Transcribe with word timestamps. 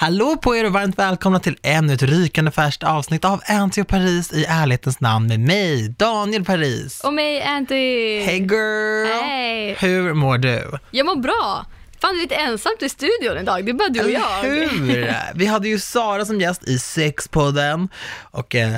Hallå 0.00 0.36
på 0.36 0.56
er 0.56 0.66
och 0.66 0.72
varmt 0.72 0.98
välkomna 0.98 1.40
till 1.40 1.56
ännu 1.62 1.92
ett 1.92 2.02
rykande 2.02 2.50
färskt 2.50 2.82
avsnitt 2.82 3.24
av 3.24 3.40
Anty 3.46 3.82
och 3.82 3.88
Paris 3.88 4.32
i 4.32 4.44
ärlighetens 4.44 5.00
namn 5.00 5.28
med 5.28 5.40
mig, 5.40 5.88
Daniel 5.88 6.44
Paris. 6.44 7.00
Och 7.04 7.14
mig, 7.14 7.42
Anty. 7.42 8.20
Hey 8.20 8.38
girl! 8.38 9.06
Hej. 9.22 9.76
Hur 9.80 10.14
mår 10.14 10.38
du? 10.38 10.78
Jag 10.90 11.06
mår 11.06 11.16
bra. 11.16 11.66
Fan, 12.00 12.14
det 12.14 12.20
är 12.20 12.22
lite 12.22 12.34
ensamt 12.34 12.82
i 12.82 12.88
studion 12.88 13.38
idag. 13.38 13.64
Det 13.64 13.70
är 13.70 13.74
bara 13.74 13.88
du 13.88 14.00
och 14.00 14.10
jag. 14.10 14.44
Eller 14.44 14.68
hur? 14.68 15.14
Vi 15.34 15.46
hade 15.46 15.68
ju 15.68 15.78
Sara 15.78 16.24
som 16.24 16.40
gäst 16.40 16.68
i 16.68 16.78
Sexpodden 16.78 17.88
och 18.30 18.54
eh, 18.54 18.76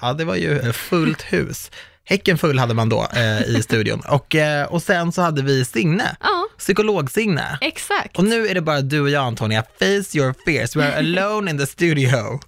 ja, 0.00 0.12
det 0.12 0.24
var 0.24 0.36
ju 0.36 0.72
fullt 0.72 1.22
hus. 1.22 1.70
Häcken 2.06 2.38
full 2.38 2.58
hade 2.58 2.74
man 2.74 2.88
då 2.88 3.06
eh, 3.16 3.40
i 3.42 3.62
studion. 3.64 4.00
Och, 4.08 4.34
eh, 4.34 4.66
och 4.66 4.82
sen 4.82 5.12
så 5.12 5.22
hade 5.22 5.42
vi 5.42 5.64
Signe, 5.64 6.16
Ja, 6.20 6.44
psykolog-Signe. 6.58 7.58
exakt. 7.60 8.18
Och 8.18 8.24
nu 8.24 8.46
är 8.48 8.54
det 8.54 8.60
bara 8.60 8.80
du 8.80 9.00
och 9.00 9.10
jag 9.10 9.24
Antonia, 9.24 9.62
face 9.78 10.18
your 10.18 10.34
fears, 10.46 10.76
we 10.76 10.86
are 10.86 10.98
alone 10.98 11.50
in 11.50 11.58
the 11.58 11.66
studio. 11.66 12.40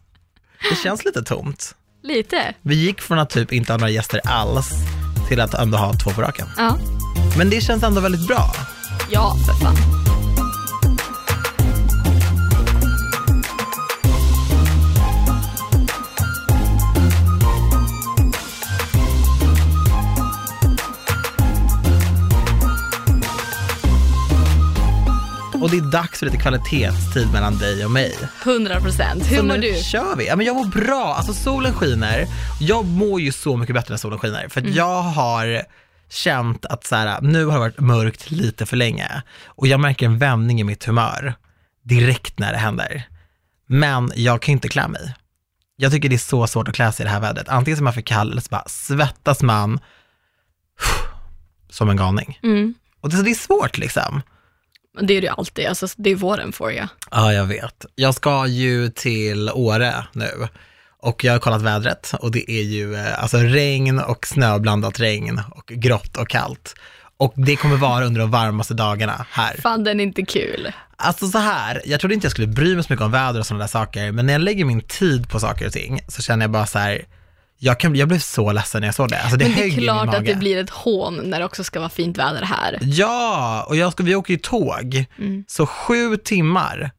Det 0.70 0.76
känns 0.82 1.04
lite 1.04 1.22
tomt. 1.22 1.74
Lite. 2.02 2.54
Vi 2.62 2.74
gick 2.74 3.00
från 3.00 3.18
att 3.18 3.30
typ 3.30 3.52
inte 3.52 3.72
ha 3.72 3.78
några 3.78 3.90
gäster 3.90 4.20
alls 4.24 4.68
till 5.28 5.40
att 5.40 5.54
ändå 5.54 5.78
ha 5.78 5.92
två 5.92 6.10
på 6.10 6.22
raken. 6.22 6.46
Ja. 6.56 6.78
Men 7.38 7.50
det 7.50 7.60
känns 7.60 7.82
ändå 7.82 8.00
väldigt 8.00 8.26
bra. 8.26 8.52
Ja, 9.10 9.36
för 9.46 9.52
fan. 9.64 9.76
Och 25.66 25.72
det 25.72 25.78
är 25.78 25.90
dags 25.90 26.18
för 26.18 26.26
lite 26.26 26.38
kvalitetstid 26.38 27.32
mellan 27.32 27.58
dig 27.58 27.84
och 27.84 27.90
mig. 27.90 28.18
100 28.44 28.80
procent. 28.80 29.22
Hur 29.30 29.36
Så 29.36 29.42
mår 29.42 29.54
nu 29.56 29.60
du? 29.72 29.82
kör 29.82 30.16
vi. 30.16 30.26
Ja, 30.26 30.36
men 30.36 30.46
jag 30.46 30.56
mår 30.56 30.64
bra. 30.64 31.14
Alltså 31.14 31.32
solen 31.32 31.74
skiner. 31.74 32.26
Jag 32.60 32.84
mår 32.84 33.20
ju 33.20 33.32
så 33.32 33.56
mycket 33.56 33.74
bättre 33.74 33.92
när 33.92 33.98
solen 33.98 34.18
skiner. 34.18 34.48
För 34.48 34.60
Mm. 34.60 34.72
jag 34.74 35.02
har 35.02 35.62
känt 36.10 36.66
att 36.66 36.86
så 36.86 36.96
här, 36.96 37.20
nu 37.20 37.44
har 37.44 37.52
det 37.52 37.58
varit 37.58 37.80
mörkt 37.80 38.30
lite 38.30 38.66
för 38.66 38.76
länge. 38.76 39.22
Och 39.46 39.66
jag 39.66 39.80
märker 39.80 40.06
en 40.06 40.18
vändning 40.18 40.60
i 40.60 40.64
mitt 40.64 40.84
humör 40.84 41.34
direkt 41.84 42.38
när 42.38 42.52
det 42.52 42.58
händer. 42.58 43.02
Men 43.68 44.12
jag 44.14 44.42
kan 44.42 44.52
inte 44.52 44.68
klä 44.68 44.88
mig. 44.88 45.14
Jag 45.76 45.92
tycker 45.92 46.08
det 46.08 46.16
är 46.16 46.18
så 46.18 46.46
svårt 46.46 46.68
att 46.68 46.74
klä 46.74 46.92
sig 46.92 47.04
i 47.04 47.06
det 47.06 47.10
här 47.12 47.20
vädret. 47.20 47.48
Antingen 47.48 47.76
så 47.76 47.82
är 47.82 47.84
man 47.84 47.92
för 47.92 48.00
kall 48.00 48.30
eller 48.32 48.40
så 48.40 48.48
bara 48.50 48.64
svettas 48.68 49.42
man 49.42 49.80
som 51.70 51.90
en 51.90 51.96
galning. 51.96 52.38
Mm. 52.42 52.74
Och 53.00 53.10
det, 53.10 53.16
så 53.16 53.22
det 53.22 53.30
är 53.30 53.34
svårt 53.34 53.78
liksom. 53.78 54.22
Det 55.00 55.16
är 55.16 55.20
det 55.20 55.26
ju 55.26 55.32
alltid. 55.32 55.66
Alltså, 55.66 55.86
det 55.96 56.10
är 56.10 56.14
våren 56.14 56.52
för 56.52 56.70
you. 56.72 56.86
Ja, 57.10 57.32
jag 57.32 57.44
vet. 57.44 57.86
Jag 57.94 58.14
ska 58.14 58.46
ju 58.46 58.88
till 58.88 59.50
Åre 59.50 59.94
nu 60.12 60.48
och 61.00 61.24
jag 61.24 61.32
har 61.32 61.38
kollat 61.38 61.62
vädret 61.62 62.12
och 62.20 62.30
det 62.30 62.50
är 62.50 62.62
ju 62.62 62.94
eh, 62.94 63.22
alltså 63.22 63.38
regn 63.38 63.98
och 63.98 64.26
snöblandat 64.26 65.00
regn 65.00 65.40
och 65.50 65.66
grått 65.66 66.16
och 66.16 66.28
kallt. 66.28 66.74
Och 67.16 67.32
det 67.36 67.56
kommer 67.56 67.76
vara 67.76 68.04
under 68.04 68.20
de 68.20 68.30
varmaste 68.30 68.74
dagarna 68.74 69.26
här. 69.30 69.56
Fan, 69.62 69.84
den 69.84 70.00
är 70.00 70.04
inte 70.04 70.22
kul. 70.22 70.72
Alltså 70.96 71.28
så 71.28 71.38
här, 71.38 71.82
jag 71.84 72.00
trodde 72.00 72.14
inte 72.14 72.24
jag 72.24 72.32
skulle 72.32 72.46
bry 72.46 72.74
mig 72.74 72.84
så 72.84 72.92
mycket 72.92 73.04
om 73.04 73.10
väder 73.10 73.40
och 73.40 73.46
sådana 73.46 73.64
där 73.64 73.68
saker, 73.68 74.12
men 74.12 74.26
när 74.26 74.32
jag 74.32 74.42
lägger 74.42 74.64
min 74.64 74.80
tid 74.80 75.28
på 75.28 75.40
saker 75.40 75.66
och 75.66 75.72
ting 75.72 76.00
så 76.08 76.22
känner 76.22 76.44
jag 76.44 76.50
bara 76.50 76.66
så 76.66 76.78
här, 76.78 77.04
jag, 77.58 77.80
kan, 77.80 77.96
jag 77.96 78.08
blev 78.08 78.18
så 78.18 78.52
ledsen 78.52 78.80
när 78.80 78.88
jag 78.88 78.94
såg 78.94 79.08
det. 79.08 79.20
Alltså 79.22 79.36
det 79.36 79.44
Men 79.48 79.54
det 79.56 79.64
är 79.64 79.70
klart 79.70 80.14
att 80.14 80.24
det 80.24 80.34
blir 80.34 80.56
ett 80.58 80.70
hån 80.70 81.20
när 81.24 81.38
det 81.38 81.44
också 81.44 81.64
ska 81.64 81.78
vara 81.78 81.88
fint 81.90 82.18
väder 82.18 82.42
här. 82.42 82.78
Ja, 82.82 83.66
och 83.68 83.76
jag 83.76 83.92
ska, 83.92 84.02
vi 84.02 84.14
åker 84.14 84.32
ju 84.34 84.38
tåg. 84.38 85.04
Mm. 85.18 85.44
Så 85.48 85.66
sju 85.66 86.16
timmar, 86.16 86.90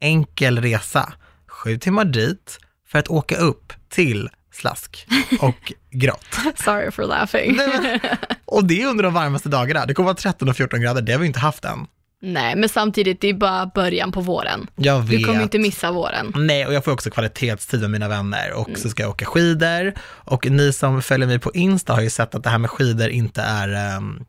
enkel 0.00 0.62
resa. 0.62 1.12
Sju 1.48 1.78
timmar 1.78 2.04
dit 2.04 2.58
för 2.88 2.98
att 2.98 3.08
åka 3.08 3.36
upp 3.36 3.72
till 3.88 4.28
slask 4.52 5.06
och 5.40 5.72
grått. 5.90 6.26
Sorry 6.64 6.90
for 6.90 7.02
laughing. 7.02 7.56
Nej, 7.56 7.68
men- 7.82 8.00
och 8.44 8.64
det 8.64 8.82
är 8.82 8.86
under 8.86 9.04
de 9.04 9.14
varmaste 9.14 9.48
dagarna. 9.48 9.86
Det 9.86 9.94
kommer 9.94 10.04
vara 10.04 10.16
13 10.16 10.48
och 10.48 10.56
14 10.56 10.80
grader, 10.80 11.02
det 11.02 11.12
har 11.12 11.18
vi 11.20 11.26
inte 11.26 11.38
haft 11.40 11.64
än. 11.64 11.86
Nej, 12.26 12.56
men 12.56 12.68
samtidigt, 12.68 13.20
det 13.20 13.28
är 13.28 13.34
bara 13.34 13.66
början 13.66 14.12
på 14.12 14.20
våren. 14.20 14.66
Jag 14.76 15.00
vet. 15.00 15.10
Du 15.10 15.24
kommer 15.24 15.42
inte 15.42 15.58
missa 15.58 15.92
våren. 15.92 16.32
Nej, 16.36 16.66
och 16.66 16.74
jag 16.74 16.84
får 16.84 16.92
också 16.92 17.10
kvalitetstid 17.10 17.80
med 17.80 17.90
mina 17.90 18.08
vänner 18.08 18.52
och 18.52 18.78
så 18.78 18.88
ska 18.88 19.02
jag 19.02 19.10
åka 19.10 19.24
skidor. 19.24 19.94
Och 20.02 20.50
ni 20.50 20.72
som 20.72 21.02
följer 21.02 21.26
mig 21.26 21.38
på 21.38 21.52
Insta 21.54 21.92
har 21.92 22.00
ju 22.00 22.10
sett 22.10 22.34
att 22.34 22.42
det 22.44 22.50
här 22.50 22.58
med 22.58 22.70
skidor 22.70 23.08
inte 23.08 23.42
är, 23.42 23.68
ehm, 23.68 24.24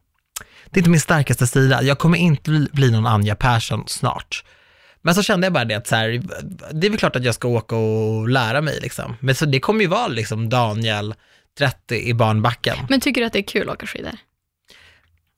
det 0.66 0.78
är 0.78 0.80
inte 0.80 0.90
min 0.90 1.00
starkaste 1.00 1.48
sida. 1.48 1.84
Jag 1.84 1.98
kommer 1.98 2.18
inte 2.18 2.50
bli, 2.50 2.68
bli 2.72 2.92
någon 2.92 3.08
Anja 3.08 3.36
Persson 3.36 3.84
snart. 3.88 4.44
Men 5.02 5.16
så 5.16 5.24
kände 5.24 5.46
jag 5.46 5.54
bara 5.54 5.66
det 5.66 5.76
att 5.76 5.88
så 5.88 5.96
här, 5.96 6.24
det 6.74 6.88
är 6.88 6.90
väl 6.90 7.00
klart 7.00 7.16
att 7.16 7.24
jag 7.24 7.36
ska 7.36 7.48
åka 7.48 7.76
och 7.76 8.30
lära 8.30 8.62
mig 8.62 8.80
liksom. 8.82 9.16
Men 9.20 9.36
så 9.36 9.46
det 9.46 9.60
kommer 9.60 9.82
ju 9.82 9.88
vara 9.88 10.08
liksom 10.08 10.50
Daniel, 10.50 11.14
30 11.58 11.96
i 11.96 12.14
barnbacken. 12.14 12.78
Men 12.90 13.00
tycker 13.00 13.22
du 13.22 13.28
att 13.28 13.34
det 13.34 13.40
är 13.40 13.44
kul 13.44 13.70
att 13.70 13.76
åka 13.76 13.88
skidor? 13.88 14.12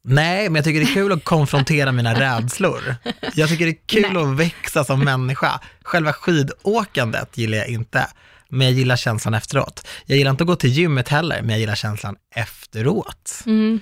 Nej, 0.03 0.49
men 0.49 0.55
jag 0.55 0.65
tycker 0.65 0.79
det 0.79 0.85
är 0.85 0.93
kul 0.93 1.11
att 1.11 1.23
konfrontera 1.23 1.91
mina 1.91 2.13
rädslor. 2.19 2.95
Jag 3.33 3.49
tycker 3.49 3.65
det 3.65 3.71
är 3.71 4.03
kul 4.03 4.17
att 4.17 4.37
växa 4.37 4.83
som 4.83 4.99
människa. 4.99 5.59
Själva 5.83 6.13
skidåkandet 6.13 7.37
gillar 7.37 7.57
jag 7.57 7.67
inte, 7.67 8.07
men 8.49 8.67
jag 8.67 8.73
gillar 8.73 8.95
känslan 8.95 9.33
efteråt. 9.33 9.87
Jag 10.05 10.17
gillar 10.17 10.31
inte 10.31 10.43
att 10.43 10.47
gå 10.47 10.55
till 10.55 10.69
gymmet 10.69 11.07
heller, 11.07 11.41
men 11.41 11.49
jag 11.49 11.59
gillar 11.59 11.75
känslan 11.75 12.15
efteråt. 12.35 13.43
Mm. 13.45 13.79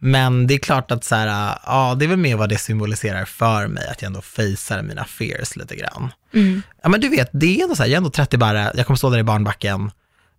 Men 0.00 0.46
det 0.46 0.54
är 0.54 0.58
klart 0.58 0.90
att 0.90 1.04
så 1.04 1.14
här, 1.14 1.58
ja, 1.66 1.94
det 1.98 2.04
är 2.04 2.08
väl 2.08 2.18
mer 2.18 2.36
vad 2.36 2.48
det 2.48 2.58
symboliserar 2.58 3.24
för 3.24 3.66
mig, 3.66 3.88
att 3.88 4.02
jag 4.02 4.06
ändå 4.06 4.22
facear 4.22 4.82
mina 4.82 5.04
fears 5.04 5.56
lite 5.56 5.76
grann. 5.76 6.12
Mm. 6.34 6.62
Ja, 6.82 6.88
men 6.88 7.00
du 7.00 7.08
vet, 7.08 7.30
det 7.32 7.58
är 7.58 7.62
ändå 7.62 7.76
så 7.76 7.82
här, 7.82 7.88
jag 7.90 7.94
är 7.94 7.96
ändå 7.96 8.10
30 8.10 8.36
bara, 8.36 8.72
jag 8.74 8.86
kommer 8.86 8.96
stå 8.96 9.10
där 9.10 9.18
i 9.18 9.22
barnbacken 9.22 9.90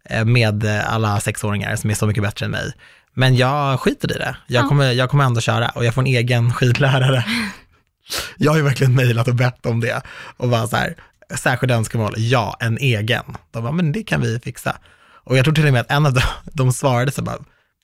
eh, 0.09 0.25
med 0.25 0.66
alla 0.66 1.19
sexåringar 1.19 1.75
som 1.75 1.90
är 1.90 1.94
så 1.96 2.07
mycket 2.07 2.23
bättre 2.23 2.46
än 2.46 2.51
mig. 2.51 2.73
Men 3.14 3.36
jag 3.36 3.80
skiter 3.80 4.12
i 4.12 4.18
det. 4.18 4.36
Jag, 4.47 4.64
Ja. 4.64 4.68
kommer, 4.68 4.92
jag 4.92 5.09
kommer 5.09 5.24
ändå 5.24 5.42
köra 5.42 5.70
och 5.70 5.86
jag 5.86 5.94
får 5.94 6.02
en 6.02 6.08
egen 6.08 6.53
skidlärare. 6.53 7.25
Jag 8.38 8.52
har 8.52 8.58
ju 8.58 8.64
verkligen 8.64 8.96
mejlat 8.96 9.28
och 9.28 9.36
bett 9.36 9.66
om 9.66 9.80
det 9.80 10.02
och 10.38 10.50
bara 10.50 10.68
så 10.68 10.75
här, 10.75 10.96
särskilt 11.36 11.72
önskemål, 11.74 12.14
ja, 12.18 12.58
en 12.59 12.78
egen. 12.78 13.24
De 13.52 13.64
bara, 13.64 13.72
men 13.72 13.92
det 13.92 14.03
kan 14.03 14.22
vi 14.22 14.40
fixa. 14.40 14.78
Och 15.24 15.38
jag 15.38 15.46
tror 15.46 15.56
till 15.56 15.68
och 15.68 15.74
med 15.74 15.81
att 15.81 15.92
en 15.92 16.06
av 16.06 16.14
dem, 16.14 16.24
de 16.46 16.74
svarade 16.74 17.12
så 17.12 17.22
bara, 17.22 17.38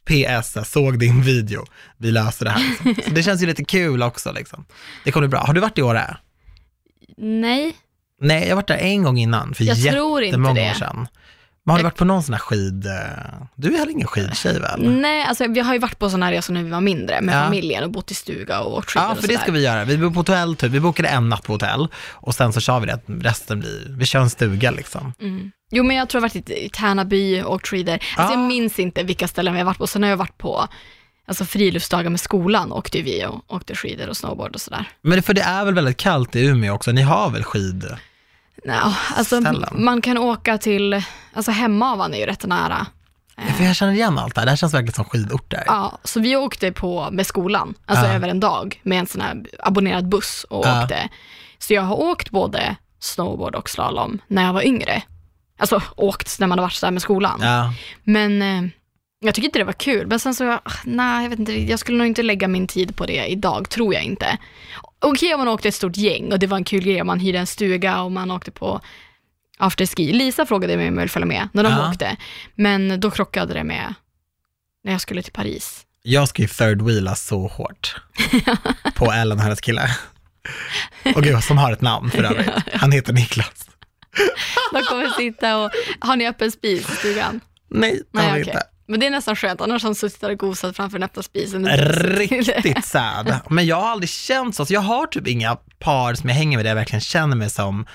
PS, 0.08 0.56
jag 0.56 0.68
såg 0.68 1.00
din 1.00 1.22
video, 1.22 1.66
vi 1.98 2.12
löser 2.12 2.46
det 2.46 2.52
här. 2.52 2.70
Liksom. 2.70 2.96
Så 3.08 3.16
det 3.16 3.24
känns 3.24 3.42
ju 3.42 3.46
lite 3.46 3.66
kul 3.66 4.04
också 4.04 4.32
liksom. 4.32 4.66
Det 5.04 5.12
kommer 5.12 5.28
bli 5.28 5.32
bra. 5.32 5.40
Har 5.46 5.54
du 5.54 5.62
varit 5.62 5.78
i 5.78 5.82
Åre? 5.82 6.18
Nej, 7.18 7.76
Nej, 8.22 8.42
jag 8.44 8.50
har 8.50 8.56
varit 8.56 8.68
där 8.68 8.78
en 8.78 9.04
gång 9.04 9.18
innan, 9.18 9.54
för 9.54 9.64
Jag 9.64 9.82
tror 9.82 10.22
inte 10.24 10.26
jättemånga 10.28 10.62
det. 10.62 10.70
år 10.70 10.74
sedan. 10.74 11.08
Men 11.68 11.72
har 11.72 11.78
du 11.78 11.84
varit 11.84 11.96
på 11.96 12.06
någon 12.06 12.24
sån 12.24 12.34
här 12.34 12.40
skid... 12.40 12.86
eh, 12.86 12.92
Du 13.56 13.74
är 13.74 13.78
heller 13.80 13.92
ingen 13.92 14.08
skidtjej 14.08 14.60
väl? 14.60 14.90
nej, 14.90 15.26
alltså 15.26 15.48
vi 15.48 15.60
har 15.60 15.74
ju 15.74 15.80
varit 15.80 16.00
på 16.00 16.10
sådana 16.10 16.26
här 16.26 16.34
resor 16.34 16.54
när 16.54 16.64
vi 16.64 16.70
var 16.70 16.82
mindre 16.82 17.22
med 17.22 17.36
Ja. 17.36 17.44
familjen 17.44 17.84
och 17.84 17.92
bott 17.92 18.12
i 18.12 18.14
stuga 18.14 18.60
och 18.62 18.78
åkt 18.78 18.92
Ja, 18.96 19.12
och 19.12 19.18
för 19.18 19.28
det 19.28 19.38
ska 19.38 19.52
vi 19.52 19.64
göra. 19.64 19.84
Vi 19.86 19.98
bor 19.98 20.10
på 20.10 20.20
hotell, 20.20 20.56
typ. 20.56 20.72
Vi 20.72 20.80
bokade 20.80 21.10
en 21.10 21.30
natt 21.30 21.44
på 21.44 21.54
hotell 21.54 21.88
och 22.12 22.36
sen 22.36 22.54
så 22.54 22.60
kör 22.60 22.80
vi 22.80 22.86
det. 22.86 23.00
Resten 23.08 23.60
blir, 23.60 23.86
vi 23.90 24.06
kör 24.06 24.20
en 24.20 24.30
stuga 24.30 24.72
liksom. 24.72 25.14
Mm. 25.22 25.52
Jo, 25.72 25.84
men 25.84 25.96
jag 25.96 26.10
tror 26.10 26.20
jag 26.24 26.30
har 26.30 26.36
varit 26.36 26.50
i 26.50 26.70
Tärnaby 26.70 27.42
och 27.42 27.54
åkt 27.54 27.68
skidor. 27.68 27.94
Alltså 27.94 28.34
Ah. 28.34 28.40
jag 28.40 28.40
minns 28.48 28.80
inte 28.80 29.04
vilka 29.04 29.28
ställen 29.28 29.54
vi 29.54 29.60
har 29.60 29.66
varit 29.66 29.78
på. 29.78 29.88
Sen 29.88 30.04
har 30.04 30.10
jag 30.10 30.18
varit 30.18 30.38
på 30.38 30.68
alltså, 31.28 31.46
friluftsdagar 31.46 32.10
med 32.10 32.20
skolan 32.20 32.72
åkte 32.72 33.02
vi 33.02 33.26
och 33.26 33.54
åkte 33.54 33.76
skidor 33.76 34.10
och 34.10 34.18
snowboard 34.18 34.56
och 34.56 34.62
sådär. 34.62 34.90
Men 35.02 35.24
för 35.24 35.34
det 35.34 35.42
är 35.42 35.66
väl 35.66 35.74
väldigt 35.74 35.98
kallt 35.98 36.36
i 36.36 36.46
Umeå 36.46 36.74
också? 36.74 36.92
Ni 36.92 37.02
har 37.02 37.30
väl 37.30 37.44
skid? 37.44 37.86
No, 38.66 38.94
alltså, 39.16 39.42
Ställen. 39.42 39.70
man 39.84 40.02
kan 40.02 40.18
åka 40.18 40.58
till, 40.58 41.04
alltså 41.34 41.52
Hemavan 41.52 42.14
är 42.14 42.18
ju 42.18 42.26
rätt 42.26 42.46
nära. 42.46 42.88
Ja, 43.38 43.44
För 43.58 43.64
jag 43.64 43.76
känner 43.76 43.94
igen 43.94 44.18
allt 44.20 44.36
det 44.36 44.42
här. 44.42 44.46
Det 44.46 44.52
här 44.52 44.56
känns 44.58 44.74
verkligen 44.74 44.94
som 44.94 45.06
skidorter. 45.06 45.64
Ja, 45.68 45.98
så 46.04 46.20
vi 46.20 46.36
åkte 46.36 46.72
på 46.72 47.10
med 47.12 47.28
skolan, 47.28 47.74
alltså 47.86 48.06
Ja. 48.06 48.12
över 48.14 48.28
en 48.30 48.40
dag 48.40 48.80
med 48.84 49.00
en 49.00 49.08
sån 49.08 49.22
här 49.22 49.44
abonnerad 49.60 50.10
buss 50.10 50.46
och 50.50 50.66
Ja. 50.66 50.84
åkte. 50.84 51.10
Så 51.60 51.74
jag 51.74 51.82
har 51.82 51.96
åkt 51.96 52.30
både 52.30 52.76
snowboard 53.00 53.56
och 53.56 53.70
slalom 53.70 54.20
när 54.28 54.44
jag 54.44 54.54
var 54.54 54.62
yngre. 54.68 55.02
Alltså 55.60 55.82
åkt 55.96 56.40
när 56.40 56.48
man 56.48 56.60
har 56.60 56.66
varit 56.66 56.82
där 56.82 56.92
med 56.92 57.02
skolan. 57.02 57.40
Ja. 57.44 57.74
Men 58.04 58.42
eh, 58.42 58.70
jag 59.20 59.36
tycker 59.36 59.46
inte 59.48 59.60
det 59.60 59.66
var 59.66 59.74
kul. 59.74 60.08
Men 60.08 60.20
sen 60.20 60.36
så, 60.36 60.52
ah, 60.52 60.60
nej, 60.84 61.24
jag 61.24 61.30
vet 61.30 61.40
inte, 61.40 61.62
jag 61.62 61.80
skulle 61.80 61.98
nog 61.98 62.08
inte 62.08 62.24
lägga 62.24 62.48
min 62.48 62.68
tid 62.68 62.96
på 62.96 63.06
det 63.06 63.26
idag, 63.26 63.70
tror 63.70 63.94
jag 63.94 64.04
inte. 64.04 64.38
Okej 65.06 65.34
om 65.34 65.40
man 65.40 65.48
åkte 65.48 65.68
ett 65.68 65.76
stort 65.76 65.98
gäng 65.98 66.32
och 66.32 66.40
det 66.40 66.48
var 66.48 66.58
en 66.58 66.64
kul 66.64 66.84
grej, 66.84 67.04
man 67.04 67.20
hyrde 67.20 67.40
en 67.40 67.48
stuga 67.48 68.02
och 68.02 68.12
man 68.12 68.32
åkte 68.32 68.52
på 68.52 68.82
afterski. 69.58 70.14
Lisa 70.14 70.46
frågade 70.46 70.78
mig 70.78 70.88
om 70.88 70.94
jag 70.94 71.02
ville 71.02 71.10
följa 71.10 71.26
med 71.26 71.50
när 71.54 71.64
de 71.64 71.72
Ja. 71.74 71.90
åkte, 71.92 72.16
men 72.56 73.00
då 73.00 73.12
krockade 73.12 73.54
det 73.54 73.64
med 73.64 73.94
när 74.84 74.92
jag 74.92 75.02
skulle 75.02 75.22
till 75.22 75.34
Paris. 75.34 75.82
Jag 76.02 76.28
ska 76.30 76.42
ju 76.42 76.48
third 76.48 76.82
wheela 76.82 77.16
så 77.16 77.48
hårt 77.48 77.96
på 78.96 79.12
Ellen 79.12 79.38
och 79.38 79.44
hennes 79.44 79.62
kille. 79.62 79.90
Och 81.16 81.24
gud, 81.24 81.44
som 81.44 81.58
har 81.58 81.72
ett 81.72 81.82
namn 81.82 82.12
för 82.12 82.24
övrigt. 82.24 82.50
Han 82.74 82.92
heter 82.92 83.14
Niklas. 83.14 83.70
De 84.74 84.82
kommer 84.82 85.10
sitta 85.10 85.58
och, 85.58 85.72
har 86.00 86.16
ni 86.16 86.28
öppen 86.28 86.52
spis 86.52 86.90
i 86.92 86.96
stugan? 86.96 87.40
Nej, 87.70 87.92
det 87.92 88.20
Nej, 88.20 88.30
har 88.30 88.36
vi 88.38 88.44
okej. 88.44 88.54
inte. 88.54 88.64
Men 88.88 89.00
det 89.00 89.06
är 89.06 89.12
nästan 89.12 89.36
skönt, 89.36 89.62
annars 89.62 89.84
har 89.84 89.88
han 89.88 89.96
suttit 89.96 90.22
där 90.22 90.30
och 90.30 90.38
gosat 90.38 90.76
framför 90.76 91.00
den 91.00 91.06
öppna 91.06 91.24
spisen. 91.24 91.68
Riktigt 91.68 92.86
sad. 92.86 93.40
Men 93.50 93.66
jag 93.66 93.76
har 93.76 93.90
aldrig 93.90 94.10
känt 94.10 94.56
så. 94.56 94.66
så. 94.66 94.74
Jag 94.74 94.82
har 94.82 95.08
typ 95.08 95.28
inga 95.28 95.56
par 95.80 96.14
som 96.14 96.30
jag 96.30 96.36
hänger 96.36 96.58
med 96.58 96.66
där 96.66 96.70
jag 96.70 96.76
verkligen 96.76 97.02
känner 97.02 97.36
mig 97.36 97.50
som 97.50 97.86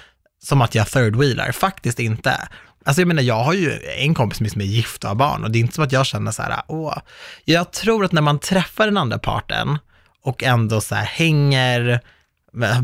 som 0.43 0.63
att 0.63 0.75
jag 0.75 0.89
third 0.89 1.17
wheelar, 1.17 1.53
faktiskt 1.53 1.99
inte. 1.99 2.49
Alltså 2.85 3.01
jag 3.01 3.09
menar, 3.09 3.23
jag 3.23 3.43
har 3.45 3.55
ju 3.55 3.79
en 3.99 4.15
kompis 4.15 4.53
som 4.53 4.61
är 4.61 4.65
gift 4.65 5.05
och 5.05 5.09
har 5.09 5.15
barn 5.15 5.45
och 5.45 5.51
det 5.51 5.59
är 5.59 5.61
inte 5.61 5.75
som 5.75 5.85
att 5.85 5.93
jag 5.93 6.07
känner 6.07 6.33
så 6.33 6.43
här, 6.43 6.63
åh, 6.69 6.99
jag 7.45 7.73
tror 7.73 8.05
att 8.05 8.13
när 8.13 8.23
man 8.23 8.39
träffar 8.39 8.85
den 8.85 8.97
andra 8.97 9.19
parten 9.19 9.79
och 10.23 10.43
ändå 10.43 10.81
så 10.81 10.95
här 10.95 11.05
hänger, 11.05 12.01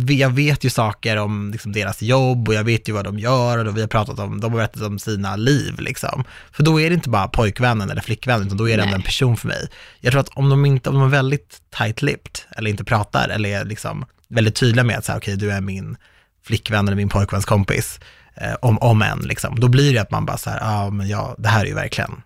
jag 0.08 0.30
vet 0.30 0.64
ju 0.64 0.70
saker 0.70 1.16
om 1.16 1.50
liksom 1.52 1.72
deras 1.72 2.02
jobb 2.02 2.48
och 2.48 2.54
jag 2.54 2.64
vet 2.64 2.88
ju 2.88 2.92
vad 2.92 3.04
de 3.04 3.18
gör 3.18 3.64
och 3.64 3.76
vi 3.76 3.80
har 3.80 3.88
pratat 3.88 4.18
om, 4.18 4.40
de 4.40 4.52
har 4.52 4.58
berättat 4.58 4.82
om 4.82 4.98
sina 4.98 5.36
liv 5.36 5.80
liksom. 5.80 6.24
För 6.52 6.62
då 6.62 6.80
är 6.80 6.90
det 6.90 6.94
inte 6.94 7.08
bara 7.08 7.28
pojkvännen 7.28 7.90
eller 7.90 8.02
flickvännen, 8.02 8.46
utan 8.46 8.58
då 8.58 8.68
är 8.68 8.76
det 8.76 8.82
ändå 8.82 8.94
en 8.94 9.02
person 9.02 9.36
för 9.36 9.48
mig. 9.48 9.68
Jag 10.00 10.12
tror 10.12 10.20
att 10.20 10.28
om 10.28 10.48
de 10.48 10.66
inte, 10.66 10.90
om 10.90 10.94
de 10.94 11.04
är 11.04 11.08
väldigt 11.08 11.60
tight-lipped 11.76 12.40
eller 12.56 12.70
inte 12.70 12.84
pratar 12.84 13.28
eller 13.28 13.48
är 13.48 13.64
liksom 13.64 14.04
väldigt 14.28 14.54
tydliga 14.54 14.84
med 14.84 14.98
att 14.98 15.04
säga, 15.04 15.18
okej, 15.18 15.34
okay, 15.34 15.48
du 15.48 15.52
är 15.54 15.60
min 15.60 15.96
flickvän 16.46 16.86
eller 16.86 16.96
min 16.96 17.08
pojkväns 17.08 17.44
kompis, 17.44 18.00
eh, 18.34 18.54
om, 18.62 18.78
om 18.78 19.02
en 19.02 19.18
liksom, 19.18 19.60
då 19.60 19.68
blir 19.68 19.92
det 19.92 19.98
att 19.98 20.10
man 20.10 20.26
bara 20.26 20.36
så 20.36 20.50
här, 20.50 20.58
ja 20.60 20.84
ah, 20.84 20.90
men 20.90 21.08
ja, 21.08 21.34
det 21.38 21.48
här 21.48 21.60
är 21.60 21.66
ju 21.66 21.74
verkligen 21.74 22.22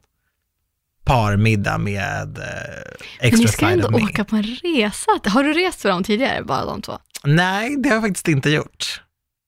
parmiddag 1.05 1.79
med 1.79 2.39
eh, 2.39 3.27
extra 3.27 3.31
Men 3.31 3.41
ni 3.41 3.49
ska 3.49 3.67
ändå 3.67 3.89
åka 3.89 4.25
på 4.25 4.37
en 4.37 4.43
resa. 4.43 5.11
Har 5.25 5.45
du 5.45 5.53
rest 5.53 5.83
för 5.83 5.89
dem 5.89 6.05
tidigare, 6.05 6.43
bara 6.45 6.65
de 6.65 6.83
två? 6.83 6.99
Nej, 7.25 7.77
det 7.77 7.89
har 7.89 7.97
jag 7.97 8.03
faktiskt 8.03 8.29
inte 8.29 8.51
gjort. 8.51 9.01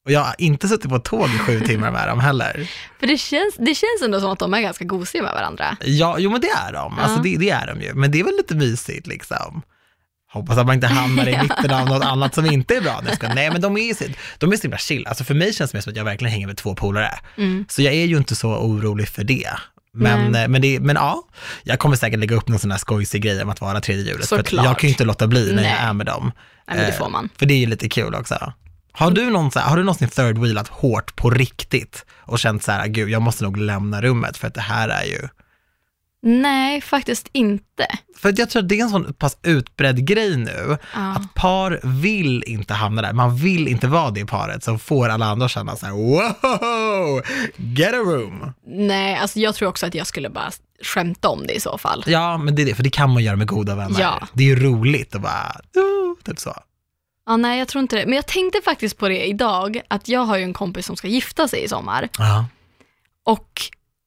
Och 0.04 0.12
jag 0.12 0.20
har 0.20 0.34
inte 0.38 0.68
suttit 0.68 0.90
på 0.90 0.98
tåg 0.98 1.28
i 1.28 1.38
sju 1.38 1.60
timmar 1.60 1.90
med 1.90 2.08
dem 2.08 2.20
heller. 2.20 2.70
För 3.00 3.06
det 3.06 3.18
känns, 3.18 3.54
det 3.58 3.74
känns 3.74 4.02
ändå 4.04 4.20
som 4.20 4.30
att 4.30 4.38
de 4.38 4.54
är 4.54 4.60
ganska 4.60 4.84
gosiga 4.84 5.22
med 5.22 5.32
varandra. 5.32 5.76
Ja, 5.80 6.16
jo 6.18 6.30
men 6.30 6.40
det 6.40 6.50
är 6.50 6.72
de. 6.72 6.98
Alltså 6.98 7.22
det, 7.22 7.36
det, 7.36 7.50
är 7.50 7.66
de 7.66 7.80
ju. 7.80 7.94
Men 7.94 8.10
det 8.10 8.20
är 8.20 8.24
väl 8.24 8.36
lite 8.36 8.54
mysigt 8.54 9.06
liksom. 9.06 9.62
Hoppas 10.32 10.58
att 10.58 10.66
man 10.66 10.74
inte 10.74 10.86
hamnar 10.86 11.28
i 11.28 11.38
mitten 11.42 11.70
av 11.70 11.88
något 11.88 12.04
annat 12.04 12.34
som 12.34 12.46
inte 12.46 12.76
är 12.76 12.80
bra. 12.80 13.02
Nej, 13.34 13.50
men 13.50 13.60
de 13.60 13.76
är, 13.76 13.96
de 14.38 14.52
är 14.52 14.56
så 14.56 14.62
himla 14.62 14.78
chill. 14.78 15.06
Alltså 15.06 15.24
för 15.24 15.34
mig 15.34 15.52
känns 15.52 15.70
det 15.72 15.82
som 15.82 15.90
att 15.90 15.96
jag 15.96 16.04
verkligen 16.04 16.32
hänger 16.32 16.46
med 16.46 16.56
två 16.56 16.74
polare. 16.74 17.18
Mm. 17.36 17.64
Så 17.68 17.82
jag 17.82 17.94
är 17.94 18.04
ju 18.04 18.16
inte 18.16 18.36
så 18.36 18.48
orolig 18.48 19.08
för 19.08 19.24
det. 19.24 19.48
Men, 19.96 20.34
eh, 20.34 20.48
men, 20.48 20.62
det, 20.62 20.80
men 20.80 20.96
ja, 20.96 21.22
jag 21.62 21.78
kommer 21.78 21.96
säkert 21.96 22.18
lägga 22.18 22.36
upp 22.36 22.48
någon 22.48 22.58
sån 22.58 22.70
här 22.70 22.78
skojsig 22.78 23.22
grej 23.22 23.42
om 23.42 23.50
att 23.50 23.60
vara 23.60 23.80
tredje 23.80 24.04
hjulet. 24.04 24.28
För 24.28 24.44
jag 24.52 24.78
kan 24.78 24.88
ju 24.88 24.88
inte 24.88 25.04
låta 25.04 25.26
bli 25.26 25.46
när 25.46 25.62
Nej. 25.62 25.70
jag 25.70 25.80
är 25.80 25.92
med 25.92 26.06
dem. 26.06 26.32
Nej, 26.68 26.76
men 26.76 26.86
det 26.86 26.92
får 26.92 27.08
man. 27.08 27.24
Eh, 27.24 27.30
för 27.38 27.46
det 27.46 27.54
är 27.54 27.58
ju 27.58 27.66
lite 27.66 27.88
kul 27.88 28.14
också. 28.14 28.52
Har 28.92 29.10
du, 29.10 29.30
någon, 29.30 29.50
har 29.54 29.76
du 29.76 29.82
någonsin 29.82 30.08
third 30.08 30.38
wheelat 30.38 30.68
hårt 30.68 31.16
på 31.16 31.30
riktigt 31.30 32.04
och 32.18 32.38
känt 32.38 32.62
så 32.62 32.72
här, 32.72 32.86
gud, 32.86 33.08
jag 33.08 33.22
måste 33.22 33.44
nog 33.44 33.56
lämna 33.56 34.02
rummet 34.02 34.36
för 34.36 34.48
att 34.48 34.54
det 34.54 34.60
här 34.60 34.88
är 34.88 35.04
ju 35.04 35.28
Nej, 36.22 36.80
faktiskt 36.80 37.28
inte. 37.32 37.86
För 38.16 38.34
jag 38.36 38.50
tror 38.50 38.62
att 38.62 38.68
det 38.68 38.78
är 38.78 38.82
en 38.82 38.90
sån 38.90 39.14
pass 39.14 39.38
utbredd 39.42 40.06
grej 40.06 40.36
nu, 40.36 40.78
ja. 40.94 41.16
att 41.16 41.34
par 41.34 41.80
vill 42.00 42.44
inte 42.46 42.74
hamna 42.74 43.02
där. 43.02 43.12
Man 43.12 43.36
vill 43.36 43.68
inte 43.68 43.86
vara 43.86 44.10
det 44.10 44.26
paret 44.26 44.64
som 44.64 44.78
får 44.78 45.08
alla 45.08 45.26
andra 45.26 45.44
att 45.44 45.50
känna 45.50 45.76
så 45.76 45.86
här, 45.86 45.92
wow, 45.92 47.22
get 47.56 47.94
a 47.94 47.96
room. 47.96 48.52
Nej, 48.66 49.16
alltså 49.16 49.38
jag 49.38 49.54
tror 49.54 49.68
också 49.68 49.86
att 49.86 49.94
jag 49.94 50.06
skulle 50.06 50.30
bara 50.30 50.50
skämta 50.82 51.28
om 51.28 51.46
det 51.46 51.54
i 51.54 51.60
så 51.60 51.78
fall. 51.78 52.04
Ja, 52.06 52.38
men 52.38 52.54
det 52.54 52.62
är 52.62 52.66
det, 52.66 52.74
för 52.74 52.82
det 52.82 52.90
kan 52.90 53.10
man 53.10 53.22
göra 53.22 53.36
med 53.36 53.46
goda 53.46 53.74
vänner. 53.74 54.00
Ja. 54.00 54.28
Det 54.32 54.42
är 54.42 54.48
ju 54.48 54.66
roligt 54.66 55.14
att 55.14 55.22
bara, 55.22 55.60
uh, 55.76 56.14
typ 56.24 56.38
så. 56.38 56.54
Ja, 57.26 57.36
nej, 57.36 57.58
jag 57.58 57.68
tror 57.68 57.82
inte 57.82 57.96
det. 57.96 58.06
Men 58.06 58.16
jag 58.16 58.26
tänkte 58.26 58.60
faktiskt 58.64 58.98
på 58.98 59.08
det 59.08 59.26
idag, 59.26 59.80
att 59.88 60.08
jag 60.08 60.20
har 60.20 60.36
ju 60.36 60.44
en 60.44 60.52
kompis 60.52 60.86
som 60.86 60.96
ska 60.96 61.08
gifta 61.08 61.48
sig 61.48 61.64
i 61.64 61.68
sommar. 61.68 62.08
Ja. 62.18 62.46
Och 63.24 63.62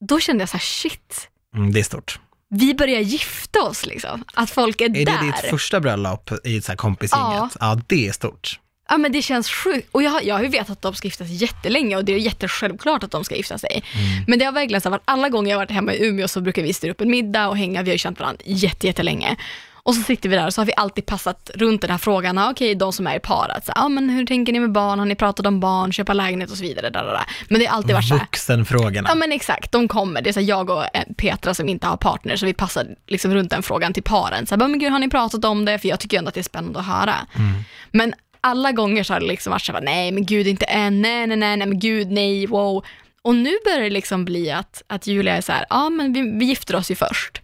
då 0.08 0.20
kände 0.20 0.42
jag 0.42 0.50
så 0.50 0.58
här, 0.58 0.64
shit, 0.64 1.30
Mm, 1.56 1.74
det 1.74 1.80
är 1.80 1.84
stort. 1.84 2.19
Vi 2.50 2.75
börjar 2.75 3.00
gifta 3.00 3.62
oss 3.62 3.86
liksom, 3.86 4.24
att 4.34 4.50
folk 4.50 4.81
är, 4.81 4.86
är 4.86 4.90
där. 4.90 5.00
Är 5.00 5.19
det 5.19 5.25
ditt 5.25 5.50
första 5.50 5.80
bröllop 5.80 6.31
i 6.44 6.62
så 6.62 6.72
här 6.72 6.78
kompisgänget? 6.78 7.38
Ja. 7.38 7.50
ja, 7.60 7.81
det 7.88 8.07
är 8.07 8.12
stort. 8.12 8.60
Ja 8.90 8.98
men 8.98 9.12
det 9.12 9.22
känns 9.22 9.50
sjukt. 9.50 9.88
Och 9.92 10.04
jag, 10.04 10.24
jag 10.24 10.36
har 10.36 10.44
ju 10.44 10.48
vetat 10.48 10.69
att 10.69 10.81
de 10.81 10.96
ska 10.96 11.07
gifta 11.07 11.25
sig 11.25 11.36
jättelänge 11.36 11.96
och 11.96 12.06
det 12.06 12.13
är 12.13 12.18
jättesjälvklart 12.18 13.04
att 13.04 13.12
de 13.12 13.24
ska 13.24 13.36
gifta 13.36 13.57
sig. 13.57 13.84
Mm. 13.94 14.24
Men 14.28 14.40
det 14.40 14.46
har 14.46 14.52
verkligen 14.52 14.81
så 14.81 14.90
varit, 14.90 15.02
alla 15.06 15.30
gånger 15.30 15.52
jag 15.52 15.57
varit 15.57 15.72
hemma 15.72 15.94
i 15.94 16.07
Umeå 16.07 16.28
så 16.28 16.42
brukar 16.42 16.62
vi 16.63 16.74
styra 16.74 16.92
upp 16.92 17.02
en 17.02 17.10
middag 17.10 17.48
och 17.48 17.58
hänga, 17.58 17.84
vi 17.84 17.90
har 17.90 17.94
ju 17.94 17.98
känt 17.98 18.19
varandra 18.19 18.42
jättelänge. 18.46 19.38
Och 19.86 19.96
så 19.96 20.02
sitter 20.02 20.30
vi 20.30 20.36
där 20.36 20.46
och 20.46 20.54
så 20.54 20.62
har 20.62 20.66
vi 20.66 20.74
alltid 20.78 21.06
passat 21.06 21.52
runt 21.54 21.82
den 21.82 21.92
här 21.92 21.98
frågan, 21.98 22.38
okej 22.38 22.52
okay, 22.52 22.76
de 22.76 22.94
som 22.94 23.08
är 23.08 23.16
i 23.16 23.20
par, 23.20 23.50
att, 23.50 23.70
ah, 23.76 23.90
men 23.90 24.10
hur 24.10 24.26
tänker 24.26 24.54
ni 24.54 24.60
med 24.60 24.72
barn, 24.72 25.00
har 25.00 25.06
ni 25.06 25.16
pratat 25.16 25.46
om 25.46 25.60
barn, 25.60 25.92
köpa 25.92 26.14
lägenhet 26.14 26.52
och 26.52 26.58
så 26.58 26.64
vidare. 26.64 26.90
Där, 26.90 27.04
där. 27.04 27.22
Men 27.48 27.60
det 27.60 27.66
har 27.66 27.78
alltid 27.78 27.96
varit 27.96 28.08
så 28.08 28.18
Vuxenfrågorna. 28.18 29.10
Ja 29.10 29.16
men 29.16 29.32
exakt, 29.32 29.72
de 29.72 29.88
kommer. 29.88 30.22
Det 30.22 30.30
är 30.30 30.34
så 30.34 30.40
här, 30.40 30.48
jag 30.48 30.70
och 30.70 30.84
eh, 30.84 31.04
Petra 31.18 31.54
som 31.54 31.70
inte 31.70 31.88
har 31.88 31.98
partner, 31.98 32.36
så 32.36 32.46
vi 32.46 32.54
passar 32.54 32.88
liksom 33.08 33.34
runt 33.34 33.50
den 33.50 33.64
frågan 33.64 33.94
till 33.94 34.04
paren. 34.04 34.48
Så 34.48 34.56
här, 34.56 34.68
men 34.68 34.80
gud, 34.80 34.92
har 34.92 35.00
ni 35.00 35.10
pratat 35.10 35.46
om 35.46 35.66
det? 35.66 35.80
För 35.80 35.88
jag 35.88 36.00
tycker 36.00 36.18
ändå 36.18 36.28
att 36.30 36.34
det 36.36 36.42
är 36.42 36.44
spännande 36.44 36.80
att 36.80 36.86
höra. 36.86 37.16
Mm. 37.36 37.54
Men 37.92 38.14
alla 38.42 38.72
gånger 38.72 39.04
så 39.04 39.14
har 39.14 39.20
det 39.20 39.26
liksom 39.26 39.52
varit 39.52 39.62
så 39.62 39.74
här, 39.74 39.82
nej 39.82 40.12
men 40.12 40.26
gud 40.26 40.48
inte 40.48 40.66
än, 40.66 41.02
nej 41.02 41.28
nej 41.28 41.38
nej, 41.38 41.58
nej 41.58 41.68
men 41.68 41.80
gud 41.80 42.12
nej, 42.12 42.48
wow. 42.48 42.86
Och 43.22 43.36
nu 43.36 43.52
börjar 43.66 43.80
det 43.82 43.90
liksom 43.90 44.26
bli 44.26 44.52
att, 44.52 44.84
att 44.88 45.08
Julia 45.08 45.38
är 45.38 45.42
så 45.42 45.52
här, 45.52 45.66
ja 45.70 45.90
men 45.90 46.14
vi, 46.14 46.22
vi 46.22 46.46
gifter 46.46 46.76
oss 46.76 46.92
ju 46.92 46.96
först. 46.96 47.42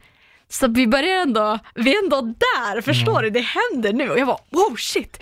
Så 0.51 0.67
vi 0.67 0.87
börjar 0.87 1.21
ändå, 1.21 1.59
vi 1.75 1.95
är 1.95 2.03
ändå 2.03 2.21
där, 2.21 2.81
förstår 2.81 3.19
mm. 3.19 3.23
du? 3.23 3.29
Det 3.29 3.45
händer 3.45 3.93
nu. 3.93 4.09
Och 4.09 4.19
jag 4.19 4.27
bara, 4.27 4.39
wow 4.49 4.75
shit. 4.77 5.19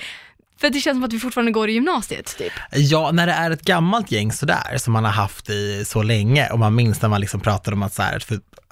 För 0.59 0.69
det 0.69 0.79
känns 0.79 0.95
som 0.95 1.03
att 1.03 1.13
vi 1.13 1.19
fortfarande 1.19 1.51
går 1.51 1.69
i 1.69 1.73
gymnasiet 1.73 2.37
typ. 2.37 2.53
Ja, 2.71 3.11
när 3.11 3.27
det 3.27 3.33
är 3.33 3.51
ett 3.51 3.61
gammalt 3.61 4.11
gäng 4.11 4.31
sådär 4.31 4.77
som 4.77 4.93
man 4.93 5.05
har 5.05 5.11
haft 5.11 5.49
i 5.49 5.85
så 5.85 6.03
länge 6.03 6.49
och 6.49 6.59
man 6.59 6.75
minns 6.75 7.01
när 7.01 7.09
man 7.09 7.21
liksom 7.21 7.39
pratade 7.39 7.75
om 7.75 7.83
att 7.83 7.93
så 7.93 8.01
här, 8.01 8.23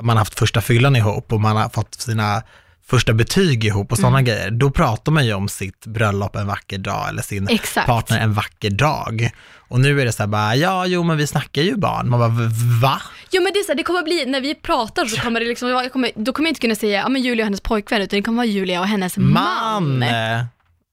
man 0.01 0.09
har 0.09 0.21
haft 0.21 0.39
första 0.39 0.61
fyllan 0.61 0.95
ihop 0.95 1.33
och 1.33 1.41
man 1.41 1.57
har 1.57 1.69
fått 1.69 1.95
sina 1.95 2.43
första 2.89 3.13
betyg 3.13 3.65
ihop 3.65 3.91
och 3.91 3.97
sådana 3.97 4.19
mm. 4.19 4.25
grejer, 4.25 4.51
då 4.51 4.71
pratar 4.71 5.11
man 5.11 5.25
ju 5.25 5.33
om 5.33 5.49
sitt 5.49 5.85
bröllop 5.85 6.35
en 6.35 6.47
vacker 6.47 6.77
dag 6.77 7.09
eller 7.09 7.21
sin 7.21 7.47
Exakt. 7.49 7.87
partner 7.87 8.19
en 8.19 8.33
vacker 8.33 8.69
dag. 8.69 9.31
Och 9.69 9.79
nu 9.79 10.01
är 10.01 10.05
det 10.05 10.11
så 10.11 10.23
här 10.23 10.27
bara, 10.27 10.55
ja, 10.55 10.85
jo, 10.85 11.03
men 11.03 11.17
vi 11.17 11.27
snackar 11.27 11.61
ju 11.61 11.75
barn. 11.75 12.09
Man 12.09 12.19
bara, 12.19 12.49
va? 12.81 13.01
Jo, 13.31 13.43
men 13.43 13.53
det 13.53 13.59
är 13.59 13.63
så 13.63 13.71
här, 13.71 13.77
det 13.77 13.83
kommer 13.83 14.03
bli, 14.03 14.25
när 14.25 14.41
vi 14.41 14.55
pratar 14.55 15.05
så 15.05 15.21
kommer 15.21 15.39
det 15.39 15.45
liksom, 15.45 15.69
jag 15.69 15.91
kommer, 15.93 16.11
då 16.15 16.33
kommer 16.33 16.47
jag 16.47 16.51
inte 16.51 16.61
kunna 16.61 16.75
säga, 16.75 17.01
ja 17.01 17.09
men 17.09 17.21
Julia 17.21 17.43
och 17.43 17.45
hennes 17.45 17.61
pojkvän, 17.61 18.01
utan 18.01 18.17
det 18.17 18.23
kommer 18.23 18.37
vara 18.37 18.47
Julia 18.47 18.79
och 18.79 18.87
hennes 18.87 19.17
man. 19.17 19.99
man. 19.99 20.09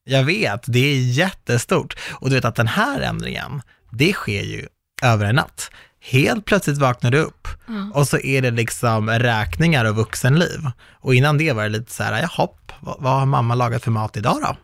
Jag 0.05 0.25
vet, 0.25 0.65
det 0.67 0.79
är 0.79 1.01
jättestort. 1.01 1.97
Och 2.13 2.29
du 2.29 2.35
vet 2.35 2.45
att 2.45 2.55
den 2.55 2.69
här 2.69 3.01
ändringen, 3.01 3.63
det 3.91 4.13
sker 4.13 4.43
ju 4.43 4.67
över 5.03 5.27
en 5.27 5.35
natt. 5.35 5.71
Helt 6.07 6.45
plötsligt 6.45 6.79
vaknar 6.79 7.11
du 7.11 7.19
upp 7.19 7.49
mm. 7.69 7.93
och 7.93 8.09
så 8.09 8.19
är 8.19 8.43
det 8.43 8.51
liksom 8.51 9.11
räkningar 9.11 9.85
och 9.85 9.97
vuxenliv. 9.97 10.71
Och 10.93 11.15
innan 11.15 11.39
det 11.39 11.53
var 11.53 11.63
det 11.63 11.69
lite 11.69 11.93
så 11.93 12.03
här, 12.03 12.21
jaha, 12.23 12.49
vad, 12.81 12.97
vad 12.99 13.13
har 13.13 13.27
mamma 13.27 13.55
lagat 13.55 13.85
för 13.85 13.91
mat 13.91 14.17
idag 14.17 14.37
då? 14.43 14.57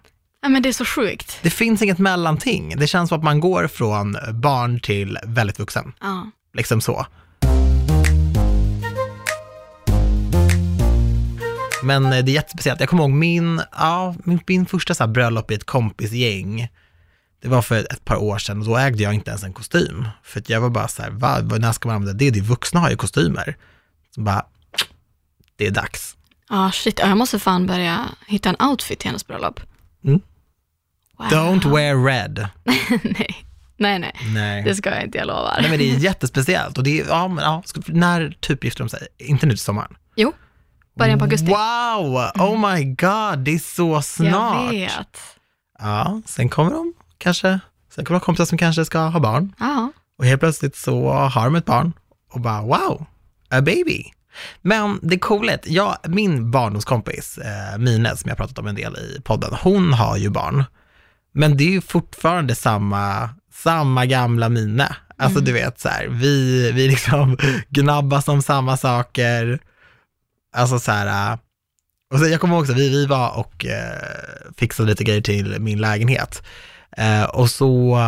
Ja 0.43 0.49
men 0.49 0.63
det 0.63 0.69
är 0.69 0.73
så 0.73 0.85
sjukt. 0.85 1.39
Det 1.43 1.51
finns 1.51 1.83
inget 1.83 1.99
mellanting. 1.99 2.75
Det 2.77 2.87
känns 2.87 3.09
som 3.09 3.19
att 3.19 3.25
man 3.25 3.41
går 3.41 3.67
från 3.67 4.17
barn 4.33 4.81
till 4.81 5.19
väldigt 5.27 5.59
vuxen. 5.59 5.93
Ja. 6.01 6.31
Liksom 6.55 6.81
så. 6.81 7.07
Men 11.83 12.03
det 12.03 12.17
är 12.17 12.29
jättespeciellt. 12.29 12.81
Jag 12.81 12.89
kommer 12.89 13.03
ihåg 13.03 13.13
min, 13.13 13.63
ja, 13.73 14.15
min, 14.25 14.41
min 14.47 14.67
första 14.67 14.95
så 14.95 15.07
bröllop 15.07 15.51
i 15.51 15.55
ett 15.55 15.67
kompisgäng. 15.67 16.69
Det 17.41 17.49
var 17.49 17.63
för 17.63 17.79
ett 17.79 18.05
par 18.05 18.17
år 18.17 18.39
sedan 18.39 18.61
och 18.61 18.67
då 18.67 18.77
ägde 18.77 19.03
jag 19.03 19.15
inte 19.15 19.31
ens 19.31 19.43
en 19.43 19.53
kostym. 19.53 20.09
För 20.23 20.43
jag 20.47 20.61
var 20.61 20.71
bara 20.71 20.89
så 20.89 21.03
här, 21.03 21.11
va, 21.11 21.39
när 21.41 21.73
ska 21.73 21.89
man 21.89 21.97
använda 21.97 22.19
det? 22.19 22.31
De 22.31 22.41
vuxna 22.41 22.81
har 22.81 22.91
ju 22.91 22.97
kostymer. 22.97 23.57
Så 24.15 24.21
bara, 24.21 24.47
det 25.57 25.67
är 25.67 25.71
dags. 25.71 26.17
Ja, 26.49 26.67
ah, 26.67 26.73
shit. 26.73 26.99
Jag 26.99 27.19
måste 27.19 27.39
fan 27.39 27.67
börja 27.67 28.09
hitta 28.27 28.49
en 28.49 28.69
outfit 28.69 28.99
till 28.99 29.09
hennes 29.09 29.27
bröllop. 29.27 29.61
Mm. 30.05 30.21
Wow. 31.19 31.29
Don't 31.29 31.75
wear 31.75 32.05
red. 32.05 32.49
nej. 33.03 33.47
Nej, 33.77 33.99
nej, 33.99 34.13
nej, 34.35 34.65
det 34.65 34.75
ska 34.75 34.91
jag 34.91 35.05
inte, 35.05 35.19
jag 35.19 35.27
lovar. 35.27 35.59
Nej, 35.61 35.71
men 35.71 35.79
det 35.79 35.91
är 35.91 35.99
jättespeciellt 35.99 36.79
och 36.79 36.85
det 36.85 37.01
är, 37.01 37.09
ja, 37.09 37.29
men, 37.29 37.45
ja, 37.45 37.63
när 37.87 38.37
typ 38.41 38.65
gifter 38.65 38.85
de 38.85 38.89
sig? 38.89 39.09
Inte 39.19 39.47
nu 39.47 39.53
till 39.53 39.61
sommaren? 39.61 39.97
Jo, 40.17 40.33
början 40.95 41.19
på 41.19 41.25
augusti. 41.25 41.47
Wow, 41.47 42.31
oh 42.35 42.73
my 42.73 42.85
god, 42.85 43.39
det 43.39 43.55
är 43.55 43.59
så 43.59 44.03
snart. 44.03 44.73
Jag 44.73 44.81
vet. 44.81 45.19
Ja, 45.79 46.23
sen 46.27 46.49
kommer 46.49 46.71
de 46.71 46.95
kanske, 47.21 47.61
sen 47.95 48.05
kommer 48.05 48.21
de 48.21 48.25
kompisar 48.25 48.45
som 48.45 48.59
kanske 48.59 48.85
ska 48.85 48.99
ha 48.99 49.21
barn. 49.21 49.55
Ja. 49.59 49.93
Och 50.19 50.25
helt 50.25 50.41
plötsligt 50.41 50.77
så 50.77 51.11
har 51.13 51.45
de 51.45 51.55
ett 51.55 51.65
barn 51.65 51.93
och 52.33 52.41
bara 52.41 52.63
wow, 52.63 53.07
a 53.51 53.61
baby. 53.61 54.05
Men 54.63 54.99
det 55.03 55.19
coola 55.19 55.53
är 55.53 55.55
att 55.55 55.67
jag, 55.67 55.97
min 56.09 56.51
barndomskompis, 56.51 57.39
eh, 57.39 57.79
Mine, 57.79 58.17
som 58.17 58.29
jag 58.29 58.37
pratat 58.37 58.59
om 58.59 58.67
en 58.67 58.75
del 58.75 58.97
i 58.97 59.21
podden, 59.25 59.55
hon 59.63 59.93
har 59.93 60.17
ju 60.17 60.31
barn. 60.31 60.65
Men 61.33 61.57
det 61.57 61.65
är 61.65 61.71
ju 61.71 61.81
fortfarande 61.81 62.55
samma, 62.55 63.31
samma 63.53 64.07
gamla 64.07 64.49
Mine. 64.49 64.97
Alltså 65.17 65.39
mm. 65.39 65.45
du 65.45 65.53
vet 65.53 65.81
så 65.81 65.89
här, 65.89 66.07
vi, 66.07 66.73
vi 66.73 66.89
liksom 66.89 67.39
gnabbas 67.69 68.29
om 68.29 68.43
samma 68.43 68.77
saker. 68.77 69.59
Alltså 70.57 70.79
så 70.79 70.93
här, 70.93 71.39
och 72.13 72.19
så, 72.19 72.27
jag 72.27 72.41
kommer 72.41 72.55
ihåg 72.55 72.63
också, 72.63 72.75
vi, 72.75 72.89
vi 72.89 73.07
var 73.07 73.39
och 73.39 73.67
eh, 73.67 74.53
fixade 74.57 74.89
lite 74.89 75.05
grejer 75.05 75.21
till 75.21 75.57
min 75.61 75.81
lägenhet. 75.81 76.43
Eh, 76.97 77.25
och 77.25 77.51
så 77.51 77.99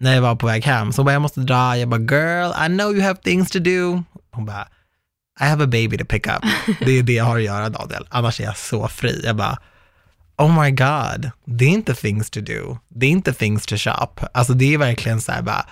när 0.00 0.14
jag 0.14 0.22
var 0.22 0.34
på 0.36 0.46
väg 0.46 0.64
hem, 0.64 0.92
så 0.92 1.04
bara 1.04 1.12
jag 1.12 1.22
måste 1.22 1.40
dra, 1.40 1.76
jag 1.76 1.88
bara 1.88 2.00
girl, 2.00 2.52
I 2.64 2.66
know 2.66 2.92
you 2.92 3.02
have 3.02 3.16
things 3.16 3.50
to 3.50 3.58
do. 3.58 4.02
Hon 4.30 4.46
bara, 4.46 4.68
I 5.40 5.44
have 5.44 5.64
a 5.64 5.66
baby 5.66 5.98
to 5.98 6.04
pick 6.04 6.26
up. 6.26 6.42
Det 6.80 6.98
är 6.98 7.02
det 7.02 7.12
jag 7.12 7.24
har 7.24 7.36
att 7.36 7.42
göra 7.42 7.68
Daniel, 7.68 8.06
annars 8.10 8.40
är 8.40 8.44
jag 8.44 8.56
så 8.56 8.88
fri. 8.88 9.22
Jag 9.24 9.36
bara, 9.36 9.58
oh 10.38 10.62
my 10.62 10.70
god, 10.70 11.30
det 11.44 11.64
är 11.64 11.68
inte 11.68 11.94
things 11.94 12.30
to 12.30 12.40
do, 12.40 12.78
det 12.88 13.06
är 13.06 13.10
inte 13.10 13.32
things 13.32 13.66
to 13.66 13.76
shop. 13.76 14.26
Alltså 14.32 14.52
det 14.52 14.74
är 14.74 14.78
verkligen 14.78 15.20
så 15.20 15.32
här 15.32 15.42
bara, 15.42 15.66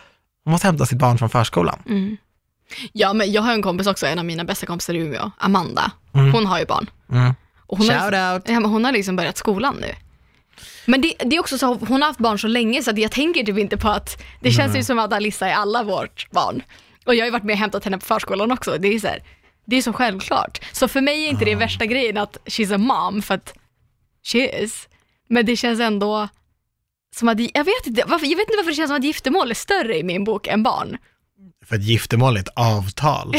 Hon 0.45 0.53
måste 0.53 0.67
hämta 0.67 0.87
sitt 0.87 0.99
barn 0.99 1.19
från 1.19 1.31
förskolan. 1.31 1.83
Mm. 1.87 2.17
Ja, 2.93 3.13
men 3.13 3.33
jag 3.33 3.43
har 3.43 3.53
en 3.53 3.63
kompis 3.63 3.87
också, 3.87 4.07
en 4.07 4.19
av 4.19 4.25
mina 4.25 4.45
bästa 4.45 4.67
kompisar 4.67 4.95
i 4.95 4.99
Umeå, 4.99 5.31
Amanda. 5.39 5.93
Mm. 6.15 6.33
Hon 6.33 6.47
har 6.47 6.59
ju 6.59 6.67
barn. 6.67 6.91
Mm. 7.13 7.35
Och 7.67 7.79
hon, 7.79 7.89
har, 7.89 7.95
Shout 7.95 8.05
out! 8.05 8.55
ja, 8.55 8.61
men 8.61 8.71
hon 8.71 8.85
har 8.85 8.93
liksom 8.93 9.17
börjat 9.17 9.37
skolan 9.37 9.77
nu. 9.81 9.95
Men 10.87 11.01
det, 11.01 11.15
det 11.19 11.37
är 11.37 11.41
också 11.41 11.59
så, 11.59 11.75
hon 11.75 12.03
har 12.03 12.09
haft 12.09 12.21
barn 12.21 12.39
så 12.39 12.49
länge 12.49 12.83
så 12.83 12.93
jag 12.97 13.11
tänker 13.11 13.45
typ 13.45 13.59
inte 13.59 13.77
på 13.77 13.89
att, 13.89 14.23
det 14.41 14.51
känns 14.51 14.77
ju 14.77 14.85
som 14.85 14.99
att 14.99 15.13
Alissa 15.13 15.49
är 15.49 15.55
alla 15.55 15.83
vårt 15.83 16.31
barn. 16.31 16.63
Och 17.07 17.15
jag 17.15 17.21
har 17.21 17.27
ju 17.27 17.31
varit 17.31 17.45
med 17.45 17.53
och 17.53 17.59
hämtat 17.59 17.85
henne 17.85 17.99
på 17.99 18.05
förskolan 18.05 18.53
också. 18.53 18.79
Det 18.79 18.89
är 18.89 18.99
så, 18.99 19.07
här, 19.07 19.23
det 19.65 19.77
är 19.77 19.83
så 19.83 19.93
självklart. 19.93 20.61
Så 20.73 20.89
för 20.89 21.01
mig 21.01 21.25
är 21.25 21.29
inte 21.29 21.45
det 21.45 21.55
värsta 21.55 21.87
grejen 21.87 22.17
att 22.17 22.37
she's 22.45 22.75
a 22.75 22.79
mom, 22.79 23.23
för 23.23 23.35
att 23.35 23.55
she 24.23 24.63
is. 24.63 24.89
Men 25.29 25.47
det 25.47 25.57
känns 25.57 25.81
ändå 25.81 26.29
som 27.17 27.29
att, 27.29 27.41
jag 27.41 27.65
vet 27.65 27.87
inte, 27.87 28.05
varför, 28.07 28.27
jag 28.27 28.37
vet 28.37 28.49
inte 28.49 28.57
varför 28.57 28.71
det 28.71 28.77
känns 28.77 28.89
som 28.89 28.97
att 28.97 29.05
giftermål 29.05 29.51
är 29.51 29.55
större 29.55 29.99
i 29.99 30.03
min 30.03 30.25
bok 30.25 30.47
än 30.47 30.63
barn. 30.63 30.97
För 31.67 31.77
att 31.77 31.83
giftermål 31.83 32.37
är 32.37 32.41
ett 32.41 32.49
avtal. 32.57 33.35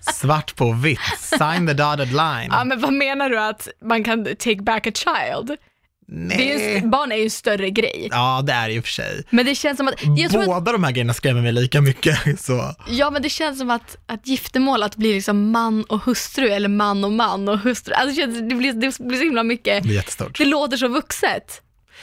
Svart 0.00 0.56
på 0.56 0.72
vitt, 0.72 1.00
sign 1.18 1.66
the 1.66 1.74
dotted 1.74 2.12
line. 2.12 2.48
Ja, 2.50 2.64
men 2.64 2.80
vad 2.80 2.92
menar 2.92 3.30
du 3.30 3.40
att 3.40 3.68
man 3.82 4.04
kan 4.04 4.24
take 4.24 4.62
back 4.62 4.86
a 4.86 4.92
child? 4.94 5.56
Det 6.06 6.52
är 6.52 6.58
Nej. 6.58 6.82
barn 6.82 7.12
är 7.12 7.16
ju 7.16 7.24
en 7.24 7.30
större 7.30 7.70
grej. 7.70 8.08
Ja, 8.10 8.42
det 8.46 8.52
är 8.52 8.68
det 8.68 8.74
ju 8.74 8.82
för 8.82 8.88
sig. 8.88 9.22
Men 9.30 9.46
det 9.46 9.54
känns 9.54 9.76
som 9.76 9.88
att, 9.88 9.98
tror 9.98 10.40
att 10.40 10.46
Båda 10.46 10.72
de 10.72 10.84
här 10.84 10.90
grejerna 10.92 11.14
skrämmer 11.14 11.40
mig 11.42 11.52
lika 11.52 11.80
mycket. 11.80 12.18
Så. 12.40 12.74
Ja 12.88 13.10
men 13.10 13.22
det 13.22 13.28
känns 13.28 13.58
som 13.58 13.70
att, 13.70 13.96
att 14.06 14.26
giftermål, 14.26 14.82
att 14.82 14.96
bli 14.96 15.14
liksom 15.14 15.50
man 15.50 15.84
och 15.84 16.00
hustru 16.04 16.48
eller 16.48 16.68
man 16.68 17.04
och 17.04 17.12
man 17.12 17.48
och 17.48 17.58
hustru. 17.58 17.94
Alltså 17.94 18.16
det, 18.16 18.22
känns, 18.22 18.48
det, 18.48 18.54
blir, 18.54 18.72
det 18.72 18.98
blir 18.98 19.18
så 19.18 19.24
himla 19.24 19.42
mycket, 19.42 19.82
Det 19.82 19.88
är 19.88 19.94
jättestort. 19.94 20.38
det 20.38 20.44
låter 20.44 20.76
så 20.76 20.88
vuxet. 20.88 21.60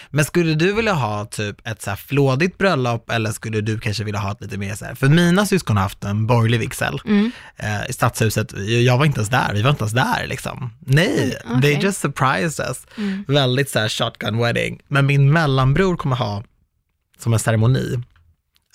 Men 0.10 0.26
skulle 0.26 0.54
du 0.54 0.74
vilja 0.74 0.94
ha 0.94 1.26
typ 1.26 1.68
ett 1.68 1.82
så 1.82 1.90
här 1.90 1.98
flådigt 1.98 2.58
bröllop 2.58 3.10
eller 3.10 3.32
skulle 3.32 3.62
du 3.62 3.80
kanske 3.80 4.04
vilja 4.04 4.20
ha 4.20 4.32
ett 4.32 4.42
lite 4.42 4.58
mer 4.58 4.76
så 4.76 4.86
här, 4.86 4.96
för 4.96 5.08
mina 5.10 5.46
syskon 5.46 5.76
har 5.78 5.84
haft 5.84 6.04
en 6.04 6.28
borgerlig 6.28 6.60
vigsel 6.60 7.00
Mm. 7.06 7.32
eh, 7.58 7.90
i 7.90 7.94
stadshuset, 7.94 8.54
jag 8.68 8.98
var 8.98 9.06
inte 9.06 9.18
ens 9.20 9.30
där, 9.30 9.54
vi 9.54 9.62
var 9.62 9.70
inte 9.70 9.82
ens 9.84 9.94
där 9.94 10.28
liksom. 10.28 10.74
Nej, 10.80 11.38
Mm, 11.46 11.62
they 11.62 11.74
okej. 11.76 11.84
just 11.86 12.02
surprised 12.02 12.66
us. 12.70 12.86
Mm. 12.98 13.26
Väldigt 13.28 13.70
så 13.70 13.80
här 13.80 13.90
shotgun 13.90 14.38
wedding. 14.38 14.80
Men 14.88 15.06
min 15.06 15.32
mellanbror 15.32 15.96
kommer 15.98 16.16
ha 16.16 16.44
som 17.20 17.34
en 17.34 17.40
ceremoni, 17.40 18.00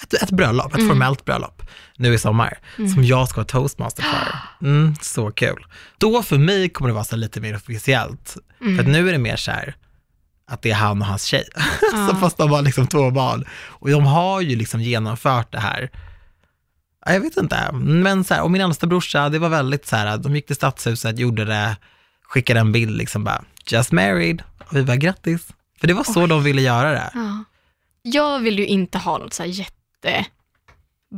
ett, 0.02 0.14
ett 0.23 0.30
bröllop, 0.30 0.73
ett 0.73 0.78
Mm. 0.78 0.88
formellt 0.88 1.25
bröllop 1.25 1.62
nu 1.97 2.14
i 2.14 2.18
sommar, 2.18 2.59
som 2.95 3.04
jag 3.04 3.28
ska 3.28 3.37
vara 3.37 3.47
toastmaster 3.47 4.02
för. 4.02 4.38
Mm, 4.66 4.95
så 5.00 5.30
kul. 5.30 5.66
Då 5.99 6.23
för 6.23 6.38
mig 6.38 6.68
kommer 6.68 6.88
det 6.88 6.95
vara 6.95 7.04
så 7.04 7.16
lite 7.16 7.40
mer 7.40 7.56
officiellt, 7.56 8.37
Mm. 8.61 8.76
för 8.76 8.83
att 8.85 8.88
nu 8.90 9.09
är 9.09 9.12
det 9.12 9.18
mer 9.18 9.37
så 9.37 9.50
här, 9.50 9.75
att 10.50 10.62
det 10.62 10.71
är 10.71 10.75
han 10.75 11.00
och 11.03 11.07
hans 11.09 11.25
tjej. 11.25 11.45
så 11.81 11.97
Ja. 11.97 12.17
fast 12.21 12.37
de 12.38 12.50
har 12.50 12.62
liksom 12.62 12.87
två 12.87 13.11
barn. 13.11 13.45
Och 13.69 13.91
de 13.91 14.07
har 14.07 14.41
ju 14.41 14.57
liksom 14.57 14.81
genomfört 14.83 15.53
det 15.53 15.61
här. 15.61 15.91
Ja, 17.07 17.12
Jag 17.12 17.21
vet 17.21 17.37
inte, 17.37 17.73
men 17.73 18.25
så 18.25 18.35
här, 18.35 18.43
och 18.43 18.50
min 18.50 18.61
äldsta 18.61 18.87
brorsa, 18.87 19.29
det 19.29 19.38
var 19.38 19.49
väldigt 19.49 19.87
så 19.87 19.97
här, 19.97 20.17
de 20.19 20.37
gick 20.37 20.47
till 20.47 20.57
stadshuset, 20.57 21.19
gjorde 21.19 21.45
det, 21.45 21.76
skickade 22.23 22.61
en 22.61 22.73
bild 22.73 22.97
liksom 22.97 23.25
bara, 23.25 23.43
just 23.71 23.93
married. 23.93 24.43
Och 24.59 24.76
vi 24.76 24.83
bara, 24.83 24.97
grattis. 24.97 25.49
För 25.81 25.87
det 25.87 25.95
var 25.95 26.05
så 26.05 26.26
de 26.26 26.45
ville 26.45 26.62
göra 26.62 26.91
det. 26.91 27.11
Ja. 27.15 27.45
Jag 28.03 28.38
vill 28.41 28.59
ju 28.59 28.67
inte 28.67 28.99
ha 28.99 29.19
något 29.19 29.35
så 29.35 29.43
här 29.43 29.50
jätte 29.50 30.25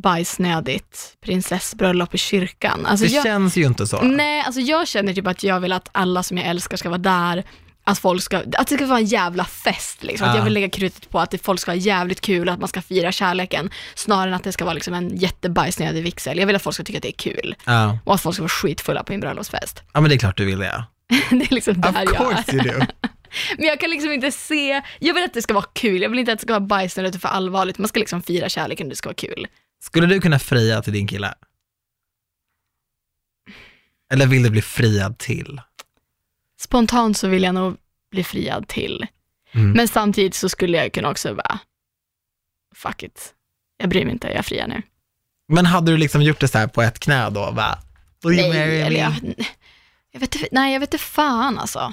bajsnödigt 0.02 1.16
prinsessbröllop 1.20 2.14
i 2.14 2.18
kyrkan. 2.18 2.87
Alltså 2.87 3.06
Det 3.06 3.12
jag, 3.12 3.25
känns 3.25 3.56
ju 3.56 3.64
inte 3.66 3.87
så. 3.87 4.02
Nej, 4.02 4.42
alltså 4.47 4.61
jag 4.61 4.88
känner 4.88 5.14
typ 5.14 5.26
att 5.26 5.42
jag 5.42 5.61
vill 5.61 5.73
att 5.73 5.88
alla 5.92 6.23
som 6.23 6.37
jag 6.38 6.47
älskar 6.47 6.76
ska 6.76 6.88
vara 6.88 6.99
där, 6.99 7.44
att 7.90 7.99
folk 7.99 8.23
ska, 8.23 8.38
att 8.38 8.68
det 8.68 8.75
ska 8.75 8.87
vara 8.87 8.99
en 8.99 9.04
jävla 9.04 9.45
fest 9.45 10.02
liksom. 10.02 10.28
Att 10.28 10.35
Ja. 10.35 10.38
jag 10.38 10.45
vill 10.45 10.52
lägga 10.52 10.71
krutet 10.71 11.11
på 11.11 11.21
att 11.21 11.35
folk 11.42 11.61
ska 11.61 11.71
ha 11.71 11.76
jävligt 11.76 12.21
kul, 12.21 12.49
att 12.49 12.59
man 12.59 12.68
ska 12.68 12.83
fira 12.83 13.12
kärleken, 13.12 13.71
snarare 13.95 14.28
än 14.28 14.35
att 14.35 14.45
det 14.45 14.52
ska 14.52 14.64
vara 14.64 14.75
liksom 14.75 14.95
en 14.95 15.16
jättebajsnödig 15.16 16.02
vigsel. 16.02 16.38
Jag 16.38 16.47
vill 16.47 16.57
att 16.57 16.62
folk 16.62 16.75
ska 16.75 16.85
tycka 16.85 16.99
att 16.99 17.02
det 17.02 17.09
är 17.09 17.33
kul 17.33 17.54
Ja. 17.64 17.99
och 18.04 18.14
att 18.14 18.21
folk 18.21 18.35
ska 18.35 18.42
vara 18.42 18.49
skitfulla 18.49 19.02
på 19.04 19.12
en 19.12 19.21
bröllopsfest. 19.21 19.83
ja, 19.92 20.00
men 20.00 20.09
det 20.09 20.14
är 20.16 20.18
klart 20.18 20.37
du 20.37 20.45
vill 20.45 20.59
det. 20.59 20.85
det 21.30 21.50
är 21.50 21.54
liksom 21.54 21.80
där 21.80 21.90
Of 21.90 21.97
jag 21.97 22.16
course 22.16 22.52
you 22.57 22.62
do. 22.62 22.85
Men 23.59 23.66
jag 23.66 23.80
kan 23.80 23.90
liksom 23.90 24.12
inte 24.12 24.33
se, 24.33 24.83
jag 24.99 25.14
vill 25.14 25.25
att 25.25 25.35
det 25.35 25.42
ska 25.42 25.54
vara 25.54 25.64
kul, 25.73 26.02
jag 26.02 26.09
vill 26.11 26.18
inte 26.18 26.33
att 26.33 26.38
det 26.38 26.42
ska 26.42 26.52
vara 26.52 26.61
bajsnödigt 26.61 27.14
och 27.14 27.21
för 27.23 27.28
allvarligt, 27.28 27.78
man 27.78 27.88
ska 27.88 28.00
liksom 28.00 28.23
fira 28.23 28.49
kärleken 28.49 28.87
och 28.87 28.90
det 28.90 28.97
ska 28.97 29.09
vara 29.09 29.14
kul. 29.14 29.47
Skulle 29.83 30.07
du 30.07 30.21
kunna 30.21 30.38
fria 30.38 30.83
till 30.83 30.92
din 30.92 31.07
kille? 31.07 31.35
Eller 34.12 34.26
vill 34.26 34.42
du 34.42 34.50
bli 34.50 34.62
friad 34.62 35.18
till? 35.18 35.61
Spontant 36.68 37.16
så 37.16 37.28
vill 37.28 37.42
jag 37.42 37.54
nog 37.54 37.76
bli 38.10 38.25
friad 38.25 38.68
till. 38.68 39.06
Mm. 39.52 39.70
Men 39.70 39.88
samtidigt 39.88 40.34
så 40.34 40.48
skulle 40.48 40.76
jag 40.76 40.92
kunna 40.92 41.10
också 41.10 41.34
bara, 41.34 41.58
fuck 42.75 43.02
it, 43.02 43.34
jag 43.78 43.88
bryr 43.90 44.04
mig 44.04 44.12
inte, 44.12 44.28
jag 44.28 44.44
friar 44.44 44.66
nu. 44.66 44.82
Men 45.48 45.66
hade 45.66 45.90
du 45.92 45.96
liksom 45.96 46.22
gjort 46.22 46.40
det 46.40 46.48
så 46.48 46.58
här 46.58 46.66
på 46.66 46.82
ett 46.82 46.98
knä 46.98 47.30
då? 47.30 47.50
Va? 47.50 47.78
Will 48.25 48.38
you 48.38 48.48
marry 48.48 48.58
Nej, 48.58 48.68
me? 48.80 48.87
eller 48.87 49.00
jag, 49.00 49.12
jag 50.12 50.20
vet 50.20 50.34
inte, 50.34 50.48
nej 50.52 50.72
jag 50.72 50.80
vet 50.80 50.94
inte 50.94 51.04
fan 51.04 51.58
alltså. 51.58 51.92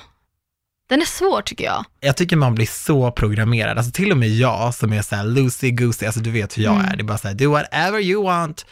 Den 0.90 1.02
är 1.02 1.06
svår 1.06 1.42
tycker 1.42 1.66
jag. 1.66 1.86
Jag 2.00 2.18
tycker 2.18 2.36
man 2.36 2.56
blir 2.56 2.66
så 2.66 3.12
programmerad, 3.12 3.78
alltså 3.78 3.92
till 3.92 4.12
och 4.12 4.18
med 4.18 4.30
jag 4.30 4.76
som 4.76 4.94
är 4.94 5.02
så 5.02 5.16
här 5.16 5.24
loosey 5.24 5.72
goosey, 5.72 6.06
alltså 6.06 6.22
du 6.22 6.32
vet 6.32 6.58
hur 6.58 6.64
jag 6.64 6.76
Mm. 6.76 6.86
är, 6.86 6.96
det 6.96 7.02
är 7.02 7.06
bara 7.06 7.18
så 7.18 7.28
här, 7.28 7.36
do 7.36 7.52
whatever 7.52 8.00
you 8.00 8.24
want, 8.24 8.66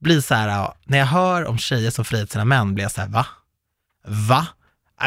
blir 0.00 0.20
så 0.20 0.34
här, 0.34 0.72
när 0.84 0.98
jag 0.98 1.06
hör 1.06 1.44
om 1.46 1.58
tjejer 1.58 1.90
som 1.90 2.04
friar 2.04 2.24
till 2.24 2.32
sina 2.32 2.44
män 2.44 2.74
blir 2.74 2.84
jag 2.84 2.92
så 2.92 3.00
här, 3.00 3.08
va? 3.08 3.26
Va? 4.28 4.46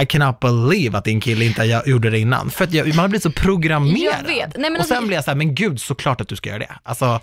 I 0.01 0.05
cannot 0.05 0.39
believe 0.39 0.97
att 0.97 1.03
din 1.05 1.21
kille 1.21 1.45
inte 1.45 1.61
gö- 1.61 1.87
gjorde 1.89 2.09
det 2.09 2.19
innan, 2.19 2.49
för 2.51 2.63
att 2.63 2.73
jag, 2.73 2.87
man 2.87 2.97
har 2.99 3.07
blivit 3.07 3.23
så 3.23 3.31
programmerad. 3.31 4.15
Jag 4.19 4.27
vet. 4.27 4.57
Nej, 4.57 4.61
men 4.61 4.71
och 4.73 4.79
alltså- 4.79 4.93
sen 4.93 5.07
blir 5.07 5.17
jag 5.17 5.23
så 5.23 5.31
här, 5.31 5.35
men 5.35 5.55
gud, 5.55 5.81
såklart 5.81 6.21
att 6.21 6.27
du 6.27 6.35
ska 6.35 6.49
göra 6.49 6.59
det. 6.59 6.75
Alltså, 6.83 7.19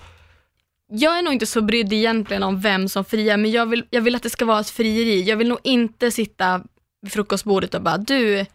Jag 0.90 1.18
är 1.18 1.22
nog 1.22 1.32
inte 1.32 1.46
så 1.46 1.60
brydd 1.62 1.92
egentligen 1.92 2.42
om 2.42 2.60
vem 2.60 2.88
som 2.88 3.04
friar, 3.04 3.36
men 3.36 3.50
jag 3.50 3.66
vill, 3.66 3.84
jag 3.90 4.02
vill 4.02 4.14
att 4.14 4.22
det 4.22 4.30
ska 4.30 4.44
vara 4.44 4.60
ett 4.60 4.70
frieri. 4.70 5.22
Jag 5.22 5.36
vill 5.36 5.48
nog 5.48 5.58
inte 5.64 6.10
sitta 6.10 6.62
vid 7.02 7.12
frukostbordet 7.12 7.74
och 7.74 7.82
bara, 7.82 7.98
du, 7.98 8.46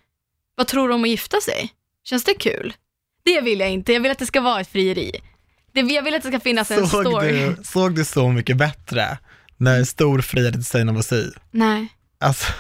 vad 0.56 0.68
tror 0.68 0.88
du 0.88 0.94
om 0.94 1.04
att 1.04 1.10
gifta 1.10 1.38
sig? 1.42 1.70
Känns 2.04 2.24
det 2.24 2.34
kul? 2.34 2.74
Det 3.26 3.42
vill 3.42 3.60
jag 3.60 3.70
inte, 3.72 3.94
jag 3.94 4.00
vill 4.00 4.12
att 4.12 4.20
det 4.20 4.26
ska 4.26 4.42
vara 4.42 4.62
ett 4.62 4.68
frieri. 4.72 5.12
Det, 5.74 5.82
jag 5.82 6.04
vill 6.04 6.14
att 6.14 6.24
det 6.24 6.30
ska 6.30 6.40
finnas 6.40 6.72
en 6.72 6.88
såg 6.88 7.06
story. 7.06 7.32
du, 7.32 7.64
såg 7.64 7.96
du 7.96 8.06
Så 8.06 8.30
mycket 8.30 8.58
bättre 8.58 9.18
när 9.58 9.84
Stor 9.84 10.22
friade 10.22 10.52
till 10.52 10.66
Seinabo? 10.66 11.02
Nej. 11.52 11.88
Alltså, 12.20 12.54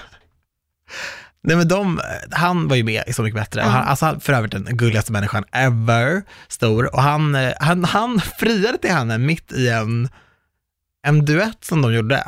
nej 1.43 1.57
men 1.57 1.67
de, 1.67 2.01
han 2.31 2.67
var 2.67 2.75
ju 2.75 2.83
med 2.83 3.03
i 3.07 3.13
Så 3.13 3.23
mycket 3.23 3.39
bättre. 3.39 3.61
Ja. 3.61 3.67
Han, 3.67 3.87
alltså 3.87 4.19
för 4.19 4.33
övrigt 4.33 4.51
den 4.51 4.77
gulligaste 4.77 5.11
människan 5.11 5.43
ever, 5.51 6.23
stor. 6.47 6.95
Och 6.95 7.01
han, 7.01 7.35
eh, 7.35 7.53
han, 7.59 7.83
han 7.83 8.21
friade 8.39 8.77
till 8.77 8.91
henne 8.91 9.17
mitt 9.17 9.51
i 9.51 9.69
en, 9.69 10.09
en 11.07 11.25
duett 11.25 11.65
som 11.65 11.81
de 11.81 11.93
gjorde. 11.93 12.23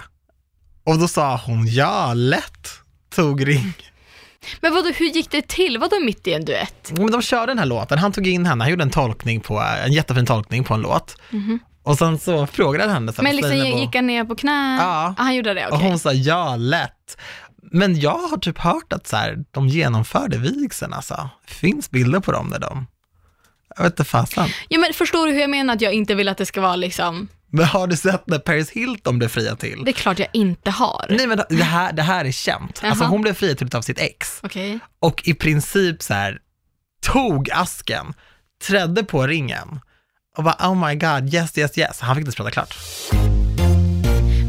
Och 0.84 1.00
då 1.00 1.08
sa 1.08 1.42
hon, 1.46 1.68
ja, 1.68 2.14
lätt, 2.14 2.70
tog 3.16 3.48
ring. 3.48 3.74
Men 4.62 4.74
vadå, 4.74 4.92
hur 4.96 5.06
gick 5.06 5.32
det 5.32 5.48
till? 5.48 5.78
Vadå 5.78 6.00
mitt 6.06 6.28
i 6.28 6.34
en 6.34 6.46
duett? 6.46 6.92
Men 6.98 7.12
de 7.12 7.22
körde 7.22 7.52
den 7.52 7.60
här 7.60 7.66
låten, 7.66 8.00
han 8.00 8.12
tog 8.12 8.28
in 8.28 8.46
henne, 8.46 8.64
han 8.64 8.72
gjorde 8.72 8.84
en 8.84 8.90
tolkning 8.90 9.42
på, 9.42 9.60
en 9.86 9.94
jättefin 9.94 10.26
tolkning 10.26 10.64
på 10.64 10.74
en 10.74 10.82
låt. 10.82 11.18
Och 11.84 11.98
sen 11.98 12.20
så 12.20 12.48
frågade 12.48 12.84
han 12.84 12.94
henne. 12.94 13.14
så 13.14 13.22
Men 13.24 13.36
liksom 13.36 13.58
gick 13.58 13.96
han 13.96 14.08
ner 14.08 14.24
på 14.24 14.36
knä? 14.36 14.78
Ja. 14.80 15.16
Ah, 15.18 15.24
han 15.24 15.36
gjorde 15.36 15.54
det, 15.54 15.68
okej. 15.68 15.78
Och 15.78 15.84
hon 15.84 16.00
sa 16.00 16.14
ja, 16.14 16.56
lätt. 16.56 17.18
Men 17.72 18.00
jag 18.00 18.18
har 18.18 18.38
typ 18.38 18.58
hört 18.58 18.94
att 18.94 19.08
så 19.08 19.16
här, 19.18 19.38
de 19.52 19.68
genomförde 19.68 20.38
vigseln 20.38 20.94
alltså. 20.94 21.30
Finns 21.48 21.92
bilder 21.92 22.20
på 22.20 22.32
dem 22.32 22.50
där 22.50 22.60
de, 22.60 22.88
jag 23.76 23.84
vet 23.84 23.94
inte 23.94 24.04
fasen. 24.04 24.50
Ja, 24.70 24.80
men 24.80 24.94
förstår 24.94 25.28
du 25.28 25.34
hur 25.34 25.40
jag 25.42 25.50
menar 25.50 25.74
att 25.76 25.82
jag 25.82 25.94
inte 25.94 26.16
vill 26.16 26.30
att 26.30 26.38
det 26.38 26.46
ska 26.46 26.62
vara 26.62 26.76
liksom, 26.76 27.28
Men 27.52 27.66
har 27.66 27.88
du 27.88 27.96
sett 27.98 28.28
när 28.28 28.40
Paris 28.40 28.70
Hilton 28.72 29.18
blev 29.18 29.28
friad 29.28 29.60
till? 29.60 29.82
det 29.86 29.92
är 29.92 29.94
klart 29.94 30.20
jag 30.20 30.28
inte 30.34 30.72
har. 30.72 31.06
Nej 31.10 31.28
men 31.28 31.42
det 31.50 31.64
här, 31.64 31.94
det 31.94 32.02
här 32.02 32.26
är 32.26 32.32
känt. 32.32 32.82
Alltså 32.84 33.06
hon 33.06 33.22
blev 33.22 33.34
friad 33.34 33.58
till 33.58 33.76
av 33.76 33.82
sitt 33.82 34.00
ex 34.00 34.40
Okej. 34.44 34.80
och 35.00 35.28
i 35.28 35.34
princip 35.34 36.02
så 36.04 36.14
här 36.14 36.40
tog 37.02 37.52
asken, 37.52 38.14
trädde 38.68 39.04
på 39.04 39.28
ringen 39.28 39.80
och 40.38 40.44
bara 40.44 40.56
oh 40.70 40.88
my 40.88 40.96
god, 40.96 41.34
yes, 41.34 41.58
yes, 41.58 41.78
yes. 41.78 42.00
Han 42.00 42.16
fick 42.16 42.26
inte 42.26 42.38
prata 42.38 42.52
klart. 42.52 42.76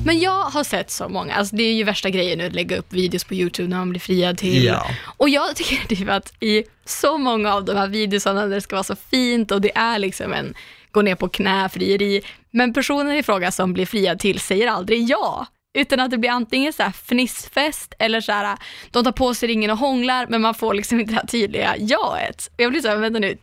Men 0.06 0.20
jag 0.20 0.42
har 0.42 0.64
sett 0.64 0.90
så 0.90 1.08
många, 1.08 1.34
alltså 1.34 1.56
det 1.56 1.62
är 1.62 1.74
ju 1.74 1.84
värsta 1.84 2.10
grejen 2.10 2.38
nu 2.38 2.46
att 2.46 2.54
lägga 2.54 2.76
upp 2.76 2.92
videos 2.92 3.24
på 3.24 3.34
YouTube 3.34 3.68
när 3.68 3.76
man 3.76 3.90
blir 3.90 4.00
friad 4.00 4.38
till. 4.38 4.64
Ja. 4.64 4.86
Och 5.16 5.28
jag 5.28 5.56
tycker 5.56 5.88
typ 5.96 6.08
att 6.08 6.42
i 6.42 6.64
så 6.84 7.18
många 7.18 7.54
av 7.54 7.64
de 7.64 7.76
här 7.76 7.88
videosarna 7.88 8.46
där 8.46 8.54
det 8.54 8.60
ska 8.60 8.76
vara 8.76 8.84
så 8.84 8.96
fint 8.96 9.50
och 9.50 9.60
det 9.60 9.76
är 9.76 9.98
liksom 9.98 10.32
en 10.32 10.54
gå 10.90 11.02
ner 11.02 11.14
på 11.14 11.28
knä 11.28 11.68
frieri, 11.68 12.22
men 12.50 12.72
personen 12.72 13.16
i 13.16 13.22
fråga 13.22 13.52
som 13.52 13.72
blir 13.72 13.86
friad 13.86 14.18
till 14.18 14.40
säger 14.40 14.68
aldrig 14.68 15.08
ja. 15.08 15.46
Utan 15.78 16.00
att 16.00 16.10
det 16.10 16.18
blir 16.18 16.30
antingen 16.30 16.72
så 16.72 16.82
här 16.82 16.90
fnissfest 16.90 17.94
eller 17.98 18.20
så 18.20 18.32
här, 18.32 18.58
de 18.90 19.04
tar 19.04 19.12
på 19.12 19.34
sig 19.34 19.48
ringen 19.48 19.70
och 19.70 19.78
hånglar 19.78 20.26
men 20.28 20.42
man 20.42 20.54
får 20.54 20.74
liksom 20.74 21.00
inte 21.00 21.12
det 21.12 21.16
här 21.16 21.26
tydliga 21.26 21.74
jaet. 21.78 22.50
Jag 22.56 22.70
blir 22.70 22.80
så 22.80 22.88
här, 22.88 22.96
vänta 22.96 23.18
nu, 23.18 23.38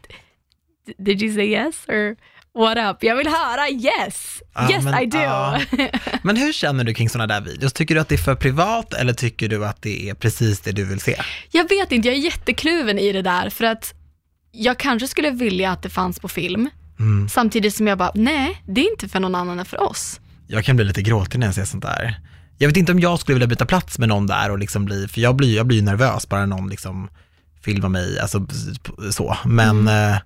did 0.98 1.22
you 1.22 1.36
say 1.36 1.46
yes 1.46 1.86
or 1.88 2.16
what 2.56 2.78
up? 2.78 3.04
Jag 3.04 3.16
vill 3.16 3.28
höra 3.28 3.70
yes, 3.70 4.42
Ja, 4.56 4.70
yes 4.72 4.84
men, 4.84 5.04
I 5.04 5.06
do. 5.06 5.18
ja. 5.18 5.60
Men 6.24 6.38
hur 6.38 6.54
känner 6.54 6.84
du 6.84 6.94
kring 6.94 7.10
sådana 7.10 7.34
där 7.34 7.42
videos? 7.52 7.74
Tycker 7.74 7.96
du 7.96 8.02
att 8.02 8.10
det 8.10 8.16
är 8.16 8.18
för 8.18 8.36
privat 8.36 8.94
eller 8.94 9.14
tycker 9.14 9.50
du 9.50 9.66
att 9.66 9.82
det 9.82 10.10
är 10.10 10.14
precis 10.14 10.60
det 10.60 10.72
du 10.72 10.86
vill 10.86 11.00
se? 11.00 11.16
Jag 11.52 11.70
vet 11.70 11.92
inte, 11.92 12.08
jag 12.08 12.18
är 12.18 12.22
jättekluven 12.22 13.00
i 13.00 13.12
det 13.12 13.22
där 13.22 13.50
för 13.50 13.66
att 13.66 13.94
jag 14.52 14.80
kanske 14.80 15.08
skulle 15.08 15.32
vilja 15.32 15.72
att 15.72 15.82
det 15.84 15.90
fanns 15.90 16.20
på 16.20 16.28
film, 16.28 16.70
Mm. 17.00 17.30
Samtidigt 17.30 17.76
som 17.76 17.88
jag 17.88 17.98
bara, 17.98 18.12
nej, 18.16 18.62
det 18.68 18.82
är 18.82 18.92
inte 18.92 19.10
för 19.10 19.20
någon 19.20 19.36
annan 19.36 19.60
än 19.60 19.66
för 19.66 19.82
oss. 19.82 20.20
Jag 20.48 20.66
kan 20.66 20.76
bli 20.76 20.86
lite 20.86 21.02
gråtig 21.02 21.40
när 21.40 21.48
jag 21.48 21.56
ser 21.56 21.66
sånt 21.66 21.84
där. 21.84 22.20
Jag 22.58 22.68
vet 22.68 22.78
inte 22.78 22.92
om 22.92 23.00
jag 23.00 23.20
skulle 23.20 23.34
vilja 23.36 23.48
byta 23.48 23.66
plats 23.66 24.00
med 24.00 24.10
någon 24.10 24.28
där 24.28 24.52
och 24.52 24.60
liksom 24.60 24.86
bli, 24.86 25.08
för 25.08 25.22
jag 25.22 25.36
blir, 25.36 25.56
jag 25.56 25.66
blir 25.68 25.78
ju 25.78 25.84
nervös 25.84 26.30
bara 26.30 26.46
någon 26.46 26.70
liksom 26.70 27.10
filmar 27.64 27.90
mig, 27.90 28.20
alltså 28.20 28.46
så. 29.12 29.38
Men 29.46 29.88
eh, 29.88 30.18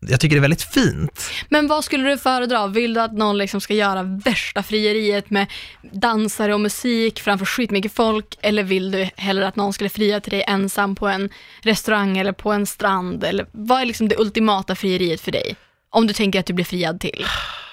jag 0.00 0.20
tycker 0.20 0.36
det 0.36 0.38
är 0.38 0.40
väldigt 0.40 0.62
fint. 0.62 1.30
Men 1.48 1.66
vad 1.66 1.84
skulle 1.84 2.10
du 2.10 2.18
föredra? 2.18 2.66
Vill 2.66 2.94
du 2.94 3.00
att 3.00 3.12
någon 3.12 3.38
liksom 3.38 3.60
ska 3.60 3.74
göra 3.74 4.02
värsta 4.02 4.62
frieriet 4.62 5.30
med 5.30 5.46
dansare 5.92 6.54
och 6.54 6.60
musik 6.60 7.20
framför 7.20 7.46
skitmycket 7.46 7.94
folk? 7.94 8.38
Eller 8.40 8.62
vill 8.62 8.90
du 8.90 9.10
hellre 9.16 9.48
att 9.48 9.56
någon 9.56 9.72
skulle 9.72 9.90
fria 9.90 10.20
till 10.20 10.30
dig 10.30 10.44
ensam 10.46 10.94
på 10.94 11.08
en 11.08 11.30
restaurang 11.62 12.18
eller 12.18 12.32
på 12.32 12.52
en 12.52 12.66
strand? 12.66 13.24
Eller 13.24 13.46
vad 13.52 13.80
är 13.80 13.86
liksom 13.86 14.08
det 14.08 14.16
ultimata 14.18 14.74
frieriet 14.74 15.20
för 15.20 15.32
dig? 15.32 15.56
Om 15.90 16.06
du 16.06 16.12
tänker 16.12 16.40
att 16.40 16.46
du 16.46 16.52
blir 16.52 16.64
friad 16.64 17.00
till. 17.00 17.26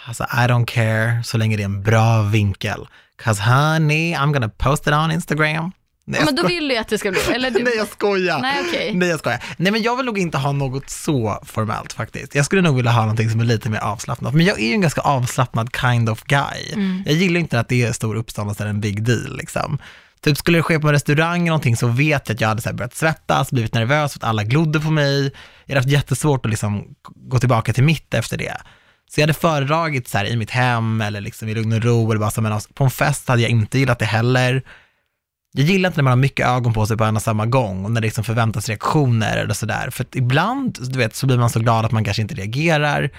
Alltså 0.07 0.24
I 0.24 0.48
don't 0.48 0.65
care 0.65 1.24
så 1.24 1.38
länge 1.38 1.57
det 1.57 1.63
är 1.63 1.65
en 1.65 1.84
bra 1.84 2.22
vinkel. 2.22 2.88
Cause 3.24 3.43
honey, 3.43 4.15
I'm 4.15 4.34
gonna 4.34 4.50
post 4.50 4.88
it 4.88 4.93
on 4.93 5.12
Instagram. 5.12 5.72
Nej, 6.10 6.20
Ja, 6.20 6.26
men 6.26 6.36
då 6.36 6.48
vill 6.48 6.68
du 6.68 6.78
att 6.78 6.88
det 6.88 6.98
ska 6.98 7.12
bli, 7.12 7.22
eller 7.34 7.52
du, 7.52 7.60
Nej 7.64 7.74
jag 7.78 7.88
skojar. 7.88 8.40
Nej, 8.40 8.64
okej. 8.68 8.94
Nej 8.96 9.10
jag 9.10 9.20
skojar. 9.20 9.44
Nej 9.58 9.72
men 9.72 9.82
jag 9.82 9.96
vill 9.98 10.06
nog 10.06 10.20
inte 10.20 10.38
ha 10.38 10.52
något 10.52 10.90
så 10.90 11.40
formellt 11.46 11.94
faktiskt. 11.94 12.36
Jag 12.36 12.46
skulle 12.46 12.62
nog 12.62 12.76
vilja 12.76 12.92
ha 12.92 13.02
någonting 13.02 13.30
som 13.30 13.40
är 13.40 13.46
lite 13.46 13.70
mer 13.70 13.80
avslappnat. 13.80 14.34
Men 14.34 14.46
jag 14.46 14.60
är 14.60 14.68
ju 14.68 14.74
en 14.74 14.82
ganska 14.82 15.02
avslappnad 15.02 15.76
kind 15.82 16.10
of 16.10 16.24
guy. 16.24 16.74
Mm. 16.74 17.04
Jag 17.06 17.16
gillar 17.16 17.40
inte 17.40 17.60
att 17.60 17.70
det 17.70 17.84
är 17.84 17.92
stor 17.92 18.16
uppståndelse 18.16 18.64
eller 18.64 18.70
en 18.70 18.82
big 18.82 19.04
deal 19.04 19.38
liksom. 19.38 19.78
Typ 20.22 20.38
skulle 20.38 20.58
det 20.58 20.62
ske 20.64 20.80
på 20.80 20.88
en 20.88 20.94
restaurang 20.94 21.40
eller 21.40 21.48
någonting 21.48 21.78
så 21.78 21.88
vet 21.88 22.30
jag 22.30 22.36
att 22.36 22.42
jag 22.42 22.48
hade 22.48 22.62
så 22.62 22.74
börjat 22.74 22.96
svettas, 22.96 23.52
blivit 23.52 23.74
nervös 23.74 24.14
för 24.14 24.20
att 24.20 24.24
alla 24.24 24.44
glodde 24.44 24.80
på 24.80 24.92
mig. 24.92 25.32
Jag 25.66 25.76
hade 25.76 25.80
haft 25.80 25.90
jättesvårt 25.90 26.46
att 26.46 26.50
liksom 26.50 26.96
gå 27.16 27.40
tillbaka 27.40 27.74
till 27.74 27.84
mitt 27.84 28.14
efter 28.14 28.38
det. 28.38 28.58
Så 29.10 29.20
jag 29.20 29.24
hade 29.24 29.34
föredragit 29.34 30.08
så 30.08 30.18
här 30.18 30.26
i 30.26 30.36
mitt 30.36 30.52
hem 30.52 31.02
eller 31.02 31.22
liksom 31.22 31.50
i 31.50 31.56
lugn 31.56 31.74
och 31.74 31.84
ro 31.84 32.12
eller 32.12 32.20
bara 32.20 32.32
så, 32.32 32.42
men 32.42 32.60
på 32.74 32.84
en 32.84 32.90
fest 32.92 33.28
hade 33.28 33.42
jag 33.42 33.52
inte 33.52 33.80
gillat 33.80 34.00
det 34.00 34.06
heller. 34.06 34.64
Jag 35.58 35.66
gillar 35.66 35.90
inte 35.90 35.98
när 35.98 36.04
man 36.04 36.12
har 36.12 36.18
mycket 36.18 36.48
ögon 36.48 36.74
på 36.74 36.86
sig 36.86 36.98
på 36.98 37.04
en 37.04 37.16
och 37.16 37.22
samma 37.22 37.46
gång 37.46 37.86
och 37.86 37.92
när 37.92 38.02
det 38.02 38.08
liksom 38.08 38.24
förväntas 38.24 38.68
reaktioner 38.70 39.38
eller 39.38 39.54
sådär. 39.54 39.90
För 39.90 40.04
att 40.04 40.16
ibland, 40.16 40.78
du 40.92 41.00
vet, 41.00 41.16
så 41.16 41.26
blir 41.28 41.38
man 41.38 41.50
så 41.50 41.60
glad 41.60 41.86
att 41.86 41.92
man 41.92 42.04
kanske 42.04 42.22
inte 42.22 42.36
reagerar. 42.36 43.10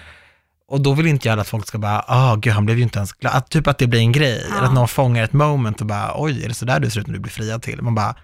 Och 0.68 0.80
då 0.80 0.92
vill 0.94 1.06
inte 1.06 1.28
jag 1.28 1.40
att 1.40 1.48
folk 1.48 1.66
ska 1.66 1.78
bara, 1.78 2.04
ah 2.06 2.34
gud 2.36 2.52
han 2.52 2.64
blev 2.66 2.76
ju 2.76 2.82
inte 2.82 2.98
ens 2.98 3.12
glad. 3.12 3.34
Att, 3.34 3.50
typ 3.50 3.66
att 3.66 3.78
det 3.78 3.86
blir 3.86 4.00
en 4.00 4.12
grej. 4.12 4.46
Ja. 4.50 4.56
Eller 4.56 4.66
att 4.66 4.74
någon 4.74 4.88
fångar 4.88 5.24
ett 5.24 5.32
moment 5.32 5.80
och 5.80 5.86
bara, 5.86 6.12
oj, 6.22 6.44
är 6.44 6.48
det 6.48 6.54
sådär 6.54 6.80
du 6.80 6.90
ser 6.90 7.00
ut 7.00 7.06
när 7.06 7.14
du 7.14 7.20
blir 7.20 7.32
friad 7.32 7.62
till? 7.62 7.82
Man 7.82 7.94
bara, 7.94 8.14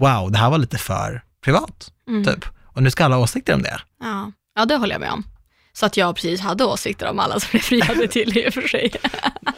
wow, 0.00 0.32
det 0.32 0.38
här 0.38 0.50
var 0.50 0.58
lite 0.58 0.78
för 0.78 1.22
privat, 1.44 1.90
Mm. 2.08 2.24
typ. 2.24 2.44
Och 2.64 2.82
nu 2.82 2.90
ska 2.90 3.04
alla 3.04 3.16
ha 3.16 3.22
åsikter 3.22 3.54
om 3.54 3.62
det. 3.62 3.78
Ja. 4.02 4.32
ja, 4.54 4.64
det 4.64 4.76
håller 4.76 4.94
jag 4.94 5.00
med 5.00 5.10
om. 5.12 5.24
Så 5.76 5.86
att 5.86 5.96
jag 5.96 6.14
precis 6.14 6.40
hade 6.40 6.64
åsikter 6.64 7.06
om 7.10 7.18
alla 7.20 7.40
som 7.40 7.48
blev 7.50 7.60
friade 7.60 8.08
till 8.08 8.38
i 8.38 8.48
och 8.48 8.54
för 8.54 8.62
sig. 8.68 8.90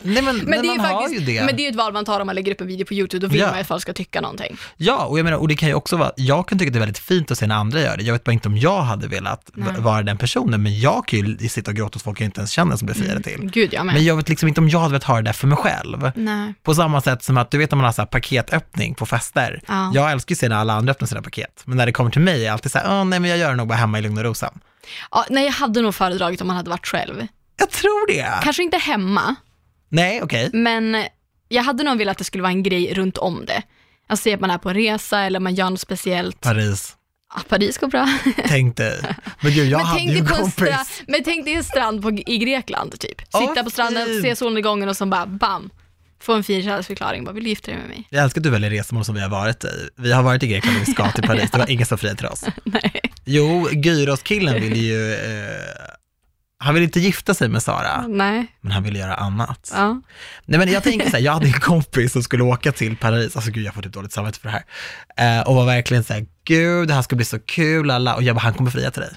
Nej 0.03 0.23
men, 0.23 0.37
men, 0.37 0.63
det 0.63 0.69
är 0.69 0.79
faktiskt, 0.79 1.27
det. 1.27 1.43
Men 1.47 1.57
det 1.57 1.63
är 1.63 1.65
ju 1.65 1.71
ett 1.71 1.77
val 1.77 1.93
man 1.93 2.05
tar 2.05 2.21
om 2.21 2.27
man 2.27 2.35
lägger 2.35 2.53
upp 2.53 2.61
en 2.61 2.67
video 2.67 2.87
på 2.87 2.95
YouTube, 2.95 3.27
då 3.27 3.31
vill 3.33 3.41
Ja. 3.41 3.47
man 3.47 3.55
i 3.55 3.59
alla 3.59 3.65
fall 3.65 3.81
ska 3.81 3.93
tycka 3.93 4.21
någonting. 4.21 4.57
Ja, 4.77 5.05
och 5.07 5.19
jag 5.19 5.25
menar, 5.25 5.39
och 5.39 5.49
det 5.49 5.55
kan 5.57 5.69
ju 5.69 5.75
också 5.75 5.97
vara, 5.97 6.13
jag 6.17 6.49
kan 6.49 6.59
tycka 6.59 6.69
att 6.69 6.73
det 6.73 6.77
är 6.79 6.81
väldigt 6.81 6.99
fint 6.99 7.31
att 7.31 7.39
se 7.39 7.47
när 7.47 7.55
andra 7.55 7.81
gör 7.81 7.97
det. 7.97 8.03
Jag 8.03 8.13
vet 8.13 8.25
bara 8.25 8.33
inte 8.33 8.49
om 8.49 8.57
jag 8.59 8.81
hade 8.83 9.09
velat 9.09 9.51
Nej. 9.55 9.69
vara 9.79 10.03
den 10.03 10.19
personen, 10.19 10.63
men 10.63 10.81
jag 10.81 11.09
kan 11.09 11.19
ju 11.19 11.49
sitta 11.49 11.71
och 11.71 11.77
gråta 11.77 11.97
hos 11.97 12.03
folk 12.03 12.21
jag 12.21 12.25
inte 12.27 12.41
ens 12.41 12.51
känner 12.51 12.77
som 12.77 12.87
blir 12.87 12.95
friade 12.97 13.23
till. 13.23 13.51
Gud, 13.53 13.73
jag 13.75 13.87
med. 13.87 13.95
Men 13.95 14.05
jag 14.05 14.17
vet 14.17 14.29
liksom 14.29 14.49
inte 14.49 14.61
om 14.61 14.69
jag 14.69 14.79
hade 14.79 14.93
velat 14.93 15.05
ha 15.05 15.17
det 15.17 15.23
där 15.23 15.33
för 15.33 15.47
mig 15.47 15.59
själv. 15.59 16.11
Nej. 16.15 16.55
På 16.63 16.75
samma 16.75 17.01
sätt 17.01 17.23
som 17.25 17.37
att, 17.37 17.51
du 17.51 17.59
vet 17.59 17.71
när 17.71 17.77
man 17.77 17.85
har 17.85 17.93
så 17.93 18.03
här 18.03 18.07
paketöppning 18.07 18.95
på 18.95 19.07
fester. 19.07 19.61
Ja. 19.69 19.91
Jag 19.95 20.13
älskar 20.13 20.33
ju 20.33 20.35
att 20.35 20.39
se 20.41 20.49
när 20.49 20.57
alla 20.57 20.73
andra 20.73 20.91
öppnar 20.91 21.07
sina 21.09 21.23
paket, 21.23 21.63
men 21.65 21.77
när 21.77 21.87
det 21.87 21.93
kommer 21.93 22.11
till 22.11 22.21
mig 22.21 22.41
är 22.41 22.45
jag 22.47 22.53
alltid 22.53 22.73
så 22.73 22.79
här, 22.79 22.87
"Åh, 23.01 23.05
nej 23.05 23.21
men 23.21 23.31
jag 23.31 23.39
gör 23.39 23.51
det 23.51 23.57
nog 23.57 23.69
bara 23.69 23.75
hemma 23.75 23.99
i 23.99 24.03
lugn 24.03 24.19
och 24.19 24.25
ro 24.25 24.35
sen. 24.35 24.51
Ja, 25.11 25.25
nej, 25.31 25.45
jag 25.45 25.53
hade 25.53 25.83
nog 25.83 25.95
föredragit 25.95 26.41
om 26.41 26.47
man 26.47 26.57
hade 26.57 26.71
varit 26.71 26.87
själv. 26.87 27.27
Jag 27.59 27.71
tror 27.71 28.07
det. 28.09 28.41
Kanske 28.43 28.63
inte 28.63 28.77
hemma, 28.77 29.35
Nej, 29.89 30.23
okej. 30.23 30.51
men 30.53 31.05
jag 31.49 31.63
hade 31.63 31.83
nog 31.85 31.99
velat 31.99 32.13
att 32.13 32.19
det 32.19 32.25
skulle 32.25 32.43
vara 32.43 32.53
en 32.53 32.63
grej 32.63 32.95
runt 32.95 33.19
om 33.19 33.45
det. 33.47 33.63
Alltså 34.09 34.23
se 34.23 34.35
att 34.35 34.41
man 34.41 34.51
är 34.51 34.59
på 34.59 34.69
en 34.69 34.75
resa 34.75 35.21
eller 35.21 35.41
man 35.41 35.55
gör 35.55 35.71
något 35.71 35.81
speciellt. 35.81 36.41
Paris, 36.41 36.97
Ja, 37.35 37.43
Paris 37.49 37.79
går 37.79 37.87
bra. 37.89 38.09
tänk 38.47 38.77
dig. 38.77 39.01
Men 39.41 39.53
gud, 39.53 39.69
jag 39.69 39.79
hade 39.79 40.01
ju 40.03 40.09
dig 40.11 40.19
en 40.19 40.27
på 40.27 40.35
en 40.35 40.41
kompis. 40.41 40.69
stra- 40.69 41.05
men 41.09 41.25
tänk 41.25 41.45
dig 41.45 41.55
en 41.55 41.65
strand 41.65 42.03
på, 42.03 42.11
i 42.27 42.39
Grekland 42.39 43.01
typ. 43.01 43.23
Åh, 43.33 43.49
Sitta 43.49 43.65
på 43.65 43.71
stranden, 43.71 44.07
fint. 44.07 44.23
se 44.23 44.37
solnedgången 44.37 44.89
och 44.89 44.97
så 44.97 45.07
bara 45.07 45.27
bam. 45.27 45.71
Få 46.21 46.33
en 46.35 46.45
fin 46.45 46.63
kärleksförklaring, 46.63 47.25
bara 47.25 47.33
vill 47.33 47.45
du 47.45 47.51
gifta 47.51 47.71
dig 47.71 47.81
med 47.81 47.89
mig? 47.89 48.07
Jag 48.11 48.25
älskar 48.25 48.41
att 48.41 48.45
du 48.45 48.51
väljer 48.51 48.71
resmål 48.71 49.05
som 49.05 49.15
vi 49.15 49.21
har 49.21 49.29
varit 49.29 49.65
i. 49.65 49.89
Vi 49.97 50.13
har 50.13 50.23
varit 50.23 50.43
i 50.43 50.47
Grekland 50.47 50.77
och 50.77 50.89
vi 50.89 50.93
ska 50.93 51.11
till 51.13 51.23
Paris, 51.25 51.51
det 51.51 51.59
var 51.59 51.71
ingen 51.71 51.87
som 51.87 51.99
friade 51.99 52.17
till 52.17 52.27
oss. 52.27 52.45
Nej. 52.65 53.01
Jo, 53.27 53.69
Gyros-killen 53.73 54.55
ville 54.61 54.79
ju, 54.79 55.13
eh, 55.15 55.87
han 56.59 56.75
ville 56.75 56.85
inte 56.85 57.01
gifta 57.01 57.35
sig 57.35 57.49
med 57.49 57.63
Sara, 57.63 58.07
Nej. 58.09 58.47
men 58.61 58.73
han 58.73 58.83
ville 58.83 58.99
göra 58.99 59.15
annat. 59.15 59.71
Ja. 59.75 60.01
Nej 60.45 60.59
men 60.59 60.73
jag 60.73 60.83
tänker 60.83 61.11
så 61.11 61.17
här, 61.17 61.25
jag 61.25 61.33
hade 61.33 61.47
en 61.47 61.53
kompis 61.53 62.13
som 62.13 62.23
skulle 62.23 62.43
åka 62.43 62.73
till 62.73 62.97
Paris, 62.97 63.37
alltså 63.37 63.51
gud 63.51 63.65
jag 63.65 63.75
får 63.75 63.83
typ 63.83 63.93
dåligt 63.93 64.13
samvete 64.13 64.39
för 64.41 64.49
det 64.49 64.63
här, 65.17 65.39
eh, 65.41 65.49
och 65.49 65.55
var 65.55 65.67
verkligen 65.67 66.05
så 66.05 66.13
här, 66.13 66.27
gud 66.45 66.89
det 66.89 66.95
här 66.95 67.03
ska 67.03 67.17
bli 67.17 67.25
så 67.25 67.39
kul, 67.39 67.91
alla. 67.91 68.15
och 68.15 68.23
jag 68.23 68.37
bara, 68.37 68.41
han 68.41 68.55
kommer 68.55 68.71
fria 68.71 68.91
till 68.91 69.03
dig. 69.03 69.11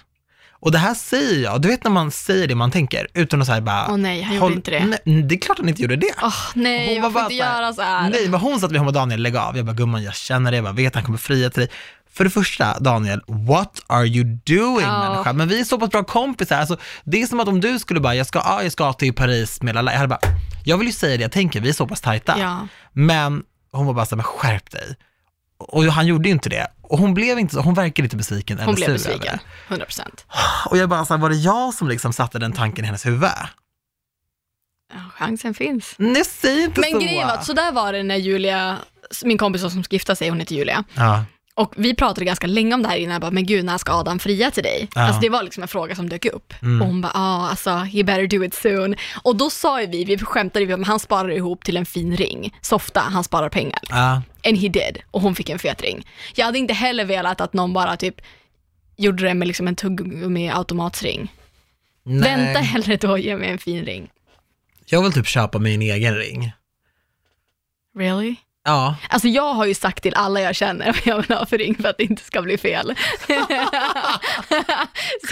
Och 0.62 0.72
det 0.72 0.78
här 0.78 0.93
säger 0.93 1.43
jag, 1.43 1.62
du 1.62 1.67
vet 1.67 1.84
när 1.84 1.91
man 1.91 2.12
säger 2.12 2.48
det 2.48 2.56
man 2.56 2.72
tänker, 2.72 3.08
utan 3.13 3.41
att 3.41 3.48
säga 3.48 3.62
bara, 3.62 3.88
Åh 3.89 3.98
nej, 3.98 4.22
han 4.22 4.36
gjorde 4.36 4.54
inte 4.54 4.72
det. 4.72 5.00
Nej, 5.06 5.24
det 5.24 5.36
är 5.36 5.39
klart 5.39 5.58
han 5.58 5.69
inte 5.69 5.82
gjorde 5.82 5.95
det. 5.95 6.13
Åh 6.22 6.34
nej, 6.56 6.93
Hon 6.93 7.02
man 7.02 7.12
får 7.12 7.19
bara 7.19 7.24
inte 7.26 7.36
göra 7.36 7.74
så 7.74 7.82
här. 7.82 8.10
Nej, 8.10 8.30
men 8.30 8.39
hon 8.39 8.60
satt 8.60 8.72
vid 8.72 8.78
honom 8.78 8.88
och 8.88 8.93
Daniel, 8.93 9.22
lägg 9.22 9.36
av. 9.36 9.58
Jag 9.58 9.65
bara, 9.65 9.74
gumman 9.74 10.04
jag 10.04 10.15
känner 10.15 10.52
det, 10.52 10.58
jag 10.58 10.63
bara, 10.63 10.74
vet 10.74 10.95
han 10.95 11.04
kommer 11.04 11.17
fria 11.17 11.50
till 11.50 11.60
dig. 11.60 11.69
För 12.12 12.24
det 12.24 12.30
första, 12.30 12.80
Daniel, 12.80 13.22
what 13.28 13.82
are 13.88 14.06
you 14.06 14.24
doing 14.45 14.86
Ja. 14.86 15.10
människa? 15.10 15.34
Men 15.34 15.48
vi 15.48 15.60
är 15.60 15.63
så 15.63 15.80
pass 15.80 15.89
bra 15.89 16.04
kompisar. 16.04 16.56
Alltså, 16.60 16.78
det 17.04 17.22
är 17.22 17.26
som 17.28 17.39
att 17.39 17.48
om 17.48 17.62
du 17.62 17.80
skulle 17.80 18.00
bara, 18.00 18.15
jag 18.15 18.28
ska, 18.28 18.39
ja, 18.39 18.63
jag 18.63 18.72
ska 18.72 18.93
till 18.93 19.13
Paris 19.13 19.62
med 19.62 19.78
alla. 19.78 19.91
Jag 19.91 19.98
hade 20.00 20.08
bara, 20.10 20.19
jag 20.65 20.78
vill 20.78 20.88
ju 20.88 20.93
säga 20.93 21.17
det 21.17 21.22
jag 21.24 21.32
tänker, 21.32 21.62
vi 21.62 21.69
är 21.69 21.74
så 21.74 21.88
pass 21.88 22.02
tajta. 22.02 22.36
Ja. 22.39 22.67
Men 22.93 23.43
hon 23.72 23.86
var 23.86 23.93
bara 23.93 24.06
så 24.06 24.15
här, 24.15 24.17
men 24.17 24.24
skärp 24.24 24.72
dig. 24.72 24.95
Och 25.58 25.84
han 25.84 26.08
gjorde 26.08 26.30
ju 26.30 26.34
inte 26.34 26.50
det. 26.50 26.67
Och 26.82 27.00
hon 27.00 27.13
blev 27.13 27.39
inte 27.39 27.54
så, 27.54 27.62
hon 27.62 27.74
verkade 27.74 28.04
lite 28.04 28.15
besviken 28.15 28.58
Hon 28.60 28.63
eller 28.63 28.76
blev 28.76 28.86
sur 28.98 29.10
över 29.10 29.19
besviken, 29.19 29.39
det. 29.69 29.76
100%. 29.76 30.02
Och 30.69 30.78
jag 30.78 30.89
bara, 30.89 31.06
så 31.06 31.13
här, 31.13 31.22
var 31.22 31.30
det 31.30 31.36
jag 31.36 31.74
som 31.74 31.88
liksom 31.89 32.13
satte 32.13 32.39
den 32.39 32.52
tanken 32.54 32.84
i 32.84 32.88
hennes 32.88 33.06
huvud? 33.06 33.30
Ja, 34.93 35.00
chansen 35.13 35.54
finns. 35.54 35.95
Nej, 35.98 36.26
säg 36.26 36.63
inte 36.63 36.82
Men 36.82 36.91
så. 36.91 37.00
grejen 37.00 37.28
var 37.28 37.34
att 37.34 37.45
så 37.45 37.54
där 37.54 37.72
var 37.72 37.93
det 37.93 38.04
när 38.04 38.15
Julia, 38.15 38.78
min 39.24 39.38
kompis 39.38 39.62
som 39.62 39.84
ska 39.84 39.95
gifta 39.95 40.15
sig, 40.15 40.30
hon 40.30 40.39
heter 40.39 40.56
Julia. 40.56 40.84
Ja, 40.93 41.24
Och 41.60 41.74
vi 41.76 41.95
pratade 41.95 42.26
ganska 42.26 42.48
länge 42.48 42.74
om 42.76 42.84
det 42.84 42.89
här 42.89 42.98
innan, 42.98 43.12
jag 43.12 43.22
bara, 43.22 43.32
men 43.32 43.45
gud, 43.45 43.65
när 43.65 43.78
ska 43.78 43.93
Adam 43.93 44.19
fria 44.19 44.52
till 44.52 44.63
dig? 44.63 44.89
Ja. 44.95 45.02
Alltså 45.02 45.22
det 45.22 45.30
var 45.30 45.43
liksom 45.43 45.63
en 45.63 45.67
fråga 45.67 45.95
som 45.95 46.10
dök 46.10 46.26
upp. 46.26 46.54
Mm. 46.62 46.82
Och 46.82 46.88
hon 46.88 47.02
bara, 47.02 47.12
ja, 47.13 47.50
alltså, 47.50 47.69
he 47.69 48.04
better 48.04 48.28
do 48.28 48.43
it 48.43 48.54
soon. 48.54 48.95
Och 49.24 49.36
då 49.36 49.50
sa 49.50 49.82
ju 49.82 49.88
vi, 49.88 50.04
vi 50.04 50.17
skämtade 50.17 50.65
ju 50.65 50.74
om 50.74 50.84
han 50.84 51.00
sparar 51.00 51.32
ihop 51.32 51.63
till 51.63 51.78
en 51.78 51.86
fin 51.86 52.17
ring. 52.17 52.58
Softa, 52.62 53.00
han 53.00 53.24
sparar 53.24 53.50
pengar. 53.50 53.80
ja. 53.89 54.22
And 54.45 54.58
he 54.58 54.67
did. 54.67 54.98
Och 55.12 55.22
hon 55.22 55.36
fick 55.36 55.50
en 55.50 55.60
fet 55.60 55.82
ring. 55.82 56.08
Jag 56.36 56.45
hade 56.45 56.60
inte 56.60 56.74
heller 56.74 57.06
velat 57.06 57.41
att 57.41 57.54
någon 57.54 57.74
bara 57.74 57.98
typ 57.98 58.15
gjorde 58.98 59.24
det 59.24 59.34
med 59.34 59.48
liksom 59.48 59.67
en 59.67 59.76
tuggummi 59.76 60.50
automatsring. 60.50 61.34
Nej. 62.04 62.22
Vänta 62.22 62.60
hellre 62.60 62.95
då 62.95 63.17
ge 63.17 63.38
mig 63.38 63.50
en 63.50 63.58
fin 63.58 63.86
ring. 63.86 64.10
Jag 64.86 65.04
vill 65.04 65.13
typ 65.13 65.28
köpa 65.28 65.60
min 65.60 65.82
egen 65.82 66.15
ring. 66.15 66.52
Really? 67.98 68.36
Ja, 68.69 68.95
Alltså 69.10 69.27
jag 69.27 69.53
har 69.53 69.65
ju 69.65 69.73
sagt 69.73 70.03
till 70.03 70.13
alla 70.15 70.41
jag 70.41 70.55
känner 70.55 70.86
vad 70.86 71.01
jag 71.03 71.21
vill 71.27 71.38
ha 71.38 71.45
för 71.45 71.58
ring 71.58 71.75
för 71.75 71.89
att 71.89 71.97
det 71.97 72.03
inte 72.03 72.23
ska 72.23 72.41
bli 72.41 72.58
fel. 72.58 72.93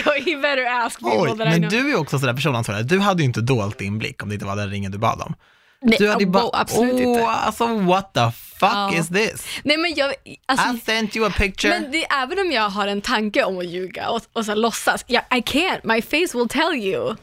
so 0.04 0.12
he 0.26 0.36
better 0.36 0.66
ask 0.86 1.00
people 1.00 1.20
Oj, 1.20 1.38
that 1.38 1.48
I 1.48 1.50
men 1.50 1.60
know. 1.62 1.70
du 1.72 1.92
är 1.92 1.96
också 2.00 2.20
sådär 2.20 2.34
personansvarig. 2.34 2.86
Du 2.86 3.00
hade 3.00 3.22
ju 3.22 3.26
inte 3.26 3.42
dolt 3.42 3.78
din 3.78 3.98
blick 3.98 4.24
om 4.24 4.30
det 4.30 4.36
inte 4.36 4.46
var 4.46 4.56
den 4.56 4.70
ringen 4.70 4.92
du 4.92 4.98
bad 4.98 5.22
om. 5.22 5.36
Nej, 5.82 5.98
Du 6.00 6.10
hade 6.10 6.24
ju 6.24 6.28
oh, 6.30 6.32
bara, 6.32 6.44
wow, 6.44 6.52
absolut 6.54 6.94
åh, 6.94 7.00
inte. 7.02 7.28
alltså 7.28 7.68
what 7.78 8.14
the 8.14 8.32
fuck 8.60 8.70
Ja. 8.72 8.94
is 8.94 9.08
this? 9.08 9.46
Nej 9.64 9.78
men 9.78 9.94
jag, 9.96 10.14
alltså, 10.46 10.68
I 10.76 10.80
sent 10.86 11.16
you 11.16 11.28
a 11.28 11.34
picture. 11.38 11.70
men 11.80 11.92
det, 11.92 12.04
även 12.12 12.40
om 12.40 12.52
jag 12.52 12.70
har 12.70 12.88
en 12.88 13.02
tanke 13.02 13.44
om 13.44 13.58
att 13.60 13.66
ljuga 13.66 14.10
och, 14.10 14.22
och 14.34 14.46
så 14.46 14.56
låtsas, 14.56 15.04
jag, 15.08 15.24
I 15.32 15.42
can't, 15.42 15.80
my 15.84 16.02
face 16.02 16.38
will 16.38 16.48
tell 16.50 16.74
you. 16.76 17.16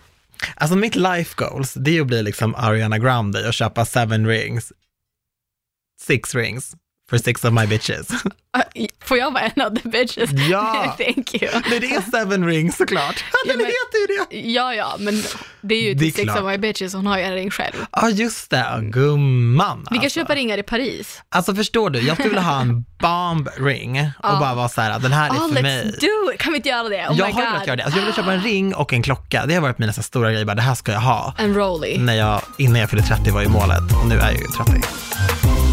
Alltså 0.57 0.77
mitt 0.77 0.95
life 0.97 1.35
goals, 1.37 1.75
det 1.75 1.97
är 1.97 2.01
att 2.01 2.07
bli 2.07 2.23
liksom 2.23 2.55
Ariana 2.55 2.99
Grande 2.99 3.47
och 3.49 3.55
köpa 3.55 3.85
seven 3.85 4.27
rings, 4.27 4.73
six 6.01 6.35
rings, 6.35 6.73
for 7.11 7.19
six 7.19 7.45
of 7.45 7.53
my 7.53 7.67
bitches. 7.67 8.09
Uh, 8.57 8.87
Får 9.05 9.19
jag 9.19 9.31
vara 9.31 9.43
en 9.43 9.63
av 9.63 9.77
the 9.77 9.89
bitches? 9.89 10.31
Ja. 10.51 10.97
Thank 10.99 11.35
you. 11.43 11.51
Nej, 11.71 11.81
det 11.81 11.95
är 11.95 12.11
seven 12.11 12.47
rings 12.47 12.77
såklart. 12.77 13.25
Ja, 13.33 13.39
Den 13.53 13.57
men- 13.57 13.67
heter 13.67 13.99
ju 14.33 14.41
det. 14.43 14.49
Ja, 14.51 14.75
ja, 14.75 14.97
men 14.99 15.23
det 15.61 15.75
är 15.75 15.83
ju 15.83 15.95
Det 15.95 16.05
är 16.05 16.11
till 16.11 16.15
Six 16.15 16.25
klart. 16.25 16.39
of 16.41 16.47
my 16.47 16.59
bitches, 16.59 16.95
hon 16.95 17.07
har 17.07 17.19
ju 17.19 17.25
en 17.25 17.35
ring 17.35 17.51
själv. 17.51 17.75
Ja, 17.93 18.11
just 18.11 18.51
det. 18.51 18.81
Gumman. 18.83 19.79
Vi 19.91 19.97
kan 19.97 20.05
alltså. 20.05 20.21
köpa 20.21 20.35
ringar 20.35 20.59
i 20.59 20.63
Paris. 20.63 21.23
Alltså 21.29 21.55
förstår 21.55 21.91
du, 21.91 22.01
jag 22.01 22.17
skulle 22.17 22.29
vilja 22.29 22.43
ha 22.43 22.61
en 22.61 22.85
bomb 22.99 23.49
ring 23.57 24.01
och 24.01 24.07
Ja. 24.23 24.37
bara 24.41 24.55
vara 24.55 24.69
så 24.69 24.81
här, 24.81 24.99
den 24.99 25.13
här 25.13 25.27
är 25.27 25.33
Oh, 25.33 25.49
för 25.49 25.55
let's 25.57 25.63
mig. 25.63 25.85
do 26.01 26.33
it! 26.35 26.41
Kan 26.41 26.53
vi 26.53 26.57
inte 26.57 26.69
göra 26.69 26.89
det? 26.89 27.09
Oh 27.09 27.17
jag 27.19 27.27
my 27.27 27.33
har 27.33 27.43
god. 27.43 27.53
velat 27.53 27.67
göra 27.67 27.77
det. 27.77 27.85
Alltså 27.85 27.99
jag 27.99 28.07
vill 28.07 28.15
köpa 28.15 28.33
en 28.33 28.43
ring 28.43 28.75
och 28.75 28.93
en 28.93 29.03
klocka. 29.03 29.47
Det 29.47 29.55
har 29.55 29.61
varit 29.63 29.79
mina 29.79 29.93
så 29.93 30.03
stora 30.03 30.31
grejer, 30.33 30.45
bara 30.45 30.55
det 30.55 30.63
här 30.63 30.75
ska 30.75 30.93
jag 30.93 31.01
ha. 31.01 31.35
En 31.39 31.55
Rolly. 31.55 31.99
När 31.99 32.15
jag, 32.15 32.43
innan 32.59 32.81
jag 32.81 32.91
fyllde 32.91 33.07
30 33.07 33.31
var 33.31 33.43
ju 33.43 33.49
målet 33.49 33.93
och 34.03 34.09
nu 34.09 34.15
är 34.19 34.31
jag 34.33 34.41
ju 34.41 34.47
30. 34.47 35.64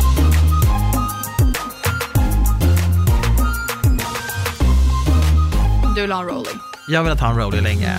Du 5.95 6.01
vill 6.01 6.11
ha 6.11 6.21
en 6.21 6.27
Rolly. 6.27 6.49
Jag 6.87 7.03
velat 7.03 7.19
ha 7.19 7.29
en 7.29 7.37
Rolly 7.37 7.61
länge. 7.61 7.97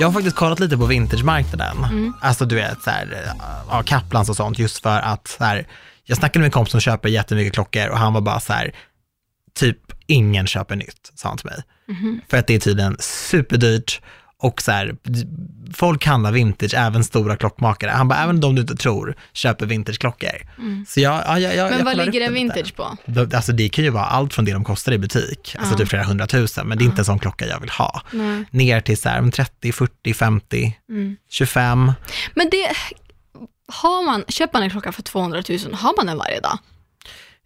Jag 0.00 0.06
har 0.06 0.12
faktiskt 0.12 0.36
kollat 0.36 0.60
lite 0.60 0.76
på 0.76 0.86
vintagemarknaden. 0.86 1.84
Mm. 1.84 2.14
Alltså 2.20 2.44
du 2.44 2.54
vet, 2.54 2.82
så 2.82 2.90
här, 2.90 3.32
ja, 3.70 3.82
Kaplans 3.82 4.28
och 4.28 4.36
sånt, 4.36 4.58
just 4.58 4.82
för 4.82 5.00
att 5.00 5.28
så 5.28 5.44
här, 5.44 5.66
jag 6.04 6.18
snackade 6.18 6.38
med 6.38 6.46
en 6.46 6.52
kompis 6.52 6.70
som 6.70 6.80
köper 6.80 7.08
jättemycket 7.08 7.54
klockor 7.54 7.88
och 7.88 7.98
han 7.98 8.12
var 8.12 8.20
bara 8.20 8.40
så 8.40 8.52
här, 8.52 8.74
typ 9.54 9.78
ingen 10.06 10.46
köper 10.46 10.76
nytt, 10.76 11.12
sa 11.14 11.28
han 11.28 11.38
till 11.38 11.46
mig. 11.46 11.62
Mhm. 11.88 12.20
För 12.28 12.36
att 12.36 12.46
det 12.46 12.54
är 12.54 12.60
tydligen 12.60 12.96
superdyrt 13.00 14.00
och 14.42 14.62
så 14.62 14.72
här, 14.72 14.96
folk 15.74 16.06
handlar 16.06 16.32
vintage, 16.32 16.74
även 16.74 17.04
stora 17.04 17.36
klockmakare. 17.36 17.90
Han 17.90 18.08
bara, 18.08 18.18
även 18.22 18.40
de 18.40 18.54
du 18.54 18.60
inte 18.60 18.76
tror 18.76 19.16
köper 19.32 19.66
vintageklockor. 19.66 20.30
Så 20.88 21.00
jag, 21.00 21.22
ja, 21.26 21.38
jag, 21.38 21.56
jag, 21.56 21.66
Mm. 21.66 21.70
Men 21.70 21.78
jag 21.78 21.84
vad 21.84 21.96
ligger 22.06 22.20
en 22.20 22.32
det 22.34 22.40
lite. 22.40 22.54
vintage 22.54 22.76
på? 22.76 22.96
Alltså 23.36 23.52
det 23.52 23.68
kan 23.68 23.84
ju 23.84 23.90
vara 23.90 24.04
allt 24.04 24.34
från 24.34 24.44
det 24.44 24.52
de 24.52 24.64
kostar 24.64 24.92
i 24.92 24.98
butik, 24.98 25.56
alltså 25.58 25.74
Ja. 25.74 25.78
typ 25.78 25.88
flera 25.88 26.02
hundratusen, 26.04 26.66
men 26.68 26.78
det 26.78 26.84
är 26.84 26.86
inte 26.86 27.00
en 27.00 27.04
sån 27.04 27.18
klocka 27.18 27.46
jag 27.46 27.60
vill 27.60 27.70
ha. 27.70 28.02
Nej. 28.12 28.44
Ner 28.50 28.80
till 28.80 28.98
så 28.98 29.08
här, 29.08 29.30
30, 29.30 29.72
40, 29.72 30.14
50, 30.14 30.78
Mm. 30.90 31.16
25. 31.30 31.92
Men 32.34 32.48
det, 32.50 32.68
har 33.72 34.06
man, 34.06 34.24
köper 34.28 34.52
man 34.52 34.62
en 34.62 34.70
klocka 34.70 34.92
för 34.92 35.02
200 35.02 35.42
000, 35.48 35.58
har 35.74 35.96
man 35.96 36.06
den 36.06 36.18
varje 36.18 36.40
dag? 36.40 36.58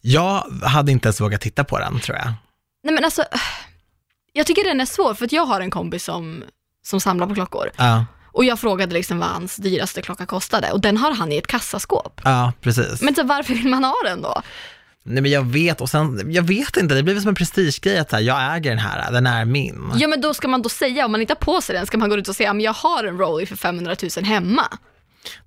Jag 0.01 0.41
hade 0.63 0.93
inte 0.93 1.07
ens 1.09 1.21
vågat 1.21 1.41
titta 1.41 1.65
på 1.65 1.79
den 1.79 2.01
tror 2.01 2.17
jag. 2.19 2.33
Nej 2.85 2.95
men 2.95 3.05
alltså, 3.05 3.25
jag 4.33 4.47
tycker 4.47 4.65
den 4.65 4.81
är 4.81 4.85
svår 4.87 5.15
för 5.15 5.25
att 5.25 5.33
jag 5.33 5.47
har 5.47 5.61
en 5.61 5.71
kompis 5.71 6.05
som, 6.05 6.45
som 6.87 7.01
samlar 7.01 7.27
på 7.27 7.35
klockor. 7.35 7.71
Ja, 7.77 8.05
Och 8.33 8.45
jag 8.45 8.59
frågade 8.61 8.95
liksom 8.95 9.19
vad 9.19 9.29
hans 9.29 9.57
dyraste 9.57 10.03
klocka 10.03 10.27
kostade 10.27 10.73
och 10.73 10.81
den 10.81 10.97
har 10.97 11.15
han 11.15 11.33
i 11.33 11.37
ett 11.37 11.47
kassaskåp. 11.47 12.21
ja 12.25 12.53
precis. 12.61 13.03
Men 13.03 13.15
så 13.15 13.23
varför 13.23 13.55
vill 13.55 13.69
man 13.69 13.85
ha 13.85 13.95
den 14.05 14.23
då? 14.23 14.43
Nej 15.09 15.23
men 15.23 15.31
jag 15.31 15.43
vet, 15.47 15.81
och 15.81 15.91
sen, 15.91 16.33
jag 16.33 16.43
vet 16.43 16.77
inte, 16.77 16.95
det 16.95 17.03
blir 17.03 17.21
som 17.21 17.29
en 17.29 17.35
prestigegrej 17.35 17.99
att 17.99 18.11
så 18.11 18.17
här, 18.17 18.23
jag 18.23 18.57
äger 18.57 18.71
den 18.71 18.79
här, 18.79 19.13
den 19.13 19.27
är 19.27 19.45
min. 19.45 19.93
Ja 19.97 20.09
men 20.09 20.21
då 20.21 20.35
ska 20.35 20.49
man 20.49 20.63
då 20.63 20.69
säga, 20.69 21.05
om 21.05 21.13
man 21.13 21.21
inte 21.21 21.31
har 21.33 21.55
på 21.55 21.61
sig 21.61 21.77
den, 21.77 21.87
ska 21.87 21.99
man 21.99 22.09
gå 22.11 22.17
ut 22.17 22.29
och 22.29 22.37
säga, 22.37 22.53
men 22.53 22.61
jag 22.65 22.73
har 22.73 23.05
en 23.05 23.19
Rollie 23.19 23.47
för 23.47 23.57
500 23.57 23.97
000 24.17 24.25
hemma. 24.25 24.63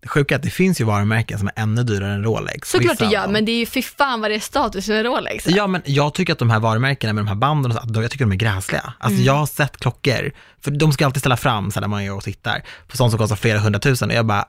Det 0.02 0.08
sjuka 0.08 0.36
är 0.36 0.38
att 0.40 0.44
det 0.44 0.50
finns 0.50 0.82
ju 0.82 0.86
varumärken 0.86 1.40
som 1.40 1.48
är 1.48 1.54
ännu 1.56 1.84
dyrare 1.84 2.14
än 2.14 2.24
Rolex. 2.24 2.70
Såklart 2.72 2.98
det 2.98 3.06
gör, 3.06 3.28
men 3.28 3.46
det 3.46 3.52
är 3.52 3.60
ju 3.60 3.66
fy 3.66 3.82
fan 3.82 4.22
vad 4.22 4.32
det 4.32 4.36
är 4.36 4.40
status 4.40 4.88
med 4.88 5.06
Rolex. 5.06 5.48
Ja, 5.48 5.68
men 5.68 5.82
jag 5.86 6.14
tycker 6.14 6.34
att 6.34 6.40
de 6.40 6.50
här 6.50 6.60
varumärkena 6.60 7.14
med 7.14 7.24
de 7.24 7.28
här 7.28 7.36
banden, 7.36 7.72
och 7.72 7.78
så, 7.96 8.02
jag 8.02 8.12
tycker 8.12 8.26
de 8.26 8.32
är 8.32 8.36
gräsliga. 8.36 8.94
Alltså 9.00 9.16
Mm. 9.16 9.26
jag 9.26 9.34
har 9.34 9.46
sett 9.46 9.78
klockor, 9.78 10.32
för 10.64 10.72
de 10.72 10.94
ska 10.94 11.06
alltid 11.06 11.20
ställa 11.20 11.38
fram 11.38 11.72
så 11.72 11.76
här, 11.76 11.82
när 11.82 11.88
man 11.88 12.02
är 12.02 12.14
och 12.14 12.24
tittar, 12.24 12.64
på 12.88 12.98
sånt 12.98 13.12
som 13.12 13.18
kostar 13.18 13.36
flera 13.36 13.60
hundratusen 13.60 14.10
och 14.10 14.16
jag 14.16 14.26
bara, 14.26 14.46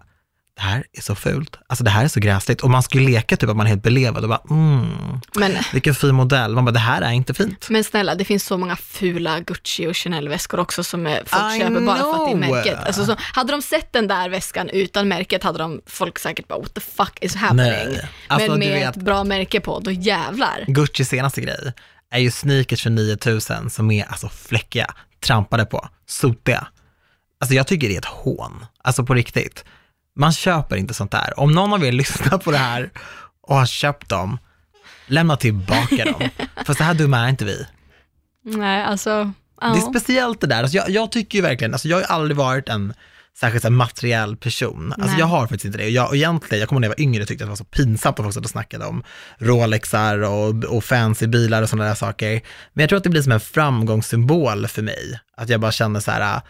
det 0.60 0.64
här 0.64 0.84
är 0.92 1.00
så 1.02 1.14
fult. 1.14 1.56
Alltså 1.66 1.84
det 1.84 1.90
här 1.90 2.04
är 2.04 2.08
så 2.08 2.20
gräsligt. 2.20 2.60
Och 2.60 2.70
man 2.70 2.82
skulle 2.82 3.04
leka 3.10 3.36
typ 3.36 3.50
att 3.50 3.56
man 3.56 3.66
är 3.66 3.70
helt 3.70 3.82
belevad 3.82 4.22
och 4.22 4.28
bara, 4.28 4.40
mm, 4.50 5.20
Men, 5.34 5.52
vilken 5.72 5.94
fin 5.94 6.14
modell. 6.14 6.54
Man 6.54 6.64
bara, 6.64 6.70
det 6.70 6.78
här 6.78 7.02
är 7.02 7.10
inte 7.10 7.34
fint. 7.34 7.66
men 7.70 7.84
snälla, 7.84 8.14
det 8.14 8.24
finns 8.24 8.44
så 8.44 8.56
många 8.58 8.76
fula 8.76 9.40
Gucci 9.40 9.86
och 9.86 9.96
Chanel-väskor 9.96 10.60
också 10.60 10.84
som 10.84 11.06
är, 11.06 11.22
folk 11.26 11.54
I 11.56 11.58
köper 11.58 11.80
bara 11.86 11.98
för 11.98 12.10
att 12.12 12.26
det 12.26 12.32
är 12.32 12.42
know. 12.42 12.50
märket. 12.50 12.78
Alltså, 12.86 13.06
så, 13.06 13.16
hade 13.18 13.52
de 13.52 13.62
sett 13.62 13.92
den 13.92 14.08
där 14.08 14.28
väskan 14.28 14.68
utan 14.68 15.08
märket 15.08 15.42
hade 15.42 15.58
de 15.58 15.80
folk 15.86 16.18
säkert 16.18 16.48
bara, 16.48 16.58
what 16.58 16.74
the 16.74 16.80
fuck 16.80 17.18
is 17.20 17.34
happening? 17.34 17.98
Alltså, 18.28 18.50
men 18.50 18.58
med 18.58 18.72
vet- 18.72 18.96
ett 18.96 19.02
bra 19.02 19.24
märke 19.24 19.60
på, 19.60 19.78
då 19.80 19.90
jävlar. 19.90 20.64
Gucci 20.66 21.04
senaste 21.04 21.40
grej 21.40 21.72
är 22.10 22.18
ju 22.18 22.30
sneakers 22.30 22.82
för 22.82 22.90
9000 22.90 23.70
som 23.70 23.90
är 23.90 24.04
alltså 24.04 24.28
fläckiga, 24.28 24.94
trampade 25.24 25.64
på, 25.64 25.88
sotiga. 26.06 26.66
Alltså 27.40 27.54
jag 27.54 27.66
tycker 27.66 27.88
det 27.88 27.94
är 27.94 27.98
ett 27.98 28.04
hån, 28.04 28.66
alltså 28.82 29.04
på 29.04 29.14
riktigt. 29.14 29.64
Man 30.20 30.32
köper 30.32 30.76
inte 30.76 30.94
sånt 30.94 31.10
där. 31.10 31.40
Om 31.40 31.52
någon 31.52 31.72
av 31.72 31.84
er 31.84 31.92
lyssnar 32.02 32.38
på 32.38 32.50
det 32.50 32.58
här 32.58 32.90
och 33.42 33.56
har 33.56 33.66
köpt 33.66 34.08
dem, 34.08 34.38
lämna 35.06 35.36
tillbaka 35.36 36.04
dem. 36.04 36.28
För 36.66 36.74
så 36.74 36.84
här 36.84 36.94
dumma 36.94 37.18
är 37.18 37.28
inte 37.28 37.44
vi. 37.44 37.66
Nej, 38.44 38.84
alltså, 38.84 39.32
ja. 39.60 39.68
Det 39.68 39.78
är 39.78 39.90
speciellt 39.90 40.40
det 40.40 40.46
där. 40.46 40.62
Alltså 40.62 40.76
jag, 40.76 40.90
jag 40.90 41.12
tycker 41.12 41.38
ju 41.38 41.42
verkligen, 41.42 41.72
alltså 41.72 41.88
jag 41.88 41.96
har 41.96 42.00
ju 42.00 42.06
aldrig 42.06 42.36
varit 42.36 42.68
en 42.68 42.94
särskilt 43.38 43.64
här 43.64 43.70
materiell 43.70 44.36
person. 44.36 44.92
Alltså 44.92 45.10
Nej. 45.10 45.18
jag 45.18 45.26
har 45.26 45.40
faktiskt 45.40 45.64
inte 45.64 45.78
det. 45.78 45.84
Och 45.84 45.90
jag, 45.90 46.08
och 46.08 46.16
egentligen, 46.16 46.60
jag 46.60 46.68
kommer 46.68 46.80
när 46.80 46.88
jag 46.88 46.96
var 46.96 47.02
yngre 47.02 47.26
tyckte 47.26 47.44
att 47.44 47.46
det 47.46 47.50
var 47.50 47.56
så 47.56 47.64
pinsamt 47.64 48.18
att 48.18 48.24
folk 48.24 48.34
satt 48.34 48.44
och 48.44 48.50
snackade 48.50 48.84
om 48.84 49.02
Rolexar 49.38 50.18
och, 50.18 50.64
och 50.64 50.84
fancy 50.84 51.26
bilar 51.26 51.62
och 51.62 51.68
sådana 51.68 51.88
där 51.88 51.94
saker. 51.94 52.40
Men 52.72 52.82
jag 52.82 52.88
tror 52.88 52.96
att 52.96 53.04
det 53.04 53.10
blir 53.10 53.22
som 53.22 53.32
en 53.32 53.40
framgångssymbol 53.40 54.66
för 54.66 54.82
mig. 54.82 55.20
Att 55.36 55.48
jag 55.48 55.60
bara 55.60 55.72
känner 55.72 56.00
så 56.00 56.10
här, 56.10 56.40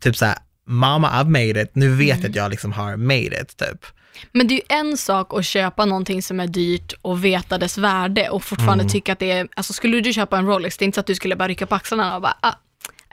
typ 0.00 0.16
så 0.16 0.24
här, 0.24 0.38
mamma 0.70 1.08
I've 1.10 1.28
made 1.28 1.62
it, 1.62 1.70
nu 1.74 1.88
vet 1.94 2.18
Mm. 2.18 2.30
att 2.30 2.36
jag 2.36 2.50
liksom 2.50 2.72
har 2.72 2.96
made 2.96 3.40
it 3.42 3.56
typ. 3.56 3.86
Men 4.32 4.48
det 4.48 4.54
är 4.54 4.56
ju 4.56 4.62
en 4.90 4.96
sak 4.96 5.34
att 5.34 5.44
köpa 5.44 5.84
någonting 5.84 6.22
som 6.22 6.40
är 6.40 6.46
dyrt 6.46 6.92
och 7.02 7.24
veta 7.24 7.58
dess 7.58 7.78
värde 7.78 8.28
och 8.28 8.44
fortfarande 8.44 8.82
Mm. 8.82 8.92
tycka 8.92 9.12
att 9.12 9.18
det 9.18 9.30
är, 9.30 9.48
alltså 9.56 9.72
skulle 9.72 10.00
du 10.00 10.12
köpa 10.12 10.38
en 10.38 10.46
Rolex, 10.46 10.76
det 10.76 10.82
är 10.82 10.86
inte 10.86 10.96
så 10.96 11.00
att 11.00 11.06
du 11.06 11.14
skulle 11.14 11.36
bara 11.36 11.48
rycka 11.48 11.66
på 11.66 11.74
axlarna 11.74 12.16
och 12.16 12.22
bara, 12.22 12.36
ah, 12.40 12.52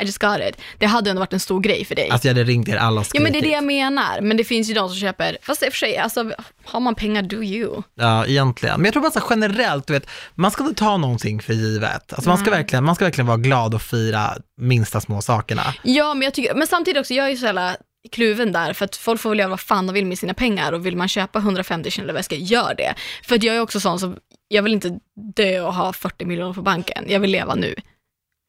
I 0.01 0.05
just 0.05 0.17
got 0.17 0.39
it. 0.39 0.61
Det 0.77 0.85
hade 0.85 1.09
ändå 1.09 1.19
varit 1.19 1.33
en 1.33 1.39
stor 1.39 1.59
grej 1.59 1.85
för 1.85 1.95
dig. 1.95 2.09
Alltså 2.09 2.27
jag 2.27 2.35
hade 2.35 2.43
ringt 2.43 2.69
er 2.69 2.75
alla 2.75 3.01
och 3.01 3.07
ja 3.13 3.21
men 3.21 3.33
det 3.33 3.39
är 3.39 3.41
det 3.41 3.49
jag 3.49 3.63
menar, 3.63 4.21
men 4.21 4.37
det 4.37 4.43
finns 4.43 4.69
ju 4.69 4.73
de 4.73 4.89
som 4.89 4.97
köper, 4.97 5.37
fast 5.41 5.63
i 5.63 5.67
och 5.67 5.73
för 5.73 5.77
sig, 5.77 5.97
alltså 5.97 6.31
har 6.65 6.79
man 6.79 6.95
pengar, 6.95 7.21
do 7.21 7.43
you. 7.43 7.81
Ja, 7.95 8.25
egentligen. 8.25 8.75
Men 8.75 8.85
jag 8.85 8.93
tror 8.93 9.03
bara 9.03 9.11
så 9.11 9.19
här 9.19 9.27
generellt, 9.29 9.87
du 9.87 9.93
vet, 9.93 10.09
man 10.35 10.51
ska 10.51 10.63
inte 10.63 10.79
ta 10.79 10.97
någonting 10.97 11.41
för 11.41 11.53
givet. 11.53 12.13
Alltså 12.13 12.29
man 12.29 12.37
ska, 12.37 12.49
Nej. 12.51 12.59
verkligen, 12.59 12.83
man 12.83 12.95
ska 12.95 13.05
verkligen 13.05 13.27
vara 13.27 13.37
glad 13.37 13.75
och 13.75 13.81
fira 13.81 14.37
minsta 14.57 15.01
små 15.01 15.21
sakerna. 15.21 15.63
Ja 15.83 16.13
men 16.13 16.21
jag 16.21 16.33
tycker, 16.33 16.55
men 16.55 16.67
samtidigt 16.67 16.99
också, 16.99 17.13
jag 17.13 17.25
är 17.25 17.29
ju 17.29 17.37
så 17.37 17.45
jävla 17.45 17.77
kluven 18.11 18.51
där, 18.51 18.73
för 18.73 18.85
att 18.85 18.95
folk 18.95 19.21
får 19.21 19.29
väl 19.29 19.39
göra 19.39 19.49
vad 19.49 19.59
fan 19.59 19.87
de 19.87 19.93
vill 19.93 20.05
med 20.05 20.19
sina 20.19 20.33
pengar 20.33 20.71
och 20.71 20.85
vill 20.85 20.97
man 20.97 21.07
köpa 21.07 21.39
150 21.39 21.91
kilo 21.91 22.13
väskor, 22.13 22.37
gör 22.37 22.73
det. 22.77 22.93
För 23.23 23.35
att 23.35 23.43
jag 23.43 23.55
är 23.55 23.59
också 23.59 23.79
sån 23.79 23.99
som, 23.99 24.17
jag 24.47 24.63
vill 24.63 24.73
inte 24.73 24.99
dö 25.35 25.61
och 25.61 25.73
ha 25.73 25.93
40 25.93 26.25
miljoner 26.25 26.53
på 26.53 26.61
banken, 26.61 27.05
jag 27.07 27.19
vill 27.19 27.31
leva 27.31 27.55
nu. 27.55 27.75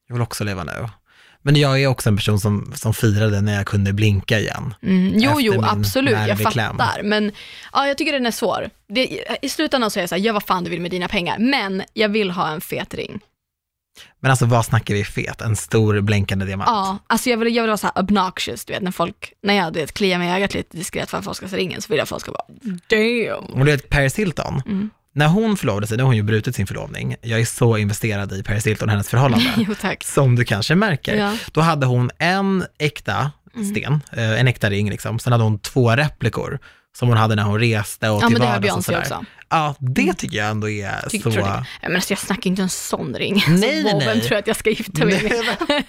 Jag 0.09 0.15
vill 0.15 0.23
också 0.23 0.45
leva 0.45 0.65
nu. 0.65 0.89
Men 1.43 1.57
jag 1.57 1.83
är 1.83 1.87
också 1.87 2.09
en 2.09 2.17
person 2.17 2.41
som, 2.41 2.73
som 2.75 2.95
firade 2.95 3.41
när 3.41 3.55
jag 3.55 3.67
kunde 3.67 3.93
blinka 3.93 4.39
igen. 4.39 4.75
Mm, 4.83 5.13
jo, 5.15 5.31
Efter 5.31 5.43
jo, 5.43 5.65
absolut, 5.65 6.19
jag 6.29 6.41
fattar. 6.41 7.03
Men 7.03 7.33
ja, 7.73 7.87
jag 7.87 7.99
tycker 7.99 8.13
den 8.13 8.27
är 8.27 8.31
svår. 8.31 8.71
Det, 8.89 9.25
I 9.43 9.49
slutändan 9.49 9.91
så 9.91 9.99
är 9.99 10.03
jag 10.03 10.09
så 10.09 10.15
här, 10.15 10.23
gör 10.23 10.33
vad 10.33 10.43
fan 10.43 10.65
du 10.65 10.71
vill 10.71 10.81
med 10.81 10.91
dina 10.91 11.09
pengar, 11.09 11.39
men 11.39 11.83
jag 11.93 12.09
vill 12.09 12.31
ha 12.31 12.49
en 12.49 12.61
fet 12.61 12.95
ring. 12.95 13.21
Men 14.21 14.31
alltså 14.31 14.47
vad 14.47 14.65
snackar 14.65 14.95
vi 14.95 15.05
fet? 15.05 15.41
En 15.41 15.57
stor 15.57 16.01
blänkande 16.01 16.45
diamant? 16.47 16.69
Ja, 16.71 16.99
alltså 17.07 17.31
jag 17.31 17.37
vill, 17.37 17.55
jag 17.57 17.63
vill 17.63 17.69
vara 17.69 17.77
så 17.77 17.87
här 17.95 18.03
obnoxious, 18.03 18.65
du 18.65 18.73
vet, 18.73 18.83
när 18.83 18.91
folk, 18.91 19.33
när 19.43 19.55
jag 19.55 19.73
du 19.73 19.81
vet, 19.81 19.93
kliar 19.93 20.19
mig 20.19 20.29
i 20.29 20.33
ögat 20.33 20.55
lite 20.55 20.77
diskret 20.77 21.11
för 21.11 21.19
att 21.19 21.25
folk 21.25 21.37
ska 21.37 21.49
se 21.49 21.57
ringen, 21.57 21.83
så 21.83 21.89
vill 21.89 21.97
jag 21.97 22.03
att 22.03 22.09
folk 22.09 22.23
ska 22.23 22.33
bara, 22.33 22.45
damn. 22.89 23.45
Och 23.45 23.65
du 23.65 23.71
vet 23.73 23.89
Paris 23.89 24.19
Hilton, 24.19 24.63
Mm. 24.67 24.91
När 25.15 25.27
hon 25.29 25.57
förlovade 25.57 25.87
sig, 25.87 25.97
nu 25.97 26.03
har 26.03 26.07
hon 26.09 26.17
ju 26.17 26.23
brutit 26.23 26.55
sin 26.57 26.67
förlovning, 26.67 27.17
jag 27.23 27.41
är 27.41 27.45
så 27.45 27.77
investerad 27.77 28.33
i 28.33 28.43
Paris 28.43 28.67
Hilton 28.67 28.89
och 28.89 28.93
hennes 28.93 29.09
förhållande, 29.09 29.53
Jo 29.69 29.75
som 30.05 30.37
du 30.37 30.45
kanske 30.45 30.75
märker. 30.75 31.17
Ja. 31.17 31.37
Då 31.53 31.61
hade 31.61 31.87
hon 31.87 32.11
en 32.19 32.65
äkta 32.79 33.31
Mm. 33.57 33.71
sten, 33.71 34.01
eh, 34.13 34.41
en 34.41 34.49
äkta 34.49 34.71
ring 34.71 34.91
liksom, 34.91 35.19
sen 35.19 35.33
hade 35.33 35.45
hon 35.45 35.59
två 35.59 35.91
replikor 35.97 36.59
som 36.99 37.09
hon 37.09 37.17
hade 37.17 37.35
när 37.35 37.43
hon 37.43 37.61
reste 37.61 38.09
och 38.11 38.17
Ja 38.23 38.27
till 38.27 38.33
men 38.33 38.41
det 38.41 38.47
har 38.47 38.55
vardags 38.55 38.77
och 38.77 38.85
sådär. 38.85 39.01
också. 39.01 39.25
Ja, 39.49 39.75
det 39.79 40.15
tycker 40.15 40.37
jag 40.37 40.51
ändå 40.51 40.69
är 40.71 41.09
Tycker, 41.09 41.31
så... 41.31 41.33
tror 41.33 41.43
det. 41.45 41.49
Ja, 41.51 41.65
Men 41.83 41.95
alltså, 41.97 42.13
jag 42.13 42.19
snackar 42.19 42.51
inte 42.51 42.63
en 42.63 42.69
sån 42.69 43.15
ring. 43.15 43.35
Nej, 43.35 43.45
så, 43.45 43.51
nej, 43.67 43.83
wow, 43.85 43.93
nej. 43.99 44.07
Vem 44.07 44.21
tror 44.21 44.33
jag 44.33 44.39
att 44.39 44.47
jag 44.47 44.57
ska 44.57 44.71
gifta 44.71 45.05
mig 45.05 45.23
med? 45.23 45.57
Nej, 45.69 45.85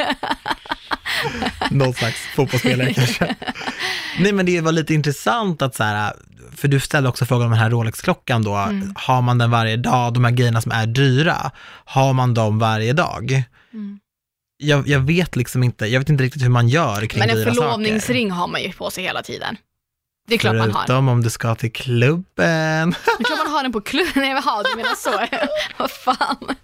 Någon 1.72 1.94
slags 1.94 2.18
fotbollsspelare 2.36 2.94
kanske. 2.94 3.36
Nej 4.20 4.32
men 4.32 4.46
det 4.46 4.62
var 4.62 4.72
lite 4.72 4.94
intressant 4.94 5.62
att 5.62 5.76
så 5.76 5.84
här, 5.84 6.14
för 6.60 6.68
du 6.68 6.80
ställde 6.80 7.10
också 7.10 7.26
frågan 7.26 7.46
om 7.46 7.52
den 7.52 7.60
här 7.60 7.70
Rolex-klockan 7.70 8.44
då, 8.44 8.56
Mm. 8.56 8.94
har 8.98 9.22
man 9.22 9.38
den 9.38 9.52
varje 9.52 9.78
dag, 9.78 10.14
de 10.14 10.24
här 10.24 10.32
grejerna 10.32 10.62
som 10.62 10.72
är 10.72 10.86
dyra, 10.88 11.52
har 11.86 12.14
man 12.14 12.34
dem 12.34 12.60
varje 12.60 12.94
dag? 12.94 13.44
Mm. 13.74 14.00
Jag, 14.58 14.88
jag 14.88 15.00
vet 15.00 15.36
liksom 15.36 15.64
inte, 15.64 15.86
jag 15.86 16.00
vet 16.00 16.10
inte 16.10 16.24
riktigt 16.24 16.44
hur 16.44 16.50
man 16.50 16.70
gör 16.70 17.06
kring 17.06 17.20
Men 17.20 17.30
en 17.30 17.36
dyra 17.36 17.46
saker. 17.54 17.62
förlovningsring 17.62 18.32
har 18.32 18.48
man 18.48 18.62
ju 18.64 18.72
på 18.74 18.92
sig 18.92 19.04
hela 19.04 19.22
tiden. 19.22 19.58
Det 20.28 20.34
är 20.36 20.40
klart 20.40 20.56
man 20.56 20.72
har. 20.72 20.82
Förutom 20.88 21.08
om 21.08 21.24
du 21.24 21.30
ska 21.30 21.56
till 21.56 21.72
klubben. 21.74 22.26
Det 22.38 23.20
är 23.20 23.24
klart 23.24 23.40
man 23.46 23.54
har 23.54 23.64
den 23.64 23.72
på 23.72 23.82
klubben. 23.82 24.12
Nej, 24.16 24.30
jaha, 24.32 24.64
du 24.64 24.76
menar 24.76 24.96
så. 24.96 25.26
Vad 25.78 25.92
fan. 25.92 26.56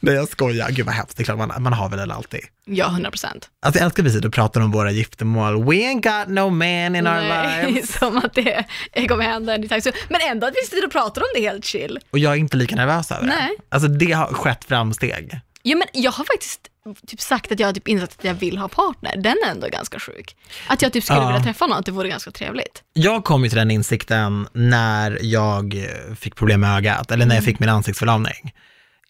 Nej 0.00 0.14
jag 0.14 0.28
skojar, 0.28 0.70
gud 0.70 0.86
vad 0.86 0.94
hemskt, 0.94 1.16
det 1.16 1.22
är 1.22 1.24
klart 1.24 1.38
man, 1.38 1.62
man 1.62 1.72
har 1.72 1.88
väl 1.88 2.08
det 2.08 2.14
alltid. 2.14 2.40
Ja, 2.64 2.86
100 2.86 3.10
procent. 3.10 3.48
Alltså 3.62 3.78
jag 3.80 3.84
älskar 3.84 4.02
att 4.02 4.06
vi 4.06 4.12
sitter 4.12 4.28
och 4.28 4.34
pratar 4.34 4.60
om 4.60 4.70
våra 4.70 4.90
giftermål, 4.90 5.64
we 5.64 5.74
ain't 5.74 6.18
got 6.20 6.28
no 6.28 6.50
man 6.50 6.96
in 6.96 7.06
our 7.06 7.20
lives. 7.20 7.92
som 7.98 8.16
att 8.18 8.34
det 8.34 8.64
kommer 9.08 9.24
hända 9.24 9.54
anytime 9.54 9.80
soon. 9.80 9.92
Men 10.08 10.20
ändå 10.30 10.46
att 10.46 10.54
vi 10.62 10.66
sitter 10.68 10.86
och 10.86 10.92
pratar 10.92 11.20
om 11.22 11.28
det 11.34 11.40
helt 11.40 11.64
chill. 11.64 11.98
Och 12.10 12.18
jag 12.18 12.32
är 12.32 12.36
inte 12.36 12.56
lika 12.56 12.76
nervös 12.76 13.10
över 13.10 13.22
det. 13.26 13.28
Nej. 13.38 13.50
Alltså 13.68 13.88
det 13.88 14.12
har 14.12 14.26
skett 14.26 14.64
framsteg. 14.64 15.40
Ja, 15.62 15.76
men 15.76 15.88
jag 15.92 16.12
har 16.12 16.24
faktiskt 16.24 16.60
typ 17.06 17.20
sagt 17.20 17.52
att 17.52 17.60
jag 17.60 17.68
har 17.68 17.72
typ 17.72 17.88
insett 17.88 18.10
att 18.18 18.24
jag 18.24 18.34
vill 18.34 18.58
ha 18.58 18.68
partner. 18.68 19.16
Den 19.16 19.36
är 19.46 19.50
ändå 19.50 19.68
ganska 19.68 19.98
sjuk. 19.98 20.36
Att 20.66 20.82
jag 20.82 20.92
typ 20.92 21.04
skulle 21.04 21.20
Ja. 21.20 21.26
vilja 21.26 21.42
träffa 21.42 21.66
någon, 21.66 21.78
att 21.78 21.86
det 21.86 21.92
vore 21.92 22.08
ganska 22.08 22.30
trevligt. 22.30 22.82
Jag 22.92 23.24
kom 23.24 23.44
ju 23.44 23.48
till 23.50 23.58
den 23.58 23.70
insikten 23.70 24.48
när 24.52 25.18
jag 25.22 25.86
fick 26.20 26.36
problem 26.36 26.60
med 26.60 26.76
ögat, 26.76 27.10
eller 27.10 27.26
när 27.26 27.34
jag 27.34 27.44
fick 27.44 27.58
min 27.58 27.68
ansiktsförlamning. 27.68 28.52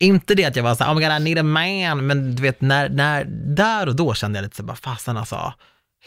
Inte 0.01 0.35
det 0.35 0.45
att 0.45 0.57
jag 0.57 0.63
var 0.63 0.75
så 0.75 0.85
här, 0.85 0.91
oh 0.93 0.97
my 0.97 1.03
god, 1.05 1.13
I 1.13 1.25
need 1.25 1.39
a 1.39 1.43
man, 1.43 2.07
men 2.07 2.35
du 2.37 2.43
vet, 2.43 2.61
när, 2.61 2.89
när, 2.89 3.25
där 3.57 3.87
och 3.89 3.97
då 3.97 4.15
kände 4.15 4.39
jag 4.39 4.43
lite 4.45 4.57
så 4.57 4.63
bara, 4.63 4.77
fasen 4.77 5.17
alltså, 5.17 5.53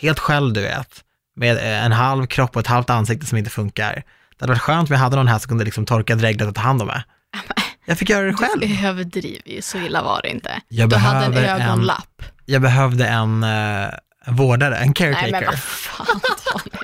helt 0.02 0.20
själv 0.20 0.54
du 0.54 0.62
vet, 0.62 1.04
med 1.36 1.58
eh, 1.58 1.86
en 1.86 1.92
halv 1.92 2.26
kropp 2.26 2.56
och 2.56 2.60
ett 2.62 2.68
halvt 2.68 2.90
ansikte 2.90 3.26
som 3.26 3.38
inte 3.38 3.50
funkar. 3.50 3.94
Det 4.38 4.44
hade 4.44 4.52
varit 4.54 4.62
skönt 4.62 4.90
om 4.90 4.94
jag 4.94 5.00
hade 5.00 5.16
någon 5.16 5.28
här 5.28 5.40
som 5.40 5.48
kunde 5.50 5.64
liksom 5.66 5.86
torka 5.86 6.16
dreglet 6.16 6.48
och 6.50 6.56
ta 6.56 6.62
hand 6.62 6.82
om 6.82 6.88
mig. 6.88 7.04
Jag 7.86 7.98
fick 7.98 8.10
göra 8.10 8.26
det 8.26 8.34
själv. 8.34 8.60
Du 8.60 8.88
överdriver 8.88 9.42
ju, 9.50 9.62
så 9.62 9.78
illa 9.78 10.04
var 10.04 10.22
det 10.24 10.30
inte. 10.30 10.62
Jag 10.68 10.90
du 10.90 10.96
hade 10.96 11.26
en 11.26 11.32
behöver 11.32 11.62
en- 11.62 11.62
ögonlapp. 11.70 12.22
Jag 12.46 12.62
behövde 12.62 13.08
en, 13.08 13.44
En 13.44 13.92
vårdare, 14.36 14.76
en 14.78 14.86
Nej 14.88 14.94
caretaker. 14.94 15.32
men 15.32 15.44
vad 15.46 15.60
fan 15.60 16.06
Daniel. 16.54 16.84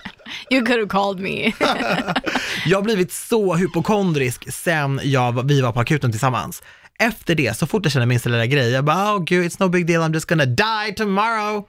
You 0.52 0.66
could 0.66 0.80
have 0.80 0.90
called 0.90 1.20
me. 1.24 1.52
Jag 2.66 2.78
har 2.78 2.82
blivit 2.84 3.12
så 3.12 3.56
hypokondrisk 3.56 4.54
sen 4.54 5.00
jag, 5.04 5.48
vi 5.48 5.62
var 5.62 5.72
på 5.72 5.80
akuten 5.80 6.12
tillsammans. 6.12 6.64
Efter 7.00 7.36
det, 7.36 7.58
så 7.58 7.68
fort 7.68 7.86
jag 7.86 7.92
känner 7.92 8.06
minsta 8.06 8.30
lilla 8.30 8.46
grej, 8.46 8.70
jag 8.70 8.86
bara, 8.86 9.16
oh 9.16 9.24
gud, 9.24 9.52
it's 9.52 9.56
no 9.60 9.70
big 9.70 9.88
deal, 9.88 10.02
I'm 10.02 10.14
just 10.14 10.30
gonna 10.30 10.46
die 10.46 10.94
tomorrow. 10.98 11.66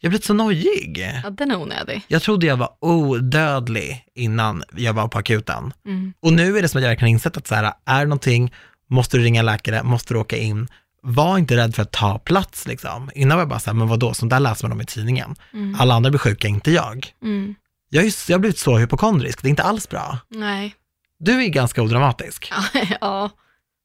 Jag 0.00 0.10
blivit 0.10 0.24
så 0.24 0.34
nojig. 0.34 1.12
ja, 1.24 1.30
den 1.30 1.50
är 1.50 1.56
onödig. 1.56 2.02
Jag 2.08 2.22
trodde 2.22 2.46
jag 2.46 2.56
var 2.56 2.70
odödlig 2.80 4.04
innan 4.14 4.62
jag 4.76 4.92
var 4.92 5.08
på 5.08 5.18
akuten. 5.18 5.72
Mm. 5.86 6.12
Och 6.20 6.32
nu 6.32 6.58
är 6.58 6.62
det 6.62 6.68
som 6.68 6.78
att 6.78 6.82
jag 6.82 6.90
verkligen 6.90 7.12
insett 7.12 7.36
att 7.36 7.46
så 7.46 7.54
här, 7.54 7.72
är 7.84 7.98
det 7.98 8.04
någonting, 8.06 8.54
måste 8.90 9.16
du 9.16 9.22
ringa 9.24 9.42
läkare, 9.42 9.82
måste 9.82 10.14
du 10.14 10.20
åka 10.20 10.36
in. 10.36 10.68
Var 11.02 11.38
inte 11.38 11.56
rädd 11.56 11.74
för 11.74 11.82
att 11.82 11.92
ta 11.92 12.18
plats 12.18 12.66
liksom. 12.66 13.10
Innan 13.14 13.36
var 13.36 13.42
jag 13.42 13.48
bara 13.48 13.58
så 13.60 13.70
här, 13.70 13.74
men 13.74 13.88
vadå, 13.88 14.14
sånt 14.14 14.30
där 14.30 14.40
läser 14.40 14.64
man 14.64 14.72
om 14.72 14.80
i 14.80 14.84
tidningen. 14.84 15.34
Mm. 15.52 15.76
Alla 15.80 15.94
andra 15.94 16.10
blir 16.10 16.18
sjuka, 16.18 16.48
inte 16.48 16.70
jag. 16.70 17.06
Mm. 17.22 17.54
Jag, 17.88 18.04
är, 18.04 18.12
jag 18.28 18.34
har 18.34 18.40
blivit 18.40 18.58
så 18.58 18.78
hypokondrisk, 18.78 19.42
det 19.42 19.48
är 19.48 19.50
inte 19.50 19.62
alls 19.62 19.88
bra. 19.88 20.18
Nej. 20.28 20.74
Du 21.18 21.44
är 21.44 21.48
ganska 21.48 21.82
odramatisk. 21.82 22.52
Ja. 23.00 23.30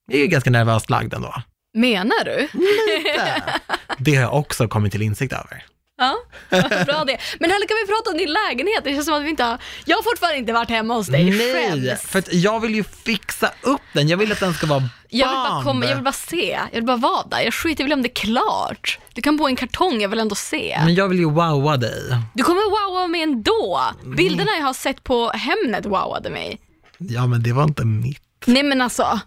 Jag 0.06 0.18
är 0.18 0.22
ju 0.22 0.26
ganska 0.26 0.50
nervöst 0.50 0.90
lagd 0.90 1.14
ändå. 1.14 1.34
Menar 1.74 2.24
du? 2.24 2.48
Lite. 2.52 3.42
Det 3.98 4.14
har 4.14 4.22
jag 4.22 4.34
också 4.34 4.68
kommit 4.68 4.92
till 4.92 5.02
insikt 5.02 5.32
över. 5.32 5.64
Ja, 5.98 6.16
bra 6.84 7.04
det. 7.04 7.18
Men 7.40 7.50
heller 7.50 7.66
kan 7.66 7.76
vi 7.82 7.86
prata 7.92 8.10
om 8.10 8.16
din 8.18 8.32
lägenhet? 8.32 8.84
Det 8.84 8.92
känns 8.94 9.04
som 9.04 9.14
att 9.14 9.22
vi 9.22 9.28
inte 9.28 9.44
har... 9.44 9.58
Jag 9.84 9.96
har 9.96 10.02
fortfarande 10.02 10.38
inte 10.38 10.52
varit 10.52 10.68
hemma 10.70 10.94
hos 10.94 11.06
dig. 11.06 11.30
Nej, 11.30 11.70
Skäms. 11.70 12.02
för 12.02 12.18
att 12.18 12.32
jag 12.32 12.60
vill 12.60 12.74
ju 12.74 12.84
fixa 12.84 13.50
upp 13.62 13.80
den. 13.92 14.08
Jag 14.08 14.16
vill 14.16 14.32
att 14.32 14.40
den 14.40 14.54
ska 14.54 14.66
vara 14.66 14.82
Jag 15.08 15.28
vill, 15.28 15.36
bara 15.36 15.62
komma, 15.62 15.86
jag 15.86 15.94
vill 15.94 16.04
bara 16.04 16.12
se, 16.12 16.58
jag 16.72 16.74
vill 16.80 16.84
bara 16.84 16.96
vara 16.96 17.26
där. 17.26 17.40
Jag 17.40 17.54
skiter 17.54 17.84
väl 17.84 17.92
om 17.92 18.02
det 18.02 18.08
är 18.08 18.14
klart. 18.26 18.98
Du 19.12 19.22
kan 19.22 19.36
bo 19.36 19.48
i 19.48 19.52
en 19.52 19.56
kartong, 19.56 20.00
jag 20.00 20.08
vill 20.08 20.18
ändå 20.18 20.34
se. 20.34 20.78
Men 20.84 20.94
jag 20.94 21.08
vill 21.08 21.18
ju 21.18 21.30
wowa 21.30 21.76
dig. 21.76 22.02
Du 22.34 22.42
kommer 22.42 22.90
wowa 22.90 23.06
mig 23.06 23.22
ändå. 23.22 23.80
Bilderna 24.16 24.50
jag 24.58 24.64
har 24.64 24.74
sett 24.74 25.04
på 25.04 25.30
Hemnet 25.30 25.86
wowade 25.86 26.30
mig. 26.30 26.60
Ja, 26.98 27.26
men 27.26 27.42
det 27.42 27.52
var 27.52 27.64
inte 27.64 27.84
mitt. 27.84 28.22
Nej 28.46 28.62
men 28.62 28.80
alltså, 28.80 29.20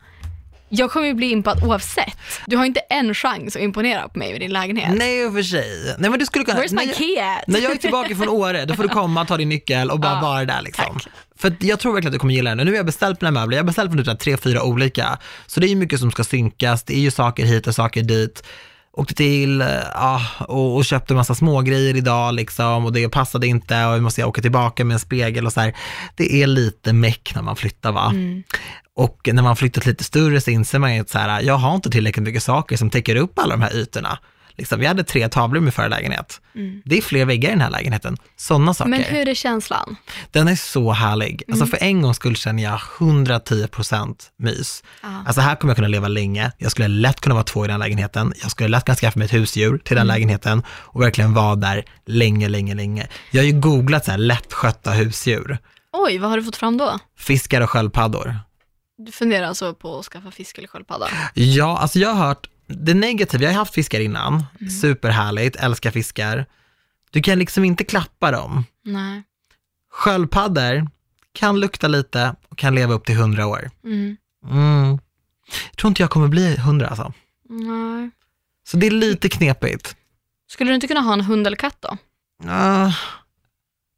jag 0.69 0.91
kommer 0.91 1.08
ju 1.08 1.13
bli 1.13 1.32
impad 1.32 1.63
oavsett. 1.63 2.17
Du 2.47 2.58
har 2.58 2.65
inte 2.65 2.80
en 2.80 3.13
chans 3.13 3.56
att 3.56 3.62
imponera 3.62 4.10
på 4.10 4.19
mig 4.19 4.32
med 4.32 4.41
din 4.41 4.54
lägenhet. 4.54 4.97
Nej, 4.97 5.25
och 5.25 5.34
för 5.34 5.43
sig. 5.43 5.95
Nej, 5.97 6.10
men 6.10 6.19
du 6.19 6.25
skulle 6.25 6.45
kunna... 6.45 6.60
Where's 6.62 6.75
my 6.75 6.93
key 6.93 7.19
at? 7.19 7.47
när 7.47 7.60
jag 7.60 7.71
är 7.71 7.75
tillbaka 7.75 8.15
från 8.15 8.30
Åre, 8.30 8.65
då 8.65 8.73
får 8.75 8.84
du 8.84 8.89
komma, 8.89 9.25
ta 9.25 9.38
din 9.38 9.49
nyckel 9.49 9.91
och 9.91 9.99
bara 9.99 10.13
Ja, 10.13 10.21
vara 10.21 10.45
där 10.45 10.62
liksom. 10.62 10.86
tack. 10.86 11.08
För 11.38 11.56
jag 11.60 11.80
tror 11.80 11.93
verkligen 11.93 12.10
att 12.10 12.13
du 12.13 12.19
kommer 12.19 12.34
gilla 12.34 12.56
den. 12.56 12.65
Nu 12.65 12.71
har 12.71 12.78
jag 12.78 12.86
beställt 12.86 13.21
mina 13.21 13.32
möbler, 13.32 13.58
jag 13.58 13.63
har 13.63 13.67
beställt 13.67 13.91
från 13.91 14.04
typ 14.06 14.19
tre, 14.19 14.38
fyra 14.38 14.63
olika. 14.63 15.17
Så 15.47 15.60
det 15.60 15.67
är 15.67 15.69
ju 15.69 15.75
mycket 15.75 15.99
som 15.99 16.12
ska 16.12 16.23
synkas, 16.23 16.84
det 16.84 16.95
är 16.95 16.99
ju 16.99 17.12
saker 17.12 17.45
hit 17.45 17.67
och 17.67 17.75
saker 17.75 18.04
dit. 18.04 18.43
Åkte 18.98 19.16
till 19.16 19.62
eh, 19.62 19.68
ja, 19.94 20.22
och, 20.40 20.76
och 20.76 20.86
köpte 20.86 21.14
massa 21.14 21.36
smågrejer 21.36 21.96
idag 21.96 22.34
liksom 22.34 22.86
och 22.86 22.94
det 22.94 23.10
passade 23.10 23.48
inte 23.48 23.86
och 23.86 23.96
vi 23.96 24.02
måste 24.02 24.22
jag 24.22 24.28
åka 24.28 24.42
tillbaka 24.42 24.86
med 24.86 24.94
en 24.94 25.00
spegel 25.00 25.46
och 25.46 25.54
så 25.54 25.62
här. 25.62 25.76
Det 26.16 26.44
är 26.44 26.48
lite 26.48 26.94
meck 26.94 27.32
när 27.36 27.42
man 27.42 27.56
flyttar 27.56 27.92
va. 27.92 28.10
Mm. 28.10 28.44
Och 28.96 29.30
när 29.34 29.44
man 29.44 29.56
flyttat 29.56 29.86
lite 29.86 30.04
större 30.04 30.42
så 30.42 30.52
inser 30.52 30.80
man 30.80 30.96
ju 30.96 31.02
att 31.02 31.10
så 31.10 31.18
här, 31.18 31.42
jag 31.42 31.58
har 31.58 31.76
inte 31.76 31.90
tillräckligt 31.90 32.24
mycket 32.24 32.44
saker 32.44 32.78
som 32.78 32.90
täcker 32.90 33.16
upp 33.16 33.40
alla 33.40 33.56
de 33.56 33.62
här 33.62 33.76
ytorna. 33.76 34.20
Liksom, 34.58 34.82
jag 34.82 34.88
hade 34.88 35.04
tre 35.04 35.30
tavlor 35.30 35.58
i 35.58 35.62
min 35.62 35.72
förra 35.72 35.88
lägenhet. 35.88 36.41
Det 36.86 36.98
är 36.98 37.02
fler 37.02 37.26
väggar 37.26 37.50
i 37.50 37.52
den 37.52 37.62
här 37.62 37.70
lägenheten. 37.70 38.18
Sådana 38.38 38.74
saker. 38.74 38.88
Mm. 38.88 39.02
Men 39.02 39.15
hur 39.15 39.28
är 39.30 39.34
känslan? 39.36 39.96
Den 40.32 40.48
är 40.48 40.56
så 40.56 40.91
härlig. 40.91 41.44
Alltså 41.48 41.63
Mm. 41.65 41.72
för 41.78 41.84
en 41.86 42.02
gångs 42.02 42.18
skull 42.18 42.36
känner 42.36 42.63
jag 42.63 42.80
110% 42.80 44.15
mys. 44.38 44.84
Ja. 45.04 45.24
Alltså 45.28 45.41
här 45.41 45.56
kommer 45.56 45.72
jag 45.72 45.76
kunna 45.76 45.88
leva 45.88 46.08
länge. 46.08 46.52
Jag 46.58 46.72
skulle 46.72 46.88
lätt 46.88 47.22
kunna 47.22 47.36
vara 47.36 47.44
två 47.44 47.65
i 47.65 47.68
den 47.68 47.80
lägenheten. 47.80 48.34
Jag 48.41 48.52
skulle 48.52 48.70
lätt 48.70 48.86
kunna 48.86 48.96
skaffa 48.96 49.20
mig 49.20 49.26
ett 49.26 49.34
husdjur 49.34 49.78
till 49.78 49.98
Mm. 49.98 50.08
den 50.08 50.15
lägenheten 50.15 50.63
och 50.70 51.02
verkligen 51.02 51.34
vara 51.34 51.56
där 51.56 51.86
länge, 52.06 52.50
länge, 52.50 52.76
länge. 52.76 53.08
Jag 53.32 53.41
har 53.41 53.46
ju 53.48 53.60
googlat 53.60 54.06
så 54.06 54.12
här 54.12 54.18
lättskötta 54.18 54.91
husdjur. 54.91 55.58
Oj, 55.94 56.18
vad 56.18 56.30
har 56.30 56.38
du 56.38 56.44
fått 56.44 56.56
fram 56.56 56.78
då? 56.78 57.00
Fiskar 57.18 57.62
och 57.62 57.70
sköldpaddor. 57.70 58.39
Du 58.98 59.12
funderar 59.12 59.48
alltså 59.48 59.74
på 59.74 60.00
att 60.00 60.06
skaffa 60.06 60.32
fisk 60.32 60.58
eller 60.58 60.68
sköldpadda? 60.68 61.08
Ja, 61.34 61.78
alltså 61.78 62.00
jag 62.00 62.10
har 62.13 62.28
hört 62.28 62.48
det 62.67 62.93
negativa, 62.93 63.43
jag 63.43 63.51
har 63.51 63.58
haft 63.58 63.73
fiskar 63.73 63.99
innan, 63.99 64.43
Mm. 64.62 64.69
superhärligt, 64.69 65.56
älskar 65.56 65.91
fiskar. 65.91 66.45
Du 67.12 67.21
kan 67.21 67.39
liksom 67.39 67.63
inte 67.63 67.84
klappa 67.84 68.32
dem. 68.32 68.65
Nej. 68.84 69.23
Sköldpaddor 69.91 70.88
kan 71.34 71.60
lukta 71.60 71.88
lite 71.88 72.36
och 72.49 72.58
kan 72.58 72.75
leva 72.75 72.93
upp 72.93 73.06
till 73.06 73.15
100 73.15 73.45
år. 73.47 73.71
Mm. 73.84 74.17
Mm. 74.49 74.99
Jag 75.71 75.78
tror 75.78 75.89
inte 75.89 76.01
jag 76.04 76.10
kommer 76.10 76.28
bli 76.28 76.56
100 76.56 76.88
alltså. 76.88 77.13
Nej. 77.49 78.10
Så 78.67 78.78
det 78.78 78.88
är 78.88 78.91
lite 78.91 79.30
knepigt. 79.30 79.95
Skulle 80.47 80.71
du 80.71 80.75
inte 80.75 80.88
kunna 80.88 80.99
ha 80.99 81.13
en 81.13 81.21
hund 81.21 81.47
eller 81.47 81.58
katt 81.58 81.78
då? 81.80 81.97
Uh, 82.43 82.93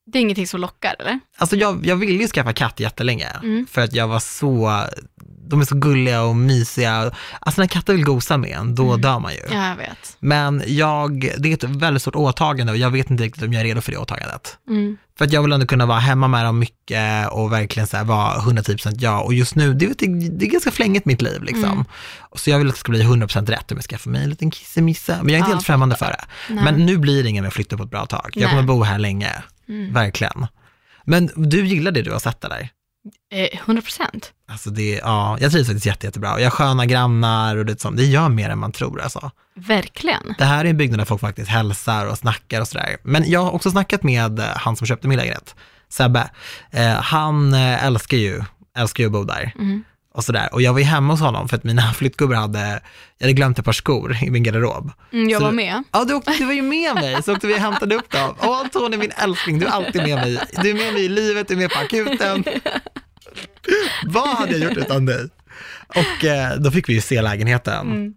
Det 0.06 0.18
är 0.20 0.22
ingenting 0.22 0.48
som 0.48 0.60
lockar 0.62 0.96
eller? 1.00 1.20
alltså 1.38 1.56
jag, 1.56 1.86
jag 1.86 1.96
ville 1.96 2.22
ju 2.22 2.28
skaffa 2.28 2.54
katt 2.54 2.80
jättelänge, 2.80 3.28
Mm. 3.44 3.68
för 3.70 3.82
att 3.82 3.94
jag 3.94 4.08
var 4.08 4.20
så, 4.20 4.84
de 5.50 5.62
är 5.62 5.66
så 5.66 5.76
gulliga 5.76 6.22
och 6.22 6.36
mysiga. 6.36 7.12
Alltså 7.40 7.62
när 7.62 7.68
katter 7.68 7.94
vill 7.94 8.04
gosa 8.06 8.38
med 8.38 8.50
en, 8.58 8.76
då 8.76 8.98
dör 8.98 9.20
man 9.20 9.34
ju. 9.34 9.40
Mm. 9.40 9.58
Ja, 9.62 9.70
jag 9.70 9.76
vet. 9.76 10.18
Men 10.20 10.64
jag, 10.68 11.32
det 11.38 11.50
är 11.50 11.54
ett 11.54 11.64
väldigt 11.64 12.02
stort 12.02 12.16
åtagande 12.16 12.72
och 12.72 12.78
jag 12.78 12.90
vet 12.90 13.10
inte 13.10 13.24
riktigt 13.24 13.44
om 13.44 13.54
jag 13.54 13.60
är 13.60 13.64
redo 13.66 13.82
för 13.82 13.92
det 13.92 13.98
åtagandet. 13.98 14.58
Mm. 14.70 14.98
För 15.18 15.26
att 15.26 15.32
jag 15.34 15.42
vill 15.44 15.52
ändå 15.52 15.66
kunna 15.66 15.86
vara 15.86 16.00
hemma 16.00 16.28
med 16.28 16.46
dem 16.46 16.60
mycket 16.60 17.30
och 17.32 17.52
verkligen 17.54 17.88
så 17.88 17.98
här 17.98 18.04
vara 18.04 18.36
110% 18.40 18.96
ja. 19.00 19.20
Och 19.22 19.34
just 19.34 19.56
nu, 19.56 19.74
det, 19.74 19.86
är- 19.86 20.30
det 20.38 20.46
är 20.46 20.50
ganska 20.50 20.72
flängigt 20.72 21.06
mitt 21.06 21.22
liv 21.22 21.44
liksom. 21.44 21.64
Mm. 21.72 21.86
Så 22.36 22.50
jag 22.50 22.58
vill 22.58 22.68
att 22.68 22.74
det 22.74 22.80
ska 22.80 22.92
bli 22.92 23.04
100% 23.04 23.46
rätt 23.46 23.72
om 23.72 23.78
jag 23.78 23.84
skaffar 23.86 24.12
mig 24.12 24.24
en 24.24 24.30
liten 24.30 24.52
kissemisse. 24.52 25.18
Men 25.22 25.34
jag 25.34 25.34
är 25.34 25.38
inte 25.38 25.50
Ja, 25.52 25.56
helt 25.56 25.66
främmande 25.68 25.96
för 25.96 26.06
det. 26.06 26.26
Nej. 26.50 26.64
Men 26.64 26.86
nu 26.86 26.98
blir 26.98 27.24
det 27.24 27.30
ingen 27.30 27.44
med 27.44 27.54
flytta 27.54 27.78
på 27.78 27.84
ett 27.84 27.90
bra 27.90 28.06
tag. 28.06 28.30
Jag 28.34 28.42
Nej. 28.42 28.50
kommer 28.50 28.64
bo 28.64 28.84
här 28.84 29.00
länge, 29.00 29.32
Mm. 29.70 29.94
verkligen. 29.94 30.48
Men 31.06 31.30
du 31.36 31.66
gillar 31.66 31.92
det 31.92 32.02
du 32.02 32.12
har 32.12 32.20
sett 32.20 32.42
där? 32.42 32.70
Eh, 33.32 33.60
100 33.60 33.82
procent. 33.82 34.34
Alltså 34.50 34.70
det, 34.70 34.96
ja, 34.96 35.38
jag 35.42 35.52
trivs 35.52 35.68
faktiskt 35.68 35.86
jätte, 35.86 36.08
jättebra. 36.08 36.34
Och 36.34 36.40
jag 36.42 36.46
har 36.46 36.52
sköna 36.52 36.86
grannar 36.86 37.56
och 37.56 37.66
det, 37.66 37.82
sånt. 37.82 37.98
det 37.98 38.06
gör 38.06 38.30
mer 38.30 38.50
än 38.50 38.60
man 38.60 38.72
tror 38.72 39.02
alltså. 39.02 39.32
Verkligen. 39.56 40.36
Det 40.38 40.46
här 40.46 40.66
är 40.66 40.70
en 40.70 40.78
byggnad 40.78 41.00
där 41.00 41.06
folk 41.06 41.22
faktiskt 41.22 41.50
hälsar 41.50 42.06
och 42.06 42.18
snackar 42.18 42.62
och 42.62 42.68
sådär. 42.68 42.98
Men 43.04 43.30
jag 43.30 43.44
har 43.44 43.52
också 43.52 43.72
snackat 43.72 44.04
med 44.04 44.40
eh, 44.40 44.46
han 44.46 44.76
som 44.76 44.88
köpte 44.88 45.08
min 45.08 45.18
lägenhet, 45.18 45.56
Sebbe. 45.90 46.30
Eh, 46.72 46.88
han 46.88 47.54
eh, 47.54 47.86
älskar 47.86 48.18
ju, 48.18 48.44
älskar 48.78 49.04
ju 49.04 49.06
att 49.08 49.12
bo 49.12 49.24
där. 49.24 49.52
Mm. 49.56 49.84
Och 50.18 50.24
sådär. 50.24 50.50
Och 50.52 50.62
jag 50.62 50.74
var 50.74 50.80
ju 50.80 50.86
hemma 50.86 51.14
hos 51.14 51.22
honom 51.22 51.48
för 51.50 51.58
att 51.58 51.64
mina 51.64 51.94
flyttgubbar 51.94 52.36
hade, 52.36 52.82
jag 53.18 53.26
hade 53.26 53.34
glömt 53.34 53.60
ett 53.60 53.66
par 53.66 53.72
skor 53.72 54.18
i 54.24 54.30
min 54.30 54.44
garderob. 54.44 54.92
Mm, 55.14 55.30
jag 55.30 55.40
Så 55.40 55.46
var 55.46 55.52
med. 55.52 55.84
Ja, 55.92 56.04
du, 56.04 56.14
åkte, 56.14 56.32
du 56.38 56.46
var 56.46 56.54
ju 56.54 56.62
med 56.62 56.96
mig, 56.96 57.24
så 57.24 57.34
åkte 57.34 57.48
vi 57.48 57.54
och 57.54 57.58
hämtade 57.58 57.96
upp 57.96 58.10
dem. 58.10 58.36
Åh 58.42 58.60
Antonija, 58.60 59.00
min 59.00 59.12
älskling, 59.18 59.60
du 59.60 59.66
är 59.66 59.70
alltid 59.70 60.04
med 60.04 60.16
mig. 60.16 60.40
Du 60.62 60.70
är 60.70 60.74
med 60.74 60.94
mig 60.94 61.06
i 61.06 61.10
livet, 61.10 61.48
du 61.48 61.54
är 61.54 61.58
med 61.58 61.72
på 61.72 61.80
akuten. 61.80 62.44
Vad 64.06 64.28
hade 64.28 64.58
jag 64.58 64.70
gjort 64.70 64.78
utan 64.78 65.06
dig? 65.06 65.30
Och 65.88 66.26
eh, 66.26 66.58
då 66.58 66.72
fick 66.72 66.90
vi 66.90 66.94
ju 66.94 67.02
se 67.02 67.22
lägenheten. 67.22 67.92
Mm. 67.92 68.14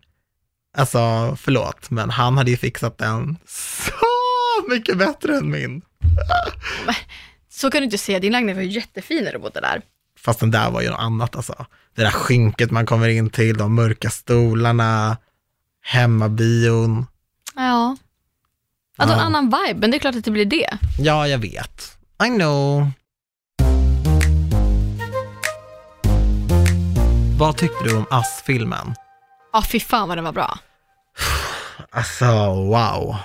Alltså, 0.77 1.37
förlåt, 1.41 1.91
men 1.91 2.11
han 2.11 2.37
hade 2.37 2.51
ju 2.51 2.57
fixat 2.57 2.99
den 2.99 3.37
så 3.47 4.71
mycket 4.71 4.99
bättre 4.99 5.37
än 5.37 5.51
min. 5.51 5.83
Så 7.49 7.71
kan 7.71 7.81
du 7.81 7.85
inte 7.85 7.99
se, 7.99 8.19
din 8.19 8.33
lägenhet 8.33 8.57
var 8.57 8.63
ju 8.63 8.71
jättefin 8.71 9.25
när 9.25 9.33
du 9.33 9.39
bodde 9.39 9.61
där. 9.61 9.83
Fast 10.25 10.41
den 10.41 10.51
där 10.51 10.71
var 10.71 10.81
ju 10.81 10.91
något 10.91 11.01
annat 11.01 11.37
alltså. 11.37 11.67
Det 11.97 12.03
där 12.03 12.11
skynket 12.11 12.71
man 12.71 12.87
kommer 12.87 13.09
in 13.09 13.31
till, 13.31 13.57
de 13.57 13.75
mörka 13.75 14.11
stolarna, 14.11 15.17
hemmabion. 15.83 17.07
Ja. 17.57 17.97
Alltså 18.99 19.15
en 19.15 19.21
Ja. 19.21 19.27
annan 19.27 19.45
vibe, 19.45 19.81
men 19.81 19.91
det 19.91 19.97
är 19.97 19.99
klart 19.99 20.15
att 20.17 20.25
det 20.25 20.31
blir 20.31 20.45
det. 20.45 20.79
Ja, 20.99 21.29
jag 21.29 21.39
vet. 21.39 21.99
I 22.25 22.29
know. 22.29 22.91
Vad 27.39 27.57
tyckte 27.57 27.85
du 27.85 27.97
om 27.97 28.07
Ass-filmen? 28.11 28.95
Ja, 29.53 29.63
fy 29.63 29.81
fan 29.81 30.09
vad 30.09 30.17
den 30.19 30.25
var 30.25 30.33
bra. 30.33 30.59
Alltså, 31.93 32.25
wow. 32.55 33.17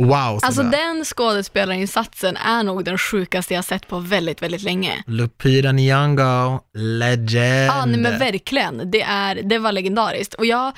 Wow, 0.00 0.40
Alltså 0.42 0.62
den 0.62 1.04
skådespelarinsatsen 1.04 2.36
är 2.36 2.62
nog 2.62 2.84
den 2.84 2.98
sjukaste 2.98 3.54
jag 3.54 3.64
sett 3.64 3.88
på 3.88 3.98
väldigt, 3.98 4.42
väldigt 4.42 4.62
länge. 4.62 5.02
Lupita 5.06 5.68
Nyong'o, 5.68 6.60
legend. 6.74 7.70
Ja, 7.70 7.84
nej, 7.86 8.00
men 8.00 8.18
verkligen. 8.18 8.90
Det, 8.90 9.02
är, 9.02 9.34
det 9.34 9.58
var 9.58 9.72
legendariskt. 9.72 10.34
Och 10.34 10.46
jag, 10.46 10.72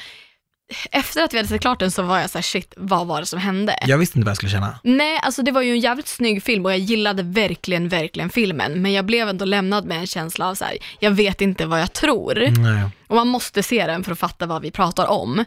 efter 0.90 1.22
att 1.22 1.35
vi 1.35 1.38
hade 1.38 1.48
sett 1.48 1.61
klart 1.61 1.78
den 1.78 1.90
så 1.90 2.02
var 2.02 2.18
jag 2.18 2.30
så 2.30 2.38
här, 2.38 2.42
shit, 2.42 2.74
vad 2.76 3.06
var 3.06 3.20
det 3.20 3.26
som 3.26 3.38
hände? 3.38 3.78
Jag 3.82 3.98
visste 3.98 4.18
inte 4.18 4.26
vad 4.26 4.30
jag 4.30 4.37
skulle 4.37 4.52
känna. 4.52 4.78
Nej, 4.82 5.20
alltså 5.22 5.42
det 5.42 5.50
var 5.52 5.62
ju 5.62 5.72
en 5.72 5.80
jävligt 5.80 6.08
snygg 6.08 6.42
film 6.42 6.64
och 6.64 6.72
jag 6.72 6.78
gillade 6.78 7.22
verkligen, 7.22 7.88
verkligen 7.88 8.30
filmen. 8.30 8.82
Men 8.82 8.92
jag 8.92 9.06
blev 9.06 9.28
ändå 9.28 9.44
lämnad 9.44 9.85
med 9.85 9.98
en 9.98 10.06
känsla 10.06 10.48
av 10.48 10.54
så 10.54 10.64
här, 10.64 10.78
jag 11.00 11.11
vet 11.11 11.40
inte 11.40 11.66
vad 11.66 11.80
jag 11.80 11.92
tror. 11.92 12.35
Nej. 12.35 12.82
Och 13.08 13.16
man 13.16 13.28
måste 13.28 13.62
se 13.62 13.87
den 13.87 14.04
för 14.04 14.12
att 14.12 14.18
fatta 14.18 14.46
vad 14.46 14.62
vi 14.62 14.70
pratar 14.70 15.06
om. 15.06 15.44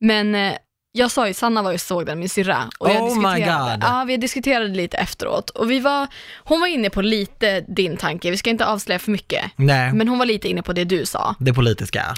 Men 0.00 0.34
eh, 0.34 0.52
jag 0.92 1.10
sa 1.10 1.28
ju, 1.28 1.34
Sanna 1.34 1.62
var 1.62 1.72
ju 1.72 1.78
såg 1.78 2.06
den, 2.06 2.18
min 2.18 2.28
syrra. 2.28 2.70
Och 2.78 2.90
jag 2.90 3.02
Oh 3.02 3.16
my 3.18 3.34
diskuterade, 3.38 3.72
God. 3.74 3.84
Ja, 3.84 4.04
vi 4.04 4.16
diskuterade 4.16 4.68
lite 4.68 4.96
efteråt. 4.96 5.50
Och 5.50 5.70
vi 5.70 5.80
var, 5.80 6.06
hon 6.38 6.60
var 6.60 6.66
inne 6.66 6.90
på 6.90 7.02
lite 7.02 7.60
din 7.60 7.96
tanke, 7.96 8.30
vi 8.30 8.36
ska 8.36 8.50
inte 8.50 8.66
avslöja 8.66 8.98
för 8.98 9.10
mycket. 9.10 9.44
Nej, 9.56 9.92
Men 9.92 10.08
hon 10.08 10.18
var 10.18 10.26
lite 10.26 10.48
inne 10.48 10.62
på 10.62 10.72
det 10.72 10.84
du 10.84 11.06
sa. 11.06 11.34
det 11.38 11.52
politiska. 11.52 12.14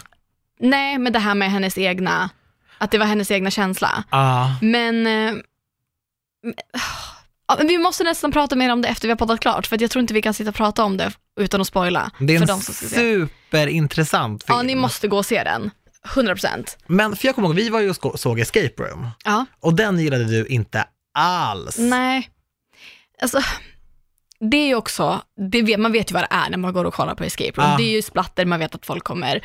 Nej, 0.60 0.98
men 0.98 1.12
det 1.12 1.18
här 1.18 1.34
med 1.34 1.50
hennes 1.50 1.78
egna, 1.78 2.30
att 2.78 2.90
det 2.90 2.98
var 2.98 3.06
hennes 3.06 3.30
egna 3.30 3.50
känsla. 3.50 4.04
Ja, 4.10 4.56
Men, 4.62 5.06
eh, 5.06 5.34
vi 7.62 7.78
måste 7.78 8.04
nästan 8.04 8.32
prata 8.32 8.56
mer 8.56 8.72
om 8.72 8.82
det 8.82 8.88
efter 8.88 9.08
vi 9.08 9.12
har 9.12 9.16
poddat 9.16 9.40
klart, 9.40 9.66
för 9.66 9.82
jag 9.82 9.90
tror 9.90 10.00
inte 10.00 10.14
vi 10.14 10.22
kan 10.22 10.34
sitta 10.34 10.50
och 10.50 10.56
prata 10.56 10.84
om 10.84 10.96
det 10.96 11.12
utan 11.40 11.60
att 11.60 11.66
spoila. 11.66 12.10
Det 12.18 12.36
är 12.36 12.50
en 12.50 12.58
superintressant 12.60 14.44
film. 14.44 14.56
Ja, 14.56 14.62
ni 14.62 14.74
måste 14.74 15.08
gå 15.08 15.16
och 15.16 15.26
se 15.26 15.44
den. 15.44 15.70
100%. 16.08 16.76
Men 16.86 17.16
för 17.16 17.26
jag 17.28 17.34
kommer 17.34 17.48
ihåg, 17.48 17.56
vi 17.56 17.68
var 17.68 17.80
ju 17.80 17.90
och 18.00 18.20
såg 18.20 18.40
Escape 18.40 18.82
Room 18.82 19.08
Ja. 19.24 19.46
och 19.60 19.74
den 19.74 19.98
gillade 20.00 20.24
du 20.24 20.46
inte 20.46 20.84
alls. 21.18 21.78
Nej, 21.78 22.30
alltså 23.22 23.40
det 24.40 24.56
är 24.56 24.66
ju 24.66 24.74
också, 24.74 25.22
det 25.50 25.62
vet, 25.62 25.80
man 25.80 25.92
vet 25.92 26.10
ju 26.10 26.12
vad 26.14 26.22
det 26.22 26.28
är 26.30 26.50
när 26.50 26.58
man 26.58 26.72
går 26.72 26.84
och 26.84 26.94
kollar 26.94 27.14
på 27.14 27.24
Escape 27.24 27.60
Room. 27.60 27.70
Ja. 27.70 27.76
Det 27.76 27.82
är 27.84 27.90
ju 27.92 28.02
splatter, 28.02 28.44
man 28.44 28.58
vet 28.58 28.74
att 28.74 28.86
folk 28.86 29.04
kommer 29.04 29.44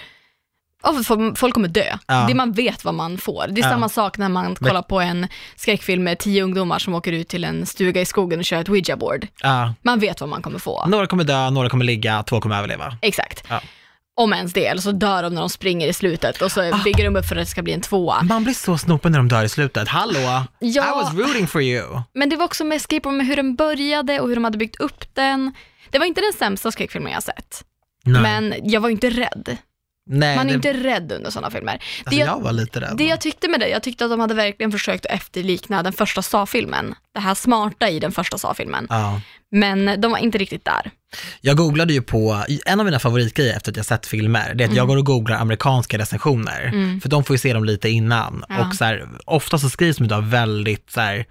folk 1.35 1.53
kommer 1.53 1.67
dö. 1.67 1.97
Ja. 2.07 2.25
Det 2.27 2.33
man 2.35 2.51
vet 2.51 2.85
vad 2.85 2.93
man 2.93 3.17
får. 3.17 3.45
Det 3.49 3.61
är 3.61 3.65
Ja. 3.65 3.69
samma 3.69 3.89
sak 3.89 4.17
när 4.17 4.29
man 4.29 4.55
kollar 4.55 4.81
på 4.81 4.99
en 5.01 5.27
skräckfilm 5.55 6.03
med 6.03 6.19
tio 6.19 6.43
ungdomar 6.43 6.79
som 6.79 6.93
åker 6.95 7.11
ut 7.11 7.27
till 7.27 7.43
en 7.43 7.65
stuga 7.65 8.01
i 8.01 8.05
skogen 8.05 8.39
och 8.39 8.45
kör 8.45 8.61
ett 8.61 8.69
ouija 8.69 8.95
board. 8.97 9.27
Ja. 9.41 9.73
Man 9.81 9.99
vet 9.99 10.21
vad 10.21 10.29
man 10.29 10.41
kommer 10.41 10.59
få. 10.59 10.85
Några 10.85 11.07
kommer 11.07 11.23
dö, 11.23 11.49
några 11.49 11.69
kommer 11.69 11.85
ligga, 11.85 12.23
två 12.23 12.41
kommer 12.41 12.57
överleva. 12.57 12.97
Exakt. 13.01 13.43
Om 14.19 14.33
ens 14.33 14.53
det, 14.53 14.65
eller 14.65 14.81
så 14.81 14.91
dör 14.91 15.23
de 15.23 15.33
när 15.33 15.41
de 15.41 15.49
springer 15.49 15.87
i 15.87 15.93
slutet 15.93 16.41
och 16.41 16.51
så 16.51 16.61
Ah. 16.73 16.81
bygger 16.83 17.03
de 17.03 17.15
upp 17.15 17.25
för 17.25 17.35
att 17.35 17.41
det 17.41 17.45
ska 17.45 17.61
bli 17.61 17.73
en 17.73 17.81
tvåa. 17.81 18.21
Man 18.23 18.43
blir 18.43 18.53
så 18.53 18.77
snopen 18.77 19.11
när 19.11 19.19
de 19.19 19.27
dör 19.27 19.43
i 19.43 19.49
slutet. 19.49 19.87
Hallå! 19.87 20.43
Ja. 20.59 20.83
I 20.85 21.03
was 21.03 21.13
rooting 21.13 21.47
for 21.47 21.61
you. 21.61 22.01
Men 22.13 22.29
det 22.29 22.35
var 22.35 22.45
också 22.45 22.63
med 22.63 22.75
Escape 22.75 23.09
Room, 23.09 23.19
hur 23.19 23.35
den 23.35 23.55
började 23.55 24.19
och 24.19 24.27
hur 24.27 24.35
de 24.35 24.43
hade 24.43 24.57
byggt 24.57 24.75
upp 24.79 25.15
den. 25.15 25.53
Det 25.89 25.99
var 25.99 26.05
inte 26.05 26.21
den 26.21 26.33
sämsta 26.33 26.71
skräckfilmen 26.71 27.11
jag 27.13 27.23
sett, 27.23 27.63
Nej. 28.05 28.21
men 28.21 28.53
jag 28.63 28.81
var 28.81 28.89
inte 28.89 29.09
rädd. 29.09 29.57
Nej, 30.11 30.35
Man 30.35 30.45
är 30.45 30.49
det, 30.49 30.55
inte 30.55 30.73
rädd 30.73 31.11
under 31.11 31.31
sådana 31.31 31.51
filmer. 31.51 31.73
alltså, 31.73 32.09
det, 32.09 32.15
jag, 32.15 32.27
jag 32.27 32.41
var 32.41 32.51
lite 32.51 32.81
rädd. 32.81 32.93
det 32.97 33.03
jag 33.07 33.21
tyckte 33.21 33.47
med 33.47 33.59
det, 33.59 33.67
jag 33.69 33.83
tyckte 33.83 34.05
att 34.05 34.11
de 34.11 34.19
hade 34.19 34.33
verkligen 34.33 34.71
försökt 34.71 35.05
att 35.05 35.11
efterlikna 35.11 35.83
den 35.83 35.93
första 35.93 36.21
Saw-filmen. 36.21 36.95
Det 37.13 37.19
här 37.19 37.35
smarta 37.35 37.89
i 37.89 37.99
den 37.99 38.11
första 38.11 38.37
Saw-filmen. 38.37 38.87
Ja. 38.89 39.21
Men 39.51 40.01
de 40.01 40.11
var 40.11 40.17
inte 40.19 40.37
riktigt 40.37 40.65
där. 40.65 40.91
Jag 41.41 41.57
googlade 41.57 41.93
ju 41.93 42.01
på, 42.01 42.43
en 42.65 42.79
av 42.79 42.85
mina 42.85 42.99
favoritgrejer 42.99 43.55
efter 43.55 43.71
att 43.71 43.77
jag 43.77 43.85
sett 43.85 44.05
filmer, 44.05 44.53
det 44.53 44.63
är 44.63 44.67
att 44.67 44.75
jag 44.75 44.87
går 44.87 44.97
och 44.97 45.05
googlar 45.05 45.37
amerikanska 45.37 45.97
recensioner. 45.97 46.65
Mm. 46.73 47.01
För 47.01 47.09
de 47.09 47.23
får 47.23 47.33
ju 47.33 47.37
se 47.37 47.53
dem 47.53 47.63
lite 47.63 47.89
innan. 47.89 48.43
Ja. 48.49 48.67
Och 48.67 48.75
så 48.75 48.85
här, 48.85 49.07
ofta 49.25 49.59
så 49.59 49.69
skrivs 49.69 49.97
de 49.97 50.11
av 50.11 50.29
väldigt 50.29 50.91
så 50.91 51.01
här, 51.01 51.25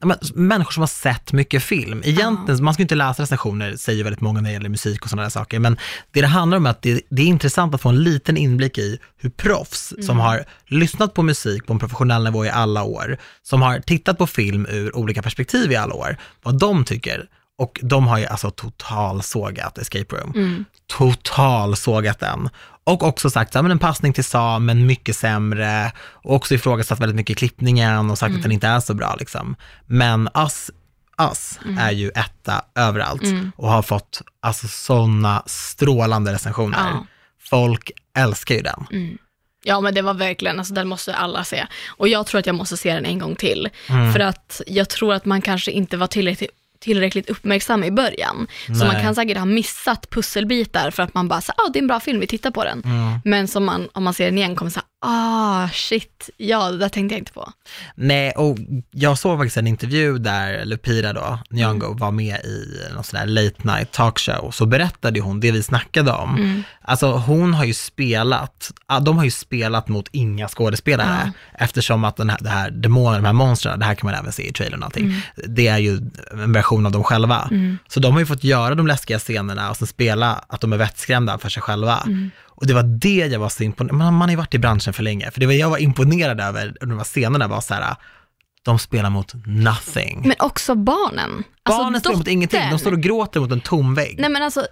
ja, 0.00 0.16
människor 0.34 0.72
som 0.72 0.80
har 0.80 0.86
sett 0.86 1.32
mycket 1.32 1.62
film. 1.62 2.02
Egentligen, 2.04 2.64
man 2.64 2.74
ska 2.74 2.80
ju 2.80 2.84
inte 2.84 2.94
läsa 2.94 3.22
recensioner, 3.22 3.76
säger 3.76 4.04
väldigt 4.04 4.20
många 4.20 4.40
när 4.40 4.50
det 4.50 4.54
gäller 4.54 4.68
musik 4.68 5.02
och 5.02 5.10
sådana 5.10 5.22
där 5.22 5.30
saker. 5.30 5.58
Men 5.58 5.76
det 6.12 6.20
det 6.20 6.26
handlar 6.26 6.58
om 6.58 6.66
är 6.66 6.70
att 6.70 6.82
det, 6.82 7.00
det 7.10 7.22
är 7.22 7.26
intressant 7.26 7.74
att 7.74 7.80
få 7.80 7.88
en 7.88 8.02
liten 8.02 8.36
inblick 8.36 8.78
i 8.78 8.98
hur 9.16 9.30
proffs 9.30 9.92
Mm. 9.92 10.06
som 10.06 10.18
har 10.18 10.44
lyssnat 10.66 11.14
på 11.14 11.22
musik 11.22 11.66
på 11.66 11.72
en 11.72 11.78
professionell 11.78 12.24
nivå 12.24 12.44
i 12.44 12.50
alla 12.50 12.82
år, 12.82 13.18
som 13.42 13.62
har 13.62 13.80
tittat 13.80 14.18
på 14.18 14.26
film 14.26 14.66
ur 14.70 14.96
olika 14.96 15.22
perspektiv 15.22 15.72
i 15.72 15.76
alla 15.76 15.94
år, 15.94 16.16
vad 16.42 16.58
de 16.58 16.84
tycker. 16.84 17.28
Och 17.58 17.80
de 17.82 18.06
har 18.06 18.18
ju 18.18 18.26
alltså 18.26 18.50
totalsågat 18.50 19.78
Escape 19.78 20.16
Room. 20.16 20.32
Mm. 20.34 20.64
Totalsågat 20.86 22.20
den. 22.20 22.48
Och 22.84 23.02
också 23.02 23.30
sagt, 23.30 23.54
ja 23.54 23.62
men 23.62 23.70
en 23.70 23.78
passning 23.78 24.12
till 24.12 24.24
Sa, 24.24 24.58
men 24.58 24.86
mycket 24.86 25.16
sämre. 25.16 25.92
Och 25.98 26.34
också 26.34 26.54
ifrågasatt 26.54 27.00
väldigt 27.00 27.16
mycket 27.16 27.38
klippningen 27.38 28.10
och 28.10 28.18
sagt 28.18 28.28
Mm. 28.28 28.36
att 28.38 28.42
den 28.42 28.52
inte 28.52 28.66
är 28.66 28.80
så 28.80 28.94
bra 28.94 29.16
liksom. 29.18 29.56
Men 29.86 30.28
Us, 30.34 30.70
Us 31.18 31.58
Mm. 31.64 31.78
är 31.78 31.90
ju 31.90 32.08
etta 32.08 32.64
överallt 32.74 33.22
och 33.56 33.68
har 33.70 33.82
fått 33.82 34.22
alltså 34.42 34.68
sådana 34.68 35.42
strålande 35.46 36.32
recensioner. 36.32 36.78
Ja. 36.78 37.06
Folk 37.50 37.90
älskar 38.16 38.54
ju 38.54 38.62
den. 38.62 38.86
Ja 39.66 39.80
men 39.80 39.94
det 39.94 40.02
var 40.02 40.14
verkligen, 40.14 40.58
alltså 40.58 40.74
den 40.74 40.88
måste 40.88 41.14
alla 41.14 41.44
se. 41.44 41.66
Och 41.88 42.08
jag 42.08 42.26
tror 42.26 42.38
att 42.38 42.46
jag 42.46 42.54
måste 42.54 42.76
se 42.76 42.94
den 42.94 43.06
en 43.06 43.18
gång 43.18 43.36
till. 43.36 43.68
Mm. 43.88 44.12
För 44.12 44.20
att 44.20 44.60
jag 44.66 44.88
tror 44.88 45.14
att 45.14 45.24
man 45.24 45.42
kanske 45.42 45.70
inte 45.70 45.96
var 45.96 46.06
tillräckligt, 46.06 46.50
tillräckligt 46.84 47.30
uppmärksam 47.30 47.84
i 47.84 47.90
början. 47.90 48.46
Så 48.66 48.72
Nej. 48.72 48.86
man 48.86 49.02
kan 49.02 49.14
säkert 49.14 49.38
ha 49.38 49.44
missat 49.44 50.10
pusselbitar 50.10 50.90
för 50.90 51.02
att 51.02 51.14
man 51.14 51.28
bara, 51.28 51.40
så, 51.40 51.52
ah 51.52 51.70
det 51.72 51.78
är 51.78 51.82
en 51.82 51.86
bra 51.86 52.00
film, 52.00 52.20
vi 52.20 52.26
tittar 52.26 52.50
på 52.50 52.64
den. 52.64 52.82
Mm. 52.84 53.20
Men 53.24 53.48
som 53.48 53.64
man, 53.64 53.88
om 53.92 54.04
man 54.04 54.14
ser 54.14 54.24
den 54.24 54.38
igen 54.38 54.56
kommer 54.56 54.70
säga, 54.70 54.84
ah 55.04 55.68
shit, 55.72 56.30
ja 56.36 56.70
det 56.70 56.78
där 56.78 56.88
tänkte 56.88 57.14
jag 57.14 57.20
inte 57.20 57.32
på. 57.32 57.52
Nej, 57.94 58.32
och 58.32 58.56
jag 58.90 59.18
såg 59.18 59.38
faktiskt 59.38 59.56
en 59.56 59.66
intervju 59.66 60.18
där 60.18 60.64
Lupira 60.64 61.12
då, 61.12 61.38
Nyong'o, 61.50 61.84
Mm. 61.86 61.96
var 61.96 62.10
med 62.10 62.36
i 62.44 62.78
någon 62.94 63.04
sån 63.04 63.18
här 63.18 63.26
late 63.26 63.56
night 63.62 63.92
talkshow, 63.92 64.50
så 64.50 64.66
berättade 64.66 65.20
hon 65.20 65.40
det 65.40 65.50
vi 65.52 65.62
snackade 65.62 66.12
om. 66.12 66.36
Mm. 66.36 66.62
Alltså 66.82 67.12
hon 67.12 67.54
har 67.54 67.64
ju 67.64 67.74
spelat, 67.74 68.70
ja, 68.88 69.00
de 69.00 69.16
har 69.16 69.24
ju 69.24 69.30
spelat 69.30 69.88
mot 69.88 70.08
inga 70.12 70.48
skådespelare, 70.48 71.32
eftersom 71.58 72.04
att 72.04 72.16
den 72.16 72.30
här, 72.30 72.38
det 72.40 72.48
här 72.50 72.70
demonen, 72.70 73.22
de 73.22 73.26
här 73.26 73.32
monstren, 73.32 73.78
det 73.78 73.84
här 73.84 73.94
kan 73.94 74.10
man 74.10 74.20
även 74.20 74.32
se 74.32 74.48
i 74.48 74.52
trailern 74.52 74.80
och 74.80 74.86
allting, 74.86 75.04
Mm. 75.04 75.20
det 75.54 75.66
är 75.68 75.78
ju 75.78 76.00
en 76.32 76.52
version 76.52 76.86
av 76.86 76.92
dem 76.92 77.04
själva. 77.04 77.50
Så 77.88 78.00
de 78.00 78.12
har 78.12 78.20
ju 78.20 78.26
fått 78.26 78.44
göra 78.44 78.74
de 78.74 78.86
läskiga 78.86 79.18
scenerna 79.18 79.70
och 79.70 79.76
sen 79.76 79.86
spela 79.86 80.44
att 80.48 80.60
de 80.60 80.72
är 80.72 80.76
vettskrämda 80.76 81.38
för 81.38 81.48
sig 81.48 81.62
själva. 81.62 82.02
Och 82.54 82.66
det 82.66 82.74
var 82.74 82.82
det 82.82 83.26
jag 83.32 83.40
var 83.40 83.48
så 83.48 83.62
imponerad, 83.62 83.96
man, 83.96 84.14
man 84.14 84.20
har 84.28 84.30
ju 84.30 84.36
varit 84.36 84.54
i 84.54 84.58
branschen 84.58 84.92
för 84.92 85.02
länge, 85.02 85.30
för 85.30 85.40
det 85.40 85.46
var 85.46 85.52
jag 85.52 85.70
var 85.70 85.78
imponerad 85.78 86.40
över, 86.40 86.66
under 86.66 86.86
de 86.86 86.96
här 86.98 87.04
scenerna 87.04 87.48
var 87.48 87.60
så 87.60 87.74
här, 87.74 87.96
de 88.62 88.78
spelar 88.78 89.10
mot 89.10 89.32
nothing. 89.46 90.22
Men 90.28 90.36
också 90.38 90.74
barnen. 90.74 91.44
Alltså, 91.62 91.82
Barnen 91.82 92.00
spelar 92.00 92.16
mot 92.16 92.28
ingenting, 92.28 92.60
de 92.70 92.78
står 92.78 92.92
och 92.92 93.00
gråter 93.00 93.40
mot 93.40 93.52
en 93.52 93.60
tom 93.60 93.94
vägg. 93.94 94.16
Nej 94.18 94.30
men 94.30 94.42
alltså, 94.42 94.66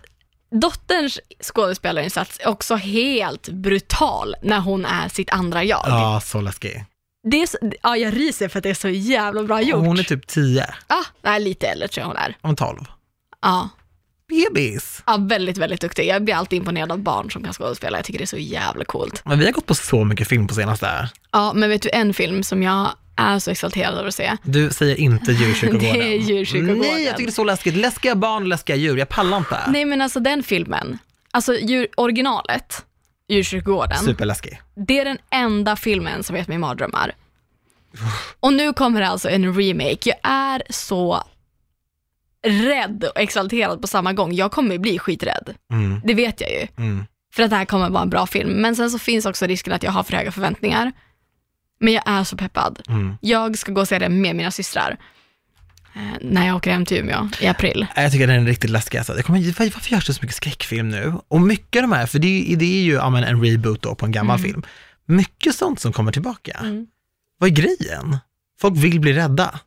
dotterns 0.60 1.20
skådespelarinsats 1.42 2.38
är 2.40 2.48
också 2.48 2.74
helt 2.74 3.48
brutal 3.48 4.34
när 4.42 4.60
hon 4.60 4.84
är 4.86 5.08
sitt 5.08 5.30
andra 5.30 5.64
jag. 5.64 5.82
Ja, 5.86 6.20
så 6.24 6.40
läskig. 6.40 6.84
Det 7.30 7.42
är 7.42 7.46
så, 7.46 7.58
ja, 7.82 7.96
jag 7.96 8.16
ryser 8.16 8.48
för 8.48 8.58
att 8.58 8.62
det 8.62 8.70
är 8.70 8.74
så 8.74 8.88
jävla 8.88 9.42
bra 9.42 9.62
gjort. 9.62 9.86
Hon 9.86 9.98
är 9.98 10.02
typ 10.02 10.26
10, 10.26 10.74
Ja, 10.88 11.04
nej, 11.22 11.40
lite 11.40 11.66
äldre 11.66 11.88
tror 11.88 12.02
jag 12.02 12.08
hon 12.08 12.16
är. 12.16 12.36
om 12.40 12.56
12. 12.56 12.84
Ja. 13.42 13.68
Bebis. 14.32 15.02
ja, 15.06 15.16
väldigt, 15.20 15.58
väldigt 15.58 15.80
duktig. 15.80 16.06
Jag 16.06 16.24
blir 16.24 16.34
alltid 16.34 16.56
imponerad 16.56 16.92
av 16.92 16.98
barn 16.98 17.30
som 17.30 17.44
kan 17.44 17.52
skådespela. 17.52 17.98
Jag 17.98 18.04
tycker 18.04 18.18
det 18.18 18.24
är 18.24 18.26
så 18.26 18.36
jävla 18.36 18.84
coolt. 18.84 19.22
Men 19.24 19.38
vi 19.38 19.44
har 19.44 19.52
gått 19.52 19.66
på 19.66 19.74
så 19.74 20.04
mycket 20.04 20.28
film 20.28 20.46
på 20.48 20.54
senaste. 20.54 21.08
Ja, 21.32 21.52
men 21.52 21.68
vet 21.70 21.82
du 21.82 21.90
en 21.92 22.14
film 22.14 22.42
som 22.42 22.62
jag 22.62 22.90
är 23.16 23.38
så 23.38 23.50
exalterad 23.50 23.94
över 23.94 24.08
att 24.08 24.14
se? 24.14 24.36
Du 24.42 24.70
säger 24.70 24.96
inte 25.00 25.32
djurkyrkogården. 25.32 25.92
Det 25.98 26.14
är 26.14 26.18
djurkyrkogården. 26.18 26.78
Nej, 26.78 27.04
jag 27.04 27.16
tycker 27.16 27.26
det 27.26 27.30
är 27.30 27.34
så 27.34 27.44
läskigt. 27.44 27.74
Läskiga 27.76 28.14
barn, 28.14 28.48
läskiga 28.48 28.76
djur. 28.76 28.96
Jag 28.96 29.08
pallar 29.08 29.36
inte. 29.38 29.60
Nej, 29.68 29.84
men 29.84 30.02
alltså 30.02 30.20
den 30.20 30.42
filmen, 30.42 30.98
alltså 31.30 31.54
djur, 31.54 31.88
originalet, 31.96 32.84
Djurkyrkogården, 33.28 33.98
Superläskig. 33.98 34.60
det 34.74 34.98
är 35.00 35.04
den 35.04 35.18
enda 35.30 35.76
filmen 35.76 36.22
som 36.22 36.34
vet 36.34 36.48
mig 36.48 36.58
mardrömmar. 36.58 37.14
Och 38.40 38.52
nu 38.52 38.72
kommer 38.72 39.02
alltså 39.02 39.28
en 39.30 39.54
remake. 39.60 39.98
Jag 40.08 40.16
är 40.22 40.62
så 40.70 41.22
rädd 42.46 43.04
och 43.14 43.20
exalterad 43.20 43.80
på 43.80 43.86
samma 43.86 44.12
gång. 44.12 44.32
Jag 44.34 44.52
kommer 44.52 44.78
bli 44.78 44.98
skiträdd. 44.98 45.54
Mm, 45.72 46.00
Det 46.04 46.14
vet 46.14 46.40
jag 46.40 46.50
ju. 46.50 46.66
mm. 46.76 47.04
För 47.34 47.42
att 47.42 47.50
det 47.50 47.56
här 47.56 47.64
kommer 47.64 47.90
vara 47.90 48.02
en 48.02 48.10
bra 48.10 48.26
film. 48.26 48.50
Men 48.50 48.76
sen 48.76 48.90
så 48.90 48.98
finns 48.98 49.26
också 49.26 49.46
risken 49.46 49.72
att 49.72 49.82
jag 49.82 49.90
har 49.92 50.02
för 50.02 50.16
höga 50.16 50.32
förväntningar. 50.32 50.92
Men 51.80 51.92
jag 51.92 52.02
är 52.06 52.24
så 52.24 52.36
peppad. 52.36 52.82
Mm. 52.88 53.14
Jag 53.20 53.58
ska 53.58 53.72
gå 53.72 53.80
och 53.80 53.88
se 53.88 53.98
den 53.98 54.20
med 54.20 54.36
mina 54.36 54.50
systrar. 54.50 54.96
Eh, 55.94 56.00
när 56.20 56.46
jag 56.46 56.56
åker 56.56 56.70
hem 56.72 56.86
till 56.86 56.96
Umeå 56.98 57.28
i 57.40 57.46
april. 57.46 57.86
Nej, 57.96 58.04
Jag 58.04 58.12
tycker 58.12 58.26
den 58.26 58.42
är 58.42 58.46
riktigt 58.46 58.70
läskig. 58.70 58.98
Alltså. 58.98 59.16
Jag 59.16 59.24
kommer, 59.24 59.38
var- 59.40 59.70
varför 59.74 59.90
görs 59.92 60.06
det 60.06 60.14
så 60.14 60.18
mycket 60.22 60.36
skräckfilm 60.36 60.88
nu? 60.88 61.12
Och 61.28 61.40
mycket 61.40 61.82
av 61.82 61.88
de 61.90 61.96
här, 61.96 62.06
för 62.06 62.18
det 62.18 62.26
är, 62.28 62.44
ju- 62.50 62.56
det 62.56 62.64
är 62.64 62.82
ju 62.82 62.92
ja, 62.92 63.10
men 63.10 63.24
en 63.24 63.44
reboot 63.44 63.82
då 63.82 63.94
på 63.94 64.06
en 64.06 64.12
gammal 64.12 64.38
film. 64.38 64.62
Mycket 65.06 65.54
sånt 65.54 65.80
som 65.80 65.92
kommer 65.92 66.12
tillbaka. 66.12 66.58
Mm. 66.60 66.86
Vad 67.38 67.50
är 67.50 67.54
grejen? 67.54 68.16
Folk 68.60 68.76
vill 68.76 69.00
bli 69.00 69.12
rädda. 69.12 69.60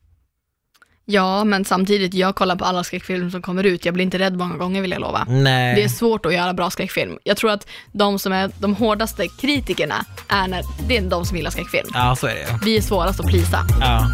Ja, 1.08 1.44
men 1.44 1.66
samtidigt, 1.66 2.14
jag 2.14 2.36
kollar 2.36 2.56
på 2.56 2.66
alla 2.66 2.84
skräckfilmer 2.84 3.30
som 3.30 3.42
kommer 3.42 3.64
ut. 3.64 3.86
Jag 3.86 3.94
blir 3.94 4.06
inte 4.06 4.20
rädd 4.20 4.38
många 4.38 4.58
gånger 4.58 4.82
vill 4.82 4.92
jag 4.92 5.02
lova. 5.02 5.26
Nej. 5.28 5.76
Det 5.76 5.84
är 5.84 5.90
svårt 5.90 6.26
att 6.26 6.34
göra 6.34 6.54
bra 6.54 6.70
skräckfilm. 6.70 7.18
Jag 7.24 7.38
tror 7.38 7.52
att 7.52 7.68
de 7.92 8.20
som 8.20 8.34
är 8.34 8.52
de 8.60 8.76
hårdaste 8.76 9.28
kritikerna 9.28 10.06
är 10.28 10.48
när, 10.48 10.62
det 10.88 10.98
är 10.98 11.02
de 11.02 11.26
som 11.26 11.38
gillar 11.38 11.52
skräckfilm. 11.52 11.88
Ja, 11.94 12.16
så 12.16 12.28
är 12.28 12.36
det. 12.36 12.60
Vi 12.66 12.78
är 12.78 12.82
svårast 12.82 13.20
att 13.20 13.28
plisa. 13.28 13.60
Ja. 13.80 14.08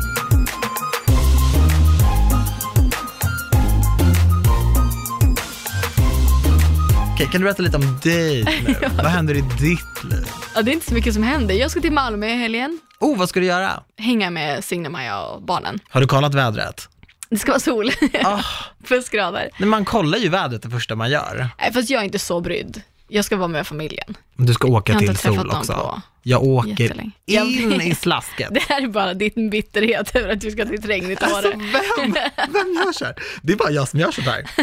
Okej, 7.13 7.27
kan 7.31 7.41
du 7.41 7.45
berätta 7.45 7.63
lite 7.63 7.77
om 7.77 7.99
dig 8.03 8.43
nu? 8.67 8.75
Vad 8.97 9.05
händer 9.05 9.33
i 9.33 9.41
ditt 9.41 10.03
liv? 10.03 10.25
Ja, 10.55 10.61
det 10.61 10.71
är 10.71 10.73
inte 10.73 10.85
så 10.85 10.93
mycket 10.93 11.13
som 11.13 11.23
händer. 11.23 11.55
Jag 11.55 11.71
ska 11.71 11.81
till 11.81 11.91
Malmö 11.91 12.27
i 12.27 12.37
helgen, 12.37 12.79
Oh, 13.01 13.17
vad 13.17 13.29
ska 13.29 13.39
du 13.39 13.45
göra? 13.45 13.83
hänga 13.97 14.29
med 14.29 14.63
Signe-Maja 14.63 15.21
och 15.23 15.41
barnen. 15.41 15.79
Har 15.89 16.01
du 16.01 16.07
kollat 16.07 16.33
vädret? 16.35 16.89
Det 17.29 17.37
ska 17.37 17.51
vara 17.51 17.59
sol, 17.59 17.91
Ah, 18.23 18.43
plus 18.87 19.09
grader. 19.09 19.49
men 19.59 19.69
man 19.69 19.85
kollar 19.85 20.17
ju 20.17 20.29
vädret 20.29 20.61
det 20.63 20.69
första 20.69 20.95
man 20.95 21.09
gör. 21.09 21.47
Nej, 21.59 21.73
fast 21.73 21.89
jag 21.89 22.01
är 22.01 22.05
inte 22.05 22.19
så 22.19 22.41
brydd. 22.41 22.81
Jag 23.13 23.25
ska 23.25 23.37
vara 23.37 23.47
med 23.47 23.67
familjen. 23.67 24.17
Du 24.35 24.53
ska 24.53 24.67
åka 24.67 24.99
till 24.99 25.17
sol 25.17 25.49
också. 25.49 25.73
på 25.73 26.01
Jag 26.23 26.43
åker 26.43 27.01
in 27.35 27.81
i 27.81 27.95
slasket. 27.95 28.47
Det 28.53 28.59
här 28.69 28.81
är 28.83 28.87
bara 28.87 29.13
din 29.13 29.49
bitterhet 29.49 30.15
över 30.15 30.29
att 30.29 30.41
du 30.41 30.51
ska 30.51 30.65
till 30.65 30.73
ett 30.75 30.85
regnigt 30.85 31.23
Alltså 31.23 31.47
Åre. 31.47 31.55
vem, 31.57 32.13
vem 32.53 32.73
gör 32.73 32.91
så 32.91 33.05
här? 33.05 33.15
Det 33.41 33.53
är 33.53 33.57
bara 33.57 33.71
jag 33.71 33.87
som 33.87 33.99
gör 33.99 34.11
sånt 34.11 34.27
här. 34.27 34.45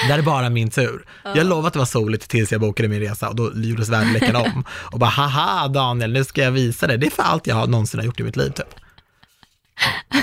Det 0.00 0.06
här 0.12 0.18
är 0.18 0.22
bara 0.22 0.50
min 0.50 0.70
tur. 0.70 1.04
Jag 1.24 1.46
lovade 1.46 1.66
att 1.66 1.72
det 1.72 1.78
var 1.78 1.86
soligt 1.86 2.28
tills 2.28 2.52
jag 2.52 2.60
bokade 2.60 2.88
min 2.88 3.00
resa 3.00 3.28
och 3.28 3.36
då 3.36 3.52
gjordes 3.54 3.88
väderleken 3.88 4.36
om. 4.36 4.64
Och 4.92 4.98
bara 4.98 5.10
haha 5.10 5.68
Daniel, 5.68 6.12
nu 6.12 6.24
ska 6.24 6.42
jag 6.42 6.50
visa 6.52 6.86
dig. 6.86 6.98
Det 6.98 7.06
är 7.06 7.10
för 7.10 7.22
allt 7.22 7.46
jag 7.46 7.54
har 7.54 7.66
någonsin 7.66 8.00
har 8.00 8.04
gjort 8.06 8.20
i 8.20 8.22
mitt 8.22 8.36
liv 8.36 8.50
typ. 8.50 8.74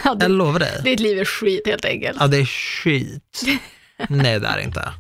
Ja, 0.03 0.13
det, 0.15 0.23
Jag 0.25 0.31
lovar 0.31 0.59
dig. 0.59 0.81
ditt 0.83 0.99
liv 0.99 1.19
är 1.19 1.25
skit 1.25 1.61
helt 1.65 1.85
enkelt. 1.85 2.17
Ja, 2.19 2.27
det 2.27 2.37
är 2.37 2.45
skit. 2.45 3.41
Nej, 4.09 4.39
det 4.39 4.47
är 4.47 4.57
det 4.57 4.63
inte. 4.63 4.93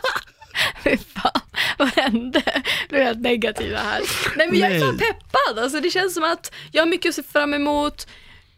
Fy 0.84 0.96
fan, 0.96 1.39
vad 1.80 1.88
hände? 1.88 2.62
Du 2.88 2.96
är 2.96 3.04
helt 3.04 3.20
negativa 3.20 3.78
här. 3.78 4.00
Nej 4.36 4.48
men 4.50 4.58
jag 4.60 4.70
är 4.70 4.92
Nej. 4.92 4.98
peppad, 4.98 5.58
alltså 5.64 5.80
det 5.80 5.90
känns 5.90 6.14
som 6.14 6.24
att 6.24 6.52
jag 6.72 6.82
har 6.82 6.86
mycket 6.88 7.08
att 7.08 7.14
se 7.14 7.22
fram 7.22 7.54
emot, 7.54 8.06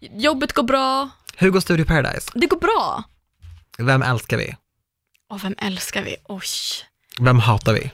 jobbet 0.00 0.52
går 0.52 0.62
bra, 0.62 1.08
Hur 1.36 1.50
går 1.50 1.60
Studio 1.60 1.84
Paradise? 1.84 2.30
det 2.34 2.46
går 2.46 2.56
bra. 2.60 3.02
Vem 3.78 4.02
älskar 4.02 4.36
vi? 4.36 4.56
Och 5.30 5.44
vem 5.44 5.54
älskar 5.58 6.02
vi? 6.02 6.16
Oj. 6.24 6.40
Vem 7.20 7.38
hatar 7.38 7.72
vi? 7.72 7.90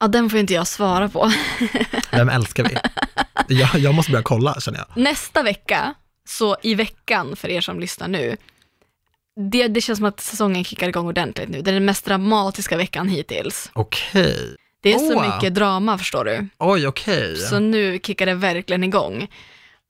Ja, 0.00 0.08
den 0.08 0.30
får 0.30 0.38
inte 0.38 0.54
jag 0.54 0.66
svara 0.66 1.08
på. 1.08 1.32
Vem 2.10 2.28
älskar 2.28 2.64
vi? 2.64 2.76
Jag, 3.54 3.74
jag 3.78 3.94
måste 3.94 4.12
börja 4.12 4.22
kolla 4.22 4.60
känner 4.60 4.78
jag. 4.78 5.02
Nästa 5.02 5.42
vecka, 5.42 5.94
så 6.28 6.56
i 6.62 6.74
veckan 6.74 7.36
för 7.36 7.48
er 7.48 7.60
som 7.60 7.80
lyssnar 7.80 8.08
nu, 8.08 8.36
det, 9.50 9.68
det 9.68 9.80
känns 9.80 9.96
som 9.98 10.06
att 10.06 10.20
säsongen 10.20 10.64
kickar 10.64 10.88
igång 10.88 11.06
ordentligt 11.06 11.48
nu. 11.48 11.62
Det 11.62 11.70
är 11.70 11.74
den 11.74 11.84
mest 11.84 12.04
dramatiska 12.04 12.76
veckan 12.76 13.08
hittills. 13.08 13.70
Okej. 13.72 14.56
Det 14.82 14.92
är 14.94 14.98
så 14.98 15.16
Åh. 15.16 15.34
mycket 15.34 15.54
drama 15.54 15.98
förstår 15.98 16.24
du. 16.24 16.48
Oj, 16.58 16.86
okej. 16.86 17.36
Så 17.36 17.58
nu 17.58 17.98
kickar 18.02 18.26
det 18.26 18.34
verkligen 18.34 18.84
igång. 18.84 19.28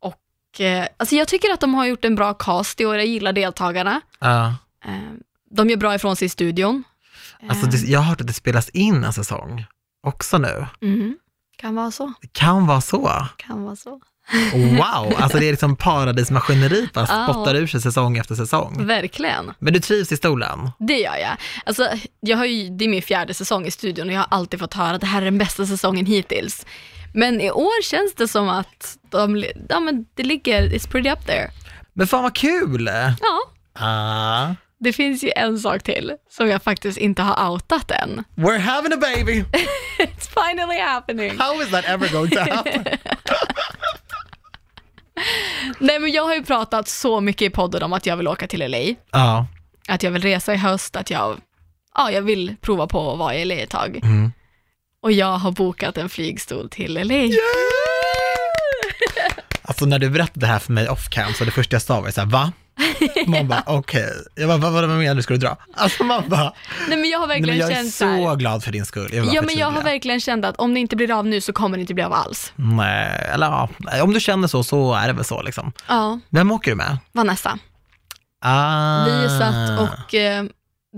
Och 0.00 0.60
eh, 0.60 0.86
alltså 0.96 1.14
jag 1.16 1.28
tycker 1.28 1.52
att 1.52 1.60
de 1.60 1.74
har 1.74 1.86
gjort 1.86 2.04
en 2.04 2.14
bra 2.14 2.34
cast 2.34 2.80
i 2.80 2.86
år, 2.86 2.96
jag 2.96 3.06
gillar 3.06 3.32
deltagarna. 3.32 4.00
Ja. 4.20 4.54
Eh, 4.84 4.92
de 5.50 5.70
gör 5.70 5.76
bra 5.76 5.94
ifrån 5.94 6.16
sig 6.16 6.26
i 6.26 6.28
studion. 6.28 6.84
alltså, 7.48 7.66
det, 7.66 7.76
jag 7.78 8.00
har 8.00 8.06
hört 8.06 8.20
att 8.20 8.26
det 8.26 8.32
spelas 8.32 8.68
in 8.68 9.04
en 9.04 9.12
säsong 9.12 9.64
också 10.06 10.38
nu. 10.38 10.66
Mhm. 10.80 11.18
Kan 11.56 11.74
vara 11.74 11.90
så, 11.90 12.12
Det 12.20 12.32
kan 12.32 12.66
vara 12.66 12.80
så. 12.80 13.26
kan 13.36 13.62
vara 13.64 13.76
så. 13.76 14.00
Wow, 14.54 15.14
alltså 15.18 15.38
det 15.38 15.46
är 15.46 15.50
liksom 15.50 15.76
paradismaskineri 15.76 16.88
bara 16.94 17.06
Ja. 17.08 17.28
spottar 17.32 17.54
ur 17.54 17.66
sig 17.66 17.80
säsong 17.80 18.16
efter 18.16 18.34
säsong. 18.34 18.86
Verkligen, 18.86 19.52
Men 19.58 19.72
du 19.72 19.80
trivs 19.80 20.12
i 20.12 20.16
stolen? 20.16 20.70
det 20.78 20.98
gör 20.98 21.16
jag. 21.16 21.36
Alltså, 21.66 21.88
jag 22.20 22.36
har 22.36 22.44
ju, 22.44 22.68
det 22.70 22.84
är 22.84 22.88
min 22.88 23.02
fjärde 23.02 23.34
säsong 23.34 23.66
i 23.66 23.70
studion 23.70 24.08
och 24.08 24.14
jag 24.14 24.20
har 24.20 24.28
alltid 24.30 24.60
fått 24.60 24.74
höra 24.74 24.90
att 24.94 25.00
det 25.00 25.06
här 25.06 25.20
är 25.20 25.24
den 25.24 25.38
bästa 25.38 25.66
säsongen 25.66 26.06
hittills. 26.06 26.66
Men 27.14 27.40
i 27.40 27.50
år 27.50 27.82
känns 27.82 28.14
det 28.14 28.28
som 28.28 28.48
att 28.48 28.96
de, 29.10 29.44
ja, 29.68 29.80
men 29.80 30.06
det 30.14 30.22
ligger, 30.22 30.62
it's 30.62 30.88
pretty 30.90 31.10
up 31.10 31.26
there. 31.26 31.50
Men 31.92 32.06
fan 32.06 32.22
vad 32.22 32.34
kul! 32.34 32.90
Ja, 33.20 33.40
Ah. 33.78 34.54
det 34.80 34.92
finns 34.92 35.24
ju 35.24 35.30
en 35.36 35.58
sak 35.58 35.82
till 35.82 36.12
som 36.30 36.48
jag 36.48 36.62
faktiskt 36.62 36.98
inte 36.98 37.22
har 37.22 37.50
outat 37.50 37.90
än. 37.90 38.24
We're 38.36 38.58
having 38.58 38.92
a 38.92 38.96
baby! 39.00 39.44
It's 39.98 40.28
finally 40.48 40.78
happening. 40.80 41.38
How 41.38 41.62
is 41.62 41.70
that 41.70 41.84
ever 41.84 42.08
going 42.12 42.30
to 42.30 42.40
happen? 42.54 42.84
Nej 45.78 45.98
men 45.98 46.12
jag 46.12 46.22
har 46.24 46.34
ju 46.34 46.44
pratat 46.44 46.88
så 46.88 47.20
mycket 47.20 47.42
i 47.42 47.50
podden 47.50 47.82
om 47.82 47.92
att 47.92 48.06
jag 48.06 48.16
vill 48.16 48.28
åka 48.28 48.46
till 48.46 48.70
LA, 48.70 48.94
Ja. 49.12 49.46
att 49.88 50.02
jag 50.02 50.10
vill 50.10 50.22
resa 50.22 50.54
i 50.54 50.56
höst, 50.56 50.96
att 50.96 51.10
jag, 51.10 51.40
ja, 51.94 52.10
jag 52.10 52.22
vill 52.22 52.54
prova 52.60 52.86
på 52.86 53.12
att 53.12 53.18
vara 53.18 53.34
i 53.34 53.44
LA 53.44 53.54
ett 53.54 53.70
tag. 53.70 54.00
Mm. 54.02 54.32
Och 55.02 55.12
jag 55.12 55.38
har 55.38 55.50
bokat 55.52 55.98
en 55.98 56.08
flygstol 56.08 56.68
till 56.70 56.94
LA. 57.08 57.28
Alltså 59.62 59.86
när 59.86 59.98
du 59.98 60.10
berättade 60.10 60.40
det 60.40 60.46
här 60.46 60.58
för 60.58 60.72
mig 60.72 60.88
off 60.88 61.08
cam 61.10 61.32
så 61.34 61.44
det 61.44 61.50
första 61.50 61.74
jag 61.74 61.82
sa 61.82 62.00
var 62.00 62.10
så 62.10 62.20
här, 62.20 62.28
va? 62.28 62.52
Man 63.26 63.48
bara, 63.48 63.62
okej. 63.66 64.10
Jag 64.34 64.48
bara, 64.48 64.70
vad, 64.70 64.88
menar 64.88 65.14
du, 65.14 65.22
ska 65.22 65.34
du 65.34 65.40
dra? 65.40 65.56
Alltså 65.74 66.04
man 66.04 66.28
bara, 66.28 66.52
Nej 66.88 66.98
men 66.98 67.10
jag 67.10 67.18
har 67.18 67.26
nej, 67.26 67.40
verkligen 67.40 67.58
men 67.58 67.68
jag 67.76 67.86
är 67.86 67.90
så 67.90 68.04
här, 68.04 68.36
glad 68.36 68.64
för 68.64 68.72
din 68.72 68.86
skull. 68.86 69.08
Jag 69.12 69.26
Ja 69.34 69.42
men 69.42 69.56
jag 69.56 69.70
har 69.70 69.82
verkligen 69.82 70.20
känt 70.20 70.44
att 70.44 70.56
om 70.56 70.74
det 70.74 70.80
inte 70.80 70.96
blir 70.96 71.18
av 71.18 71.26
nu 71.26 71.40
så 71.40 71.52
kommer 71.52 71.76
det 71.76 71.80
inte 71.80 71.94
bli 71.94 72.04
av 72.04 72.12
alls. 72.12 72.52
Nej, 72.56 73.30
eller 73.34 73.46
ja, 73.46 73.68
nej, 73.78 74.02
om 74.02 74.12
du 74.12 74.20
känner 74.20 74.48
så, 74.48 74.64
så 74.64 74.94
är 74.94 75.06
det 75.06 75.12
väl 75.12 75.24
så 75.24 75.42
liksom. 75.42 75.72
Ja, 75.88 76.20
Vem 76.30 76.52
åker 76.52 76.70
du 76.70 76.76
med? 76.76 76.98
Vanessa. 77.12 77.58
Ah. 78.44 79.04
Vi 79.04 79.28
satt 79.38 79.80
och 79.80 80.14
eh, 80.14 80.44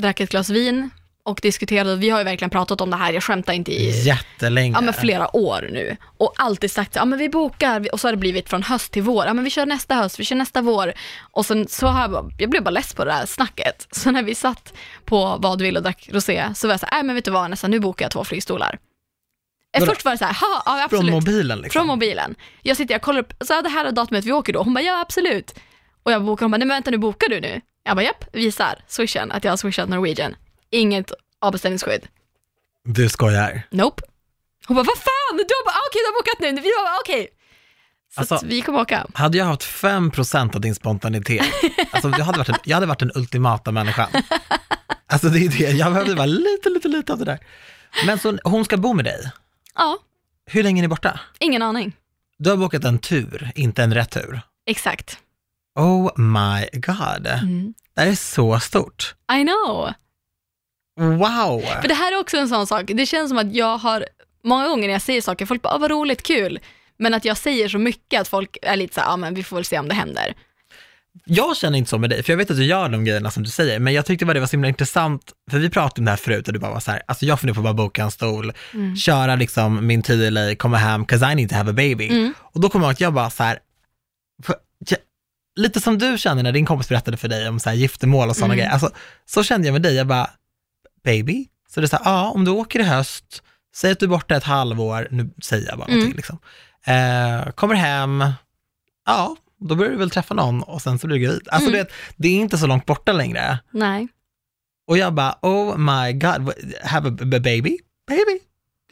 drack 0.00 0.20
ett 0.20 0.30
glas 0.30 0.50
vin 0.50 0.90
och 1.24 1.38
diskuterade, 1.42 1.96
vi 1.96 2.10
har 2.10 2.18
ju 2.18 2.24
verkligen 2.24 2.50
pratat 2.50 2.80
om 2.80 2.90
det 2.90 2.96
här, 2.96 3.12
jag 3.12 3.22
skämtar 3.22 3.52
inte 3.52 3.72
i 3.72 4.02
Jättelänge. 4.06 4.74
ja, 4.76 4.80
men 4.80 4.94
flera 4.94 5.36
år 5.36 5.68
nu. 5.72 5.96
Och 6.18 6.32
alltid 6.36 6.70
sagt, 6.70 6.96
ja 6.96 7.04
men 7.04 7.18
vi 7.18 7.28
bokar, 7.28 7.88
och 7.92 8.00
så 8.00 8.08
har 8.08 8.12
det 8.12 8.18
blivit 8.18 8.48
från 8.48 8.62
höst 8.62 8.92
till 8.92 9.02
vår, 9.02 9.26
ja 9.26 9.34
men 9.34 9.44
vi 9.44 9.50
kör 9.50 9.66
nästa 9.66 9.94
höst, 9.94 10.20
vi 10.20 10.24
kör 10.24 10.36
nästa 10.36 10.60
vår. 10.62 10.92
Och 11.32 11.46
sen 11.46 11.68
så 11.68 11.86
har 11.86 12.00
jag, 12.02 12.32
jag 12.38 12.50
blev 12.50 12.62
bara 12.62 12.70
less 12.70 12.94
på 12.94 13.04
det 13.04 13.12
här 13.12 13.26
snacket. 13.26 13.86
Så 13.96 14.10
när 14.10 14.22
vi 14.22 14.34
satt 14.34 14.72
på 15.04 15.36
vad 15.40 15.58
du 15.58 15.64
vill 15.64 15.76
och 15.76 15.82
drack 15.82 16.08
rosé, 16.12 16.48
så 16.54 16.66
var 16.66 16.72
jag 16.72 16.80
så 16.80 16.86
här, 16.86 16.96
nej 16.96 17.02
men 17.02 17.14
vet 17.14 17.24
du 17.24 17.30
vad 17.30 17.50
nästan, 17.50 17.70
nu 17.70 17.80
bokar 17.80 18.04
jag 18.04 18.12
två 18.12 18.24
flygstolar. 18.24 18.78
Eh, 19.76 19.80
Vadå? 19.80 19.92
Först 19.92 20.04
var 20.04 20.12
det 20.12 20.18
så 20.18 20.24
här, 20.24 20.36
ja 20.40 20.62
ja, 20.66 20.72
Från 20.72 20.98
absolut. 20.98 21.12
mobilen 21.12 21.58
liksom. 21.58 21.78
Från 21.80 21.86
mobilen. 21.86 22.34
Jag 22.62 22.76
sitter, 22.76 22.94
jag 22.94 23.02
kollar 23.02 23.20
upp, 23.20 23.32
så 23.40 23.52
här, 23.54 23.62
det 23.62 23.68
här 23.68 23.84
är 23.84 23.92
datumet 23.92 24.24
vi 24.24 24.32
åker 24.32 24.52
då. 24.52 24.62
Hon 24.62 24.74
bara, 24.74 24.80
ja 24.84 25.00
absolut. 25.00 25.54
Och 26.02 26.12
jag 26.12 26.24
bokar, 26.24 26.44
hon 26.46 26.50
bara, 26.50 26.58
nej 26.58 26.66
men 26.68 26.74
vänta 26.76 26.90
nu, 26.90 26.98
bokar 26.98 27.28
du 27.28 27.40
nu? 27.40 27.60
Jag 27.84 27.96
bara, 27.96 28.02
japp, 28.02 28.24
visar, 28.32 28.78
swishen, 28.88 29.32
att 29.32 29.44
jag 29.44 29.52
har 29.52 29.56
swishat 29.56 29.88
Norwegian. 29.88 30.34
Inget 30.72 31.12
avbeställningsskydd. 31.40 32.08
Du 32.84 33.08
skojar. 33.08 33.62
Nope. 33.70 34.02
Hon 34.66 34.74
bara, 34.76 34.82
vad 34.84 34.98
fan? 34.98 35.36
Du 35.36 35.42
har 35.64 35.72
ah, 35.72 35.78
okej 35.90 36.00
du 36.02 36.06
har 36.06 36.22
bokat 36.22 36.40
nu. 36.40 36.62
Vi 36.62 36.70
bara, 36.78 36.98
okej. 37.04 37.28
Så 38.14 38.20
Alltså- 38.20 38.34
att 38.34 38.42
vi 38.42 38.60
kommer 38.62 38.80
åka. 38.80 39.06
Hade 39.14 39.38
jag 39.38 39.44
haft 39.44 39.62
5% 39.62 40.54
av 40.54 40.60
din 40.60 40.74
spontanitet, 40.74 41.46
alltså 41.90 42.08
jag 42.18 42.24
hade 42.24 42.38
varit, 42.38 42.48
en, 42.48 42.54
jag 42.64 42.76
hade 42.76 42.86
varit 42.86 42.98
den 42.98 43.12
ultimata 43.14 43.72
människan. 43.72 44.08
Alltså 45.06 45.28
det 45.28 45.38
är 45.38 45.48
det, 45.48 45.70
jag 45.70 45.92
behövde 45.92 46.14
bara 46.14 46.26
lite, 46.26 46.68
lite, 46.70 46.88
lite 46.88 47.12
av 47.12 47.18
det 47.18 47.24
där. 47.24 47.38
Men 48.06 48.18
så 48.18 48.38
hon 48.44 48.64
ska 48.64 48.76
bo 48.76 48.92
med 48.92 49.04
dig. 49.04 49.30
Ja, 49.74 49.98
Hur 50.46 50.62
länge 50.62 50.80
är 50.80 50.82
ni 50.82 50.88
borta? 50.88 51.20
ingen 51.38 51.62
aning. 51.62 51.96
Du 52.38 52.50
har 52.50 52.56
bokat 52.56 52.84
en 52.84 52.98
tur, 52.98 53.50
inte 53.54 53.82
en 53.82 53.94
retur. 53.94 54.40
Exakt. 54.66 55.18
Oh 55.74 56.20
my 56.20 56.68
god. 56.80 57.26
Mm. 57.26 57.74
Det 57.94 58.00
här 58.00 58.08
är 58.08 58.14
så 58.14 58.60
stort. 58.60 59.14
I 59.32 59.42
know. 59.42 59.92
Wow! 61.00 61.60
För 61.82 61.88
det 61.88 61.94
här 61.94 62.12
är 62.12 62.20
också 62.20 62.36
en 62.36 62.48
sån 62.48 62.66
sak, 62.66 62.84
det 62.86 63.06
känns 63.06 63.28
som 63.28 63.38
att 63.38 63.54
jag 63.54 63.78
har, 63.78 64.06
många 64.44 64.68
gånger 64.68 64.86
när 64.88 64.92
jag 64.92 65.02
säger 65.02 65.20
saker, 65.22 65.46
folk 65.46 65.62
bara, 65.62 65.74
ah, 65.74 65.78
vad 65.78 65.90
roligt, 65.90 66.22
kul. 66.22 66.58
Men 66.98 67.14
att 67.14 67.24
jag 67.24 67.36
säger 67.36 67.68
så 67.68 67.78
mycket 67.78 68.20
att 68.20 68.28
folk 68.28 68.56
är 68.62 68.76
lite 68.76 68.94
så 68.94 69.00
ja 69.00 69.16
men 69.16 69.34
vi 69.34 69.42
får 69.42 69.56
väl 69.56 69.64
se 69.64 69.78
om 69.78 69.88
det 69.88 69.94
händer. 69.94 70.34
Jag 71.24 71.56
känner 71.56 71.78
inte 71.78 71.90
så 71.90 71.98
med 71.98 72.10
dig, 72.10 72.22
för 72.22 72.32
jag 72.32 72.36
vet 72.38 72.50
att 72.50 72.56
du 72.56 72.64
gör 72.64 72.88
de 72.88 73.04
grejerna 73.04 73.30
som 73.30 73.42
du 73.42 73.50
säger, 73.50 73.78
men 73.78 73.92
jag 73.92 74.06
tyckte 74.06 74.24
bara 74.26 74.34
det 74.34 74.40
var 74.40 74.46
så 74.46 74.50
himla 74.50 74.68
intressant, 74.68 75.32
för 75.50 75.58
vi 75.58 75.70
pratade 75.70 76.00
om 76.00 76.04
det 76.04 76.10
här 76.10 76.16
förut 76.16 76.46
och 76.48 76.52
du 76.54 76.58
bara 76.60 76.72
var 76.72 76.80
så 76.80 76.90
här, 76.90 77.02
alltså 77.06 77.26
jag 77.26 77.40
funderar 77.40 77.54
på 77.54 77.60
att 77.60 77.64
bara 77.76 77.84
boka 77.84 78.02
en 78.02 78.10
stol, 78.10 78.52
Mm. 78.74 78.96
köra 78.96 79.36
liksom 79.36 79.86
min 79.86 80.02
tid 80.02 80.20
i 80.22 80.30
LA, 80.30 80.54
komma 80.54 80.76
hem, 80.76 81.04
'cause 81.06 81.32
I 81.32 81.34
need 81.34 81.48
to 81.48 81.54
have 81.54 81.70
a 81.70 81.74
baby. 81.74 82.08
Mm. 82.08 82.34
Och 82.40 82.60
då 82.60 82.68
kommer 82.68 82.84
jag 82.84 82.88
ihåg 82.90 82.92
att 82.94 83.00
jag 83.00 83.12
bara 83.14 83.30
så 83.30 83.42
här, 83.42 83.58
för, 84.46 84.54
jag, 84.88 84.98
lite 85.60 85.80
som 85.80 85.98
du 85.98 86.18
kände 86.18 86.42
när 86.42 86.52
din 86.52 86.66
kompis 86.66 86.88
berättade 86.88 87.16
för 87.16 87.28
dig 87.28 87.48
om 87.48 87.60
så 87.60 87.68
här 87.68 87.76
giftermål 87.76 88.28
och 88.28 88.36
sådana 88.36 88.54
Mm. 88.54 88.58
grejer, 88.64 88.72
alltså 88.72 88.90
så 89.26 89.42
kände 89.42 89.66
jag 89.66 89.72
med 89.72 89.82
dig, 89.82 89.94
jag 89.94 90.06
bara, 90.06 90.30
baby? 91.04 91.46
Så 91.68 91.80
det 91.80 91.84
är 91.86 91.88
så 91.88 91.96
här, 91.96 92.04
ja, 92.04 92.30
om 92.30 92.44
du 92.44 92.50
åker 92.50 92.80
i 92.80 92.82
höst, 92.82 93.42
säg 93.74 93.92
att 93.92 93.98
du 93.98 94.06
är 94.06 94.10
borta 94.10 94.36
ett 94.36 94.44
halvår, 94.44 95.08
nu 95.10 95.30
säger 95.42 95.68
jag 95.68 95.78
bara 95.78 95.84
Mm. 95.86 95.98
någonting 95.98 96.16
liksom, 96.16 96.38
eh, 96.86 97.52
kommer 97.52 97.74
hem, 97.74 98.24
ja, 99.06 99.36
då 99.60 99.74
börjar 99.74 99.92
du 99.92 99.98
väl 99.98 100.10
träffa 100.10 100.34
någon 100.34 100.62
och 100.62 100.82
sen 100.82 100.98
så 100.98 101.06
blir 101.06 101.18
du 101.18 101.24
gravid. 101.24 101.48
Alltså 101.50 101.68
Mm. 101.70 101.78
vet, 101.80 101.92
det 102.16 102.28
är 102.28 102.36
inte 102.40 102.58
så 102.58 102.66
långt 102.66 102.86
borta 102.86 103.12
längre. 103.12 103.58
Nej. 103.70 104.08
Och 104.86 104.98
jag 104.98 105.14
bara, 105.14 105.38
oh 105.42 105.78
my 105.78 106.12
god, 106.12 106.52
have 106.84 107.08
a 107.08 107.40
baby? 107.40 107.78
Baby? 108.08 108.40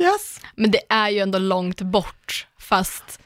Yes. 0.01 0.41
Men 0.57 0.71
det 0.71 0.81
är 0.89 1.09
ju 1.09 1.19
ändå 1.19 1.39
långt 1.39 1.81
bort, 1.81 2.47
fast 2.59 3.21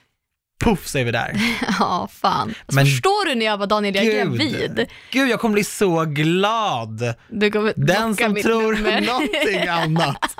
Puff 0.61 0.87
så 0.87 0.99
är 0.99 1.05
vi 1.05 1.11
där. 1.11 1.33
ja, 1.79 2.09
fan. 2.13 2.41
Alltså, 2.49 2.55
Men 2.75 2.87
förstår 2.87 3.29
du 3.29 3.35
när 3.35 3.47
jag 3.47 3.59
var 3.59 3.67
Daniel, 3.67 3.95
jag 3.95 4.05
är 4.05 4.25
gravid? 4.25 4.87
Gud, 5.11 5.29
jag 5.31 5.41
kommer 5.41 5.53
bli 5.53 5.65
så 5.65 6.05
glad. 6.05 7.15
Du 7.29 7.51
kommer 7.51 7.73
Den 7.77 8.17
som 8.17 8.33
mitt 8.33 8.45
tror 8.45 8.73
nummer. 8.75 9.01
någonting 9.01 9.69
annat 9.69 10.37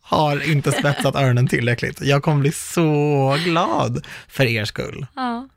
har 0.00 0.50
inte 0.50 0.72
spetsat 0.72 1.16
öronen 1.16 1.48
tillräckligt. 1.48 2.00
Jag 2.00 2.22
kommer 2.22 2.40
bli 2.40 2.52
så 2.52 3.36
glad 3.44 4.06
för 4.28 4.44
er 4.44 4.64
skull. 4.64 5.06
ja. 5.16 5.48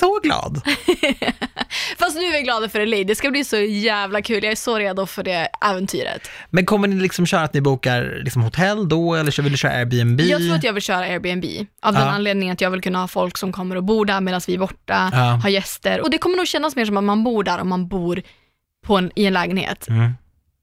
Så 0.00 0.20
glad. 0.22 0.60
Fast 1.98 2.16
nu 2.16 2.22
är 2.24 2.32
vi 2.32 2.42
glada 2.42 2.68
för 2.68 2.86
LA, 2.86 3.04
det 3.04 3.14
ska 3.14 3.30
bli 3.30 3.44
så 3.44 3.56
jävla 3.56 4.22
kul. 4.22 4.42
Jag 4.44 4.52
är 4.52 4.56
så 4.56 4.78
redo 4.78 5.06
för 5.06 5.22
det 5.22 5.48
äventyret. 5.64 6.30
Men 6.50 6.66
kommer 6.66 6.88
ni 6.88 6.96
liksom 7.02 7.26
köra 7.26 7.42
att 7.42 7.54
ni 7.54 7.60
bokar 7.60 8.20
liksom 8.24 8.42
hotell 8.42 8.88
då, 8.88 9.14
eller 9.14 9.42
vill 9.42 9.52
du 9.52 9.58
köra 9.58 9.72
Airbnb? 9.72 10.20
Jag 10.20 10.40
tror 10.40 10.54
att 10.54 10.64
jag 10.64 10.72
vill 10.72 10.82
köra 10.82 10.98
Airbnb, 11.04 11.44
av 11.82 11.92
den 11.92 12.02
Ja. 12.02 12.10
anledningen 12.10 12.52
att 12.52 12.60
jag 12.60 12.70
vill 12.70 12.80
kunna 12.82 12.98
ha 13.00 13.08
folk 13.08 13.38
som 13.38 13.52
kommer 13.52 13.76
och 13.76 13.84
bor 13.84 14.04
där 14.06 14.20
medan 14.20 14.40
vi 14.46 14.54
är 14.54 14.58
borta, 14.58 15.10
Ja. 15.12 15.18
ha 15.42 15.48
gäster. 15.48 16.00
Och 16.00 16.10
det 16.10 16.18
kommer 16.18 16.36
nog 16.36 16.46
kännas 16.46 16.76
mer 16.76 16.84
som 16.84 16.96
att 16.96 17.04
man 17.04 17.24
bor 17.24 17.44
där 17.44 17.58
om 17.58 17.68
man 17.68 17.88
bor 17.88 18.22
på 18.86 18.96
en, 18.96 19.10
i 19.16 19.26
en 19.26 19.32
lägenhet, 19.32 19.88
Mm. 19.88 20.12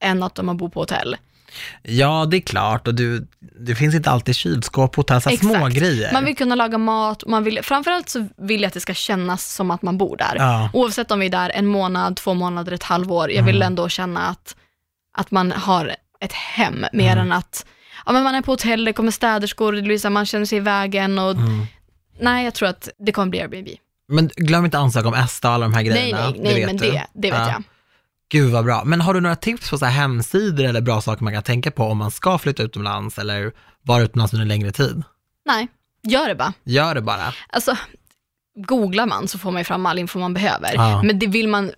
än 0.04 0.24
att 0.24 0.40
om 0.40 0.46
man 0.46 0.58
bor 0.58 0.70
på 0.70 0.80
hotell. 0.80 1.16
Ja, 1.84 2.26
det 2.32 2.38
är 2.38 2.42
klart. 2.42 2.88
Och 2.88 2.96
du, 2.96 3.28
det 3.60 3.76
finns 3.76 3.96
inte 3.96 4.10
alltid 4.12 4.36
kylskåp 4.36 4.92
på 4.94 5.00
hotell, 5.02 5.38
små 5.38 5.68
grejer. 5.68 6.14
Man 6.14 6.26
vill 6.26 6.36
kunna 6.36 6.56
laga 6.56 6.78
mat, 6.78 7.24
man 7.28 7.44
vill, 7.44 7.60
framförallt 7.64 8.10
så 8.10 8.28
vill 8.38 8.62
jag 8.62 8.68
att 8.68 8.74
det 8.74 8.80
ska 8.80 8.94
kännas 8.94 9.54
som 9.54 9.72
att 9.72 9.82
man 9.82 9.98
bor 9.98 10.18
där. 10.18 10.36
Ja. 10.38 10.70
Oavsett 10.74 11.12
om 11.12 11.20
vi 11.20 11.26
är 11.26 11.30
där 11.30 11.50
en 11.50 11.66
månad, 11.66 12.16
två 12.16 12.34
månader, 12.34 12.72
ett 12.72 12.84
halvår. 12.84 13.32
Jag 13.32 13.44
vill 13.44 13.56
Mm. 13.56 13.68
ändå 13.68 13.90
känna 13.90 14.28
att, 14.28 14.56
att 15.18 15.32
man 15.32 15.52
har 15.52 15.96
ett 16.20 16.34
hem, 16.34 16.86
mer 16.94 17.12
Mm. 17.12 17.26
än 17.26 17.32
att 17.32 17.66
ja, 18.06 18.12
men 18.12 18.24
man 18.24 18.36
är 18.36 18.42
på 18.42 18.52
hotell, 18.52 18.86
det 18.86 18.94
kommer 18.94 19.12
städerskor, 19.12 19.74
här, 19.74 20.10
man 20.10 20.26
känner 20.26 20.46
sig 20.46 20.58
i 20.58 20.62
vägen 20.62 21.20
och 21.20 21.32
Mm. 21.32 21.66
nej, 22.20 22.44
jag 22.46 22.54
tror 22.54 22.70
att 22.70 22.90
det 23.00 23.12
kommer 23.12 23.28
bli 23.30 23.42
Airbnb. 23.42 23.68
Men 24.08 24.30
glöm 24.36 24.66
inte 24.66 24.78
ansöka 24.78 25.08
om 25.08 25.14
ESTA 25.14 25.48
och 25.48 25.54
alla 25.54 25.66
de 25.66 25.74
här 25.74 25.84
Nej, 25.84 25.92
grejerna. 25.92 26.30
nej, 26.30 26.40
nej, 26.44 26.54
vet 26.56 26.66
men 26.66 26.78
du. 26.78 26.92
det, 26.92 27.06
det 27.14 27.32
vet 27.32 27.40
Ja. 27.40 27.48
jag. 27.52 27.64
Gud 28.32 28.52
vad 28.52 28.66
bra. 28.66 28.84
Men 28.86 29.02
har 29.02 29.14
du 29.14 29.22
några 29.22 29.36
tips 29.36 29.70
på 29.70 29.78
så 29.78 29.86
här 29.86 29.92
hemsidor 29.92 30.66
eller 30.66 30.82
bra 30.82 31.02
saker 31.02 31.24
man 31.24 31.34
kan 31.34 31.44
tänka 31.44 31.72
på 31.72 31.84
om 31.84 31.98
man 31.98 32.12
ska 32.12 32.38
flytta 32.38 32.64
utomlands 32.64 33.18
eller 33.18 33.52
vara 33.82 34.04
utomlands 34.04 34.34
under 34.34 34.42
en 34.42 34.48
längre 34.48 34.72
tid? 34.72 35.04
Nej, 35.46 35.68
gör 36.04 36.28
det 36.28 36.36
bara. 36.36 36.54
Gör 36.64 36.96
det 36.96 37.02
bara. 37.02 37.34
Alltså, 37.50 37.78
googlar 38.56 39.06
man 39.06 39.28
så 39.28 39.38
får 39.38 39.52
man 39.52 39.60
ju 39.60 39.64
fram 39.64 39.86
all 39.86 40.00
info 40.00 40.20
man 40.20 40.34
behöver. 40.34 40.74
Ja. 40.74 41.04
Men 41.04 41.20
det 41.20 41.28
vill 41.28 41.48
man 41.48 41.72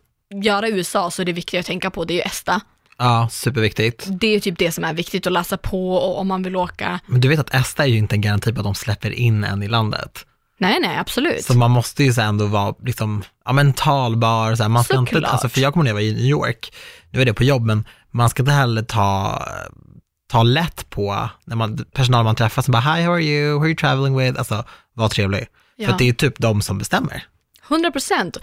göra 0.44 0.68
i 0.68 0.72
USA 0.72 1.12
så 1.12 1.22
är 1.22 1.26
det 1.26 1.34
viktigt 1.34 1.60
att 1.60 1.66
tänka 1.66 1.90
på, 1.90 2.06
det 2.06 2.14
är 2.14 2.16
ju 2.16 2.22
ESTA. 2.22 2.62
Ja, 2.98 3.28
superviktigt. 3.32 4.06
Det 4.10 4.28
är 4.28 4.32
ju 4.32 4.40
typ 4.40 4.58
det 4.58 4.72
som 4.72 4.84
är 4.84 4.94
viktigt 4.94 5.28
att 5.28 5.34
läsa 5.34 5.58
på 5.58 5.96
och 5.96 6.20
om 6.20 6.28
man 6.28 6.44
vill 6.44 6.56
åka. 6.56 7.00
Men 7.08 7.22
du 7.22 7.28
vet 7.28 7.40
att 7.40 7.54
ESTA 7.54 7.84
är 7.84 7.88
ju 7.88 7.98
inte 7.98 8.16
en 8.16 8.22
garanti 8.22 8.54
på 8.54 8.60
att 8.60 8.66
de 8.66 8.76
släpper 8.76 9.12
in 9.12 9.44
en 9.44 9.64
i 9.64 9.68
landet. 9.68 10.26
Nej, 10.64 10.80
nej, 10.80 10.98
absolut. 10.98 11.46
Så 11.46 11.54
man 11.54 11.72
måste 11.72 12.04
ju 12.04 12.22
ändå 12.22 12.46
vara 12.46 12.76
liksom, 12.84 13.24
ja 13.46 13.54
men 13.54 13.74
talbar, 13.74 14.56
så 14.56 14.64
här, 14.64 14.70
man 14.70 14.84
ska 14.84 14.98
inte, 14.98 15.14
Såklart. 15.14 15.32
alltså 15.32 15.50
för 15.50 15.62
jag 15.62 15.74
kommer 15.74 15.84
när 15.84 15.90
jag 15.90 15.96
var 15.96 16.02
i 16.02 16.14
New 16.14 16.26
York, 16.26 16.74
nu 17.12 17.22
är 17.22 17.26
det 17.26 17.34
på 17.34 17.44
jobb, 17.44 17.66
men 17.66 17.88
man 18.12 18.30
ska 18.30 18.42
inte 18.42 18.52
heller 18.52 18.82
ta, 18.84 19.42
ta 20.30 20.44
lätt 20.44 20.90
på, 20.90 21.30
när 21.46 21.56
man, 21.56 21.86
personal 21.94 22.24
man 22.24 22.36
träffar 22.36 22.62
som 22.62 22.72
bara, 22.72 22.96
hi, 22.96 23.04
how 23.04 23.14
are 23.14 23.24
you, 23.24 23.54
who 23.54 23.62
are 23.62 23.68
you 23.68 23.76
traveling 23.76 24.18
with, 24.18 24.40
alltså 24.40 24.64
var 24.94 25.10
trevlig. 25.10 25.48
Ja. 25.76 25.90
För 25.90 25.98
det 25.98 26.10
är 26.10 26.14
typ 26.14 26.38
de 26.38 26.62
som 26.62 26.78
bestämmer. 26.78 27.28
100 27.70 27.92
procent. 27.92 28.38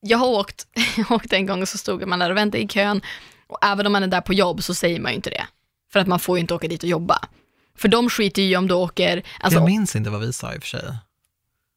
Jag 0.00 0.18
har 0.18 0.26
åkt, 0.26 0.66
jag 0.96 1.12
åkte 1.12 1.36
en 1.36 1.46
gång 1.46 1.62
och 1.62 1.68
så 1.68 1.78
stod 1.78 2.06
man 2.06 2.18
där 2.18 2.30
och 2.30 2.36
väntade 2.36 2.62
i 2.62 2.68
kön 2.68 3.00
och 3.48 3.58
även 3.64 3.86
om 3.86 3.92
man 3.92 4.02
är 4.02 4.06
där 4.06 4.20
på 4.20 4.34
jobb 4.34 4.62
så 4.62 4.74
säger 4.74 5.00
man 5.00 5.12
ju 5.12 5.16
inte 5.16 5.30
det. 5.30 5.46
För 5.92 6.00
att 6.00 6.06
man 6.06 6.20
får 6.20 6.36
ju 6.36 6.40
inte 6.40 6.54
åka 6.54 6.68
dit 6.68 6.82
och 6.82 6.88
jobba. 6.88 7.18
För 7.78 7.88
de 7.88 8.10
skiter 8.10 8.42
ju 8.42 8.56
om 8.56 8.68
du 8.68 8.74
åker, 8.74 9.22
alltså 9.40 9.58
jag 9.58 9.66
minns 9.66 9.96
inte 9.96 10.10
vad 10.10 10.20
vi 10.20 10.32
sa 10.32 10.54
i 10.54 10.58
och 10.58 10.62
för 10.62 10.68
sig. 10.68 10.94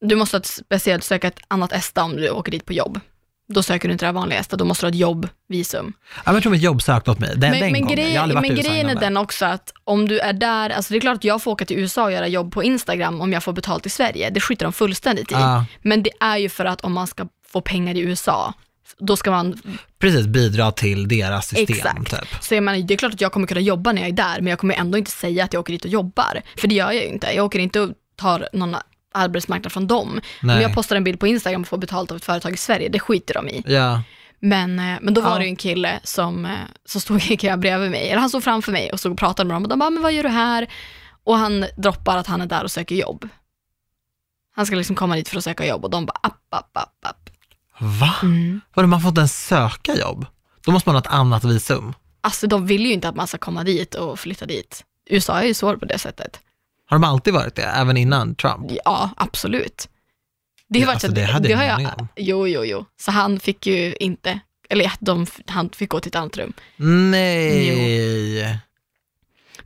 du 0.02 0.16
måste 0.16 0.38
ha 0.38 0.40
ett 0.40 0.46
speciellt 0.48 1.04
söka 1.04 1.28
ett 1.28 1.40
annat 1.48 1.72
ESTA 1.72 2.04
om 2.04 2.16
du 2.16 2.30
åker 2.30 2.52
dit 2.52 2.66
på 2.66 2.74
jobb. 2.74 3.00
Då 3.48 3.64
söker 3.64 3.88
du 3.88 3.92
inte 3.92 4.06
det 4.06 4.08
här 4.08 4.14
vanliga 4.14 4.40
ESTA, 4.40 4.56
då 4.58 4.66
måste 4.66 4.86
du 4.86 4.88
ha 4.88 4.92
ett 4.92 5.00
jobbvisum. 5.00 5.94
Ja, 6.16 6.22
men 6.26 6.34
jag 6.34 6.44
tror 6.44 6.52
mitt 6.52 6.62
jobb 6.62 6.82
sökte 6.82 7.12
åt 7.12 7.20
mig, 7.20 7.30
den, 7.30 7.40
Men, 7.40 7.52
den 7.52 7.72
men, 7.72 7.82
gången. 7.82 8.36
varit 8.36 8.42
men 8.42 8.56
grejen 8.56 8.90
är 8.90 8.96
den 8.96 9.18
också 9.18 9.46
att 9.46 9.74
om 9.84 10.08
du 10.08 10.20
är 10.20 10.34
där, 10.34 10.70
alltså 10.70 10.94
det 10.94 10.98
är 10.98 11.02
klart 11.02 11.16
att 11.16 11.24
jag 11.24 11.44
får 11.44 11.52
åka 11.52 11.66
till 11.66 11.80
USA 11.80 12.04
och 12.04 12.12
göra 12.12 12.28
jobb 12.28 12.54
på 12.54 12.64
Instagram 12.64 13.22
om 13.22 13.34
jag 13.34 13.44
får 13.44 13.54
betalt 13.54 13.86
i 13.86 13.90
Sverige. 13.90 14.30
Det 14.30 14.40
skiter 14.40 14.66
de 14.66 14.74
fullständigt 14.74 15.32
i. 15.32 15.36
Ja. 15.36 15.66
Men 15.82 16.04
det 16.04 16.12
är 16.20 16.38
ju 16.38 16.50
för 16.50 16.66
att 16.66 16.82
om 16.82 16.94
man 16.94 17.08
ska 17.08 17.28
få 17.48 17.62
pengar 17.62 17.96
i 17.96 18.00
USA, 18.00 18.54
då 18.98 19.18
ska 19.18 19.32
man 19.32 19.62
Precis, 20.00 20.28
bidra 20.28 20.72
till 20.72 21.08
deras 21.08 21.48
system 21.48 21.76
Exakt. 21.78 22.10
typ. 22.12 22.44
Så 22.44 22.56
jag 22.56 22.64
menar, 22.64 22.80
det 22.80 22.94
är 22.94 22.98
klart 22.98 23.14
att 23.14 23.22
jag 23.22 23.32
kommer 23.32 23.48
kunna 23.48 23.60
jobba 23.62 23.92
när 23.92 24.02
jag 24.02 24.10
är 24.10 24.14
där, 24.14 24.36
men 24.42 24.48
jag 24.48 24.60
kommer 24.60 24.76
ändå 24.76 24.98
inte 24.98 25.12
säga 25.12 25.44
att 25.44 25.54
jag 25.54 25.60
åker 25.60 25.74
dit 25.74 25.86
och 25.86 25.92
jobbar. 25.92 26.42
För 26.58 26.68
det 26.68 26.76
gör 26.76 26.92
jag 26.92 27.04
ju 27.04 27.08
inte. 27.10 27.28
Jag 27.36 27.46
åker 27.46 27.60
inte 27.60 27.80
och 27.80 27.92
tar 28.16 28.50
någon 28.54 28.76
arbetsmarknad 29.14 29.72
från 29.72 29.88
dem. 29.88 30.22
Nej. 30.42 30.56
Om 30.56 30.62
jag 30.62 30.74
postar 30.74 30.96
en 30.96 31.04
bild 31.04 31.20
på 31.20 31.28
Instagram 31.28 31.62
och 31.62 31.68
får 31.68 31.78
betalt 31.78 32.12
av 32.12 32.18
ett 32.18 32.26
företag 32.26 32.54
i 32.54 32.58
Sverige, 32.58 32.90
det 32.90 33.00
skiter 33.00 33.34
de 33.34 33.50
i. 33.50 33.64
Ja, 33.68 34.02
Men, 34.40 34.80
eh, 34.80 34.98
men 35.02 35.14
då 35.14 35.22
var 35.22 35.32
Ja. 35.32 35.38
det 35.38 35.44
ju 35.44 35.50
en 35.50 35.56
kille 35.56 36.00
som, 36.04 36.46
eh, 36.46 36.52
som 36.86 37.02
stod 37.02 37.32
i 37.32 37.38
kö 37.38 37.58
bredvid 37.58 37.92
mig, 37.92 38.10
eller 38.10 38.20
han 38.20 38.30
stod 38.30 38.44
framför 38.44 38.72
mig 38.72 38.92
och 38.92 39.00
stod 39.00 39.12
och 39.12 39.18
pratade 39.20 39.48
med 39.48 39.56
dem 39.56 39.64
och 39.64 39.70
de 39.70 39.80
bara, 39.80 39.90
men 39.90 40.04
vad 40.04 40.14
gör 40.14 40.24
du 40.24 40.30
här? 40.30 40.68
Och 41.24 41.38
han 41.38 41.66
droppar 41.78 42.18
att 42.18 42.28
han 42.28 42.42
är 42.42 42.46
där 42.46 42.64
och 42.64 42.72
söker 42.72 42.96
jobb. 42.96 43.28
Han 44.56 44.66
ska 44.66 44.76
liksom 44.76 44.96
komma 44.96 45.16
dit 45.16 45.30
för 45.30 45.38
att 45.38 45.44
söka 45.44 45.66
jobb 45.68 45.84
och 45.84 45.90
de 45.92 46.06
bara, 46.06 46.20
app, 46.24 46.42
app, 46.50 46.78
app, 46.78 47.06
app. 47.06 47.25
Va? 47.80 48.16
Mm. 48.22 48.62
Vadå, 48.74 48.88
man 48.88 49.02
får 49.02 49.10
inte 49.10 49.20
ens 49.22 49.46
söka 49.48 49.96
jobb? 49.96 50.26
Då 50.66 50.72
måste 50.72 50.90
man 50.90 50.96
ha 50.96 51.02
ett 51.02 51.08
annat 51.08 51.44
visum. 51.44 51.94
Alltså 52.22 52.48
de 52.48 52.66
vill 52.68 52.86
ju 52.86 52.92
inte 52.94 53.10
att 53.10 53.16
man 53.16 53.28
ska 53.28 53.38
komma 53.38 53.64
dit 53.64 53.96
och 53.96 54.20
flytta 54.20 54.46
dit. 54.46 54.84
USA 55.10 55.42
är 55.42 55.46
ju 55.48 55.54
svår 55.54 55.76
på 55.78 55.86
det 55.86 56.00
sättet. 56.00 56.40
Har 56.86 56.96
de 57.00 57.04
alltid 57.04 57.34
varit 57.34 57.56
det, 57.56 57.64
även 57.64 57.98
innan 57.98 58.36
Trump? 58.36 58.72
Ja, 58.86 59.10
absolut. 59.18 59.90
Det, 60.70 60.80
har 60.80 60.82
Ja, 60.82 60.88
varit 60.88 60.94
alltså, 60.96 61.08
så- 61.08 61.14
det 61.14 61.24
hade 61.26 61.50
jag 61.50 61.58
har 61.58 61.64
ingen 61.64 61.76
aning 61.76 61.88
om. 62.00 62.08
Jo, 62.16 62.48
jo, 62.48 62.66
jo. 62.66 62.86
Så 63.02 63.12
han 63.12 63.40
fick 63.40 63.66
ju 63.68 63.96
inte, 64.00 64.40
eller 64.70 64.86
ja, 64.86 64.92
de, 65.00 65.26
han 65.48 65.70
fick 65.70 65.90
gå 65.90 66.00
till 66.00 66.10
ett 66.10 66.16
annat 66.16 66.38
rum. 66.38 66.54
Nej. 66.78 68.60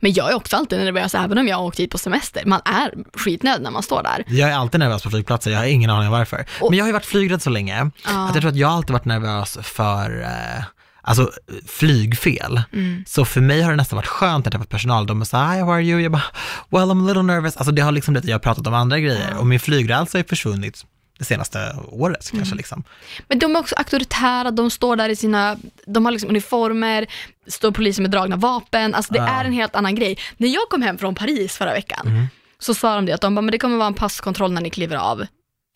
Men 0.00 0.12
jag 0.12 0.30
är 0.30 0.34
också 0.34 0.56
alltid 0.56 0.78
nervös, 0.78 1.14
även 1.14 1.38
om 1.38 1.48
jag 1.48 1.56
har 1.56 1.64
åkt 1.64 1.80
hit 1.80 1.90
på 1.90 1.98
semester. 1.98 2.42
Man 2.46 2.60
är 2.64 2.94
skitnödig 3.18 3.62
när 3.62 3.70
man 3.70 3.82
står 3.82 4.02
där. 4.02 4.24
Jag 4.26 4.50
är 4.50 4.54
alltid 4.56 4.80
nervös 4.80 5.02
på 5.02 5.10
flygplatser, 5.10 5.50
jag 5.50 5.58
har 5.58 5.64
ingen 5.66 5.90
aning 5.90 6.06
om 6.08 6.12
varför. 6.12 6.44
Och- 6.60 6.70
Men 6.70 6.78
jag 6.78 6.84
har 6.84 6.88
ju 6.88 6.92
varit 6.92 7.04
flygrädd 7.06 7.42
så 7.42 7.50
länge, 7.50 7.90
Ja. 8.04 8.28
att 8.28 8.34
jag 8.34 8.42
tror 8.42 8.48
att 8.50 8.56
jag 8.56 8.68
har 8.68 8.76
alltid 8.76 8.92
varit 8.92 9.04
nervös 9.04 9.58
för 9.62 10.20
eh, 10.22 10.64
alltså, 11.02 11.30
flygfel. 11.66 12.62
Mm. 12.72 13.04
Så 13.06 13.24
för 13.24 13.40
mig 13.40 13.62
har 13.62 13.70
det 13.70 13.76
nästan 13.76 13.96
varit 13.96 14.06
skönt 14.06 14.46
att 14.46 14.52
träffa 14.52 14.64
personal, 14.66 15.06
de 15.06 15.20
är 15.20 15.24
så 15.24 15.36
här, 15.36 15.60
how 15.60 15.70
are 15.72 15.82
you? 15.82 16.00
Jag 16.00 16.12
bara, 16.12 16.22
well 16.70 16.82
I'm 16.90 17.04
a 17.04 17.06
little 17.06 17.22
nervous. 17.22 17.56
Alltså 17.56 17.72
det 17.72 17.82
har 17.82 17.92
liksom 17.92 18.14
lite, 18.14 18.26
jag 18.28 18.34
har 18.34 18.40
pratat 18.40 18.66
om 18.66 18.74
andra 18.74 18.98
grejer 19.00 19.36
och 19.38 19.46
min 19.46 19.60
flygrädsla 19.60 20.18
har 20.20 20.24
försvunnit 20.24 20.84
det 21.20 21.24
senaste 21.24 21.76
året 21.88 22.30
Mm. 22.32 22.40
kanske 22.40 22.56
liksom. 22.56 22.84
Men 23.28 23.38
de 23.38 23.56
är 23.56 23.60
också 23.60 23.74
auktoritära, 23.74 24.50
de 24.50 24.70
står 24.70 24.96
där 24.96 25.08
i 25.08 25.16
sina, 25.16 25.56
de 25.86 26.04
har 26.04 26.12
liksom 26.12 26.30
uniformer, 26.30 27.06
står 27.46 27.70
poliser 27.70 28.02
med 28.02 28.10
dragna 28.10 28.36
vapen. 28.36 28.94
Alltså 28.94 29.12
det 29.12 29.18
Ja. 29.18 29.28
är 29.28 29.44
en 29.44 29.52
helt 29.52 29.76
annan 29.76 29.94
grej. 29.94 30.18
När 30.36 30.48
jag 30.48 30.62
kom 30.70 30.82
hem 30.82 30.98
från 30.98 31.14
Paris 31.14 31.56
förra 31.56 31.72
veckan, 31.72 32.06
Mm. 32.06 32.26
så 32.58 32.74
sa 32.74 32.94
de 32.94 33.06
det 33.06 33.12
att 33.12 33.20
de 33.20 33.34
bara, 33.34 33.42
men 33.42 33.52
det 33.52 33.58
kommer 33.58 33.76
vara 33.76 33.86
en 33.86 33.94
passkontroll 33.94 34.52
när 34.52 34.60
ni 34.60 34.70
kliver 34.70 34.96
av 34.96 35.26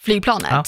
flygplanet. 0.03 0.51
Ja. 0.51 0.65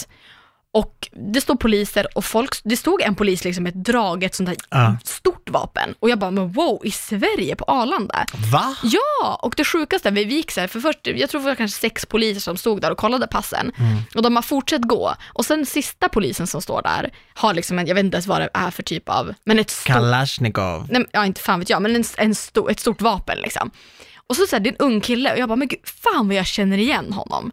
Och 0.76 1.08
det 1.32 1.40
står 1.40 1.56
poliser 1.56 2.06
och 2.14 2.24
folk, 2.24 2.50
det 2.64 2.76
stod 2.76 3.02
en 3.02 3.14
polis 3.14 3.44
liksom 3.44 3.64
med 3.64 3.70
ett 3.76 3.84
draget 3.84 4.34
sånt 4.34 4.48
där 4.48 4.56
Ja. 4.70 4.96
stort 5.04 5.50
vapen. 5.50 5.94
Och 6.00 6.10
jag 6.10 6.18
bara, 6.18 6.30
men 6.30 6.52
wow, 6.52 6.80
i 6.84 6.90
Sverige 6.90 7.56
på 7.56 7.64
Arlanda? 7.64 8.24
Va? 8.52 8.76
Ja, 8.82 9.40
och 9.42 9.54
det 9.56 9.64
sjukaste, 9.64 10.10
vi 10.10 10.22
gick 10.22 10.50
så 10.50 10.60
här, 10.60 10.66
för 10.68 10.80
först, 10.80 10.98
jag 11.06 11.30
tror 11.30 11.40
det 11.40 11.46
var 11.46 11.54
kanske 11.54 11.80
sex 11.80 12.06
poliser 12.06 12.40
som 12.40 12.56
stod 12.56 12.80
där 12.80 12.90
och 12.90 12.98
kollade 12.98 13.26
passen. 13.26 13.72
Mm. 13.78 13.96
Och 14.14 14.22
de 14.22 14.36
har 14.36 14.42
fortsatt 14.42 14.82
gå. 14.82 15.14
Och 15.26 15.46
sen 15.46 15.66
sista 15.66 16.08
polisen 16.08 16.46
som 16.46 16.62
står 16.62 16.82
där 16.82 17.10
har 17.34 17.54
liksom 17.54 17.78
en, 17.78 17.86
jag 17.86 17.94
vet 17.94 18.04
inte 18.04 18.14
ens 18.16 18.26
vad 18.26 18.40
det 18.40 18.48
är 18.54 18.70
för 18.70 18.82
typ 18.82 19.08
av, 19.08 19.34
men 19.44 19.58
ett 19.58 19.70
stort, 19.70 19.86
Kalashnikov. 19.86 20.86
nej, 20.90 21.06
ja 21.12 21.26
inte 21.26 21.40
fan 21.40 21.58
vet 21.60 21.70
jag, 21.70 21.82
men 21.82 21.96
en, 21.96 22.04
en 22.16 22.34
sto, 22.34 22.68
ett 22.68 22.80
stort 22.80 23.02
vapen 23.02 23.38
liksom. 23.38 23.70
Och 24.28 24.36
så 24.36 24.46
säger 24.46 24.60
det 24.64 24.70
är 24.70 24.72
en 24.72 24.86
ung 24.86 25.00
kille 25.00 25.32
och 25.32 25.38
jag 25.38 25.48
bara, 25.48 25.56
men 25.56 25.68
gud, 25.68 25.80
fan 26.04 26.26
vad 26.28 26.36
jag 26.36 26.46
känner 26.46 26.78
igen 26.78 27.12
honom. 27.12 27.52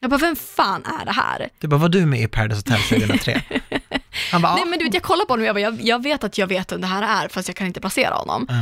Jag 0.00 0.10
bara, 0.10 0.18
vem 0.18 0.36
fan 0.36 0.84
är 1.00 1.04
det 1.04 1.12
här? 1.12 1.48
Det 1.58 1.66
bara, 1.68 1.76
var 1.80 1.88
du 1.88 2.06
med 2.06 2.20
i 2.20 2.28
Paradise 2.28 2.58
Hotel 2.58 2.80
2003? 3.00 3.42
Han 4.32 4.42
bara, 4.42 4.54
Nej 4.54 4.64
men 4.66 4.78
du 4.78 4.84
vet, 4.84 4.94
jag 4.94 5.02
kollar 5.02 5.24
på 5.24 5.32
honom 5.32 5.42
och 5.42 5.46
jag 5.48 5.54
bara, 5.54 5.60
jag, 5.60 5.80
jag 5.80 6.02
vet 6.02 6.24
att 6.24 6.38
jag 6.38 6.46
vet 6.46 6.72
vem 6.72 6.80
det 6.80 6.86
här 6.86 7.24
är 7.24 7.28
fast 7.28 7.48
jag 7.48 7.56
kan 7.56 7.66
inte 7.66 7.80
placera 7.80 8.14
honom. 8.14 8.46
Ja. 8.48 8.54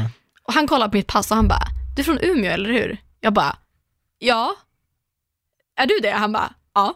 Och 0.43 0.53
han 0.55 0.67
kollar 0.69 0.89
på 0.89 0.97
mitt 0.97 1.07
pass 1.07 1.31
och 1.31 1.37
han 1.37 1.49
bara, 1.49 1.67
du 1.97 2.03
är 2.03 2.05
från 2.05 2.19
Umeå 2.19 2.53
eller 2.53 2.73
hur? 2.73 2.99
Jag 3.21 3.33
bara, 3.33 3.57
ja. 4.19 4.57
Är 5.77 5.87
du 5.87 5.99
det? 6.03 6.11
Han 6.11 6.33
bara, 6.33 6.53
ja. 6.75 6.95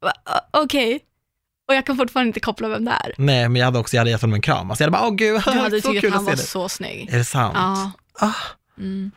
Jag 0.00 0.12
bara, 0.12 0.36
"Ö, 0.36 0.40
Okej. 0.52 1.00
Och 1.68 1.74
jag 1.74 1.86
kan 1.86 1.96
fortfarande 1.96 2.26
inte 2.28 2.40
koppla 2.40 2.68
vem 2.68 2.84
det 2.84 2.90
är. 2.90 3.14
Nej, 3.18 3.48
men 3.48 3.56
jag 3.60 3.64
hade 3.66 3.78
också, 3.78 3.96
jag 3.96 4.00
hade 4.00 4.10
gett 4.10 4.20
honom 4.20 4.34
en 4.34 4.40
kram. 4.42 4.70
Alltså 4.70 4.84
jag 4.84 4.90
hade 4.90 4.98
bara, 5.02 5.08
åh 5.10 5.14
gud, 5.16 5.42
Du 5.44 5.50
hade 5.60 5.80
så 5.82 5.88
tyckt 5.88 6.00
kul 6.00 6.12
att 6.12 6.20
att 6.20 6.24
han 6.24 6.24
se 6.26 6.30
var 6.30 6.36
det. 6.36 6.42
så 6.42 6.68
snygg. 6.68 7.08
Är 7.12 7.18
det 7.18 7.24
sant? 7.24 7.54
Ja. 7.56 7.90
Ah. 8.20 8.32
Mm. 8.78 9.10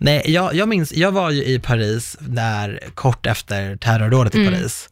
Nej, 0.00 0.22
jag, 0.26 0.54
jag 0.54 0.68
minns, 0.68 0.92
jag 0.92 1.12
var 1.12 1.30
ju 1.30 1.44
i 1.44 1.58
Paris 1.58 2.16
där 2.20 2.80
kort 2.94 3.26
efter 3.26 3.76
terrordådet 3.76 4.34
i 4.34 4.38
Mm. 4.40 4.52
Paris. 4.52 4.88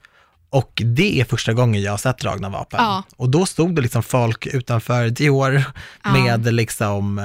Och 0.50 0.82
det 0.84 1.20
är 1.20 1.24
första 1.24 1.52
gången 1.52 1.82
jag 1.82 1.92
har 1.92 1.98
sett 1.98 2.18
dragna 2.18 2.48
vapen. 2.48 2.80
Ja. 2.82 3.02
Och 3.16 3.28
då 3.30 3.46
stod 3.46 3.74
det 3.76 3.82
liksom 3.82 4.02
folk 4.02 4.46
utanför 4.46 5.09
Dior 5.11 5.62
Ja. 6.04 6.12
med 6.12 6.54
liksom 6.54 7.18
eh, 7.18 7.24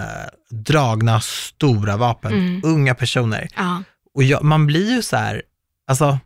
dragna 0.52 1.22
stora 1.22 1.98
vapen, 1.98 2.34
Mm. 2.34 2.62
unga 2.64 2.96
personer. 2.96 3.48
Ja. 3.56 3.84
Och 4.16 4.24
jag, 4.24 4.44
man 4.44 4.66
blir 4.68 4.96
ju 4.96 5.02
så 5.02 5.16
här, 5.16 5.42
alltså 5.88 6.20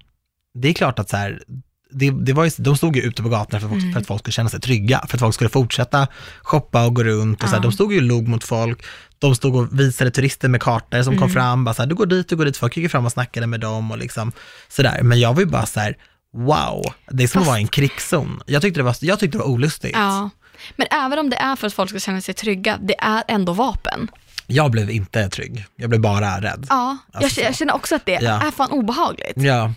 det 0.54 0.68
är 0.70 0.74
klart 0.74 1.00
att 1.00 1.10
så 1.10 1.18
här, 1.18 1.44
det, 1.92 2.12
det 2.12 2.34
var 2.34 2.44
ju, 2.46 2.52
de 2.58 2.78
stod 2.78 2.96
ju 2.96 3.02
ute 3.02 3.24
på 3.24 3.30
gatorna 3.30 3.60
för, 3.60 3.68
Mm. 3.68 3.94
för 3.94 4.00
att 4.00 4.08
folk 4.08 4.22
skulle 4.22 4.32
känna 4.34 4.50
sig 4.50 4.60
trygga, 4.62 5.06
för 5.08 5.18
att 5.18 5.22
folk 5.22 5.34
skulle 5.36 5.50
fortsätta 5.50 6.08
shoppa 6.42 6.86
och 6.86 6.96
gå 6.96 7.04
runt. 7.04 7.44
Och 7.44 7.50
så 7.50 7.56
här, 7.56 7.62
de 7.64 7.72
stod 7.72 7.94
ju 7.94 7.98
och 7.98 8.04
log 8.04 8.28
mot 8.28 8.44
folk, 8.44 8.86
de 9.20 9.36
stod 9.36 9.56
och 9.56 9.80
visade 9.80 10.12
turister 10.12 10.48
med 10.48 10.62
kartor 10.62 11.04
som 11.04 11.14
kom 11.14 11.24
Mm. 11.24 11.34
fram, 11.34 11.64
bara 11.66 11.74
så 11.74 11.82
här, 11.82 11.90
du 11.90 11.96
går 11.96 12.06
dit, 12.06 12.30
du 12.30 12.36
går 12.36 12.46
dit, 12.46 12.58
folk 12.58 12.78
gick 12.78 12.92
fram 12.92 13.06
och 13.06 13.12
snackade 13.12 13.48
med 13.48 13.60
dem 13.60 13.92
och 13.92 13.98
liksom 13.98 14.32
sådär. 14.68 15.00
Men 15.04 15.20
jag 15.20 15.34
var 15.34 15.40
ju 15.40 15.46
bara 15.46 15.66
så 15.66 15.80
här, 15.80 15.98
wow, 16.34 16.86
det 17.10 17.24
är 17.24 17.28
som 17.28 17.40
att 17.42 17.46
Fast- 17.46 17.48
vara 17.48 17.60
i 17.60 17.62
en 17.62 17.68
krigszon. 17.68 18.42
Jag 18.46 18.62
tyckte 18.62 18.80
det 18.80 18.84
var, 18.84 18.96
jag 19.02 19.20
tyckte 19.20 19.38
det 19.38 19.44
var 19.44 19.50
olustigt. 19.52 19.96
ja. 19.96 20.30
Men 20.76 20.88
även 20.92 21.20
om 21.20 21.30
det 21.30 21.36
är 21.36 21.56
för 21.56 21.68
att 21.68 21.74
folk 21.74 21.90
ska 21.90 22.00
känna 22.00 22.22
sig 22.22 22.34
trygga, 22.34 22.78
det 22.82 22.96
är 23.00 23.24
ändå 23.28 23.54
vapen. 23.54 24.08
Jag 24.48 24.72
blev 24.72 24.90
inte 24.90 25.30
trygg, 25.30 25.66
jag 25.76 25.90
blev 25.90 26.02
bara 26.02 26.42
rädd. 26.42 26.68
Ja, 26.70 26.98
Alltså 27.14 27.42
jag, 27.42 27.50
jag 27.50 27.56
känner 27.56 27.76
också 27.76 27.96
att 27.96 28.06
det 28.06 28.20
Ja. 28.22 28.48
är 28.48 28.52
fan 28.52 28.72
obehagligt. 28.72 29.34
Ja, 29.36 29.74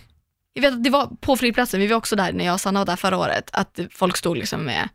Jag 0.53 0.61
vet 0.61 0.73
att 0.73 0.83
det 0.83 0.89
var 0.89 1.09
på 1.21 1.35
flygplatsen, 1.37 1.79
vi 1.79 1.87
var 1.87 1.95
också 1.97 2.15
där 2.15 2.33
när 2.33 2.45
jag 2.45 2.53
och 2.53 2.61
Sanna 2.61 2.79
var 2.79 2.85
där 2.85 2.95
förra 2.95 3.17
året, 3.17 3.49
att 3.53 3.79
folk 3.91 4.17
stod 4.17 4.37
liksom 4.37 4.61
med, 4.61 4.89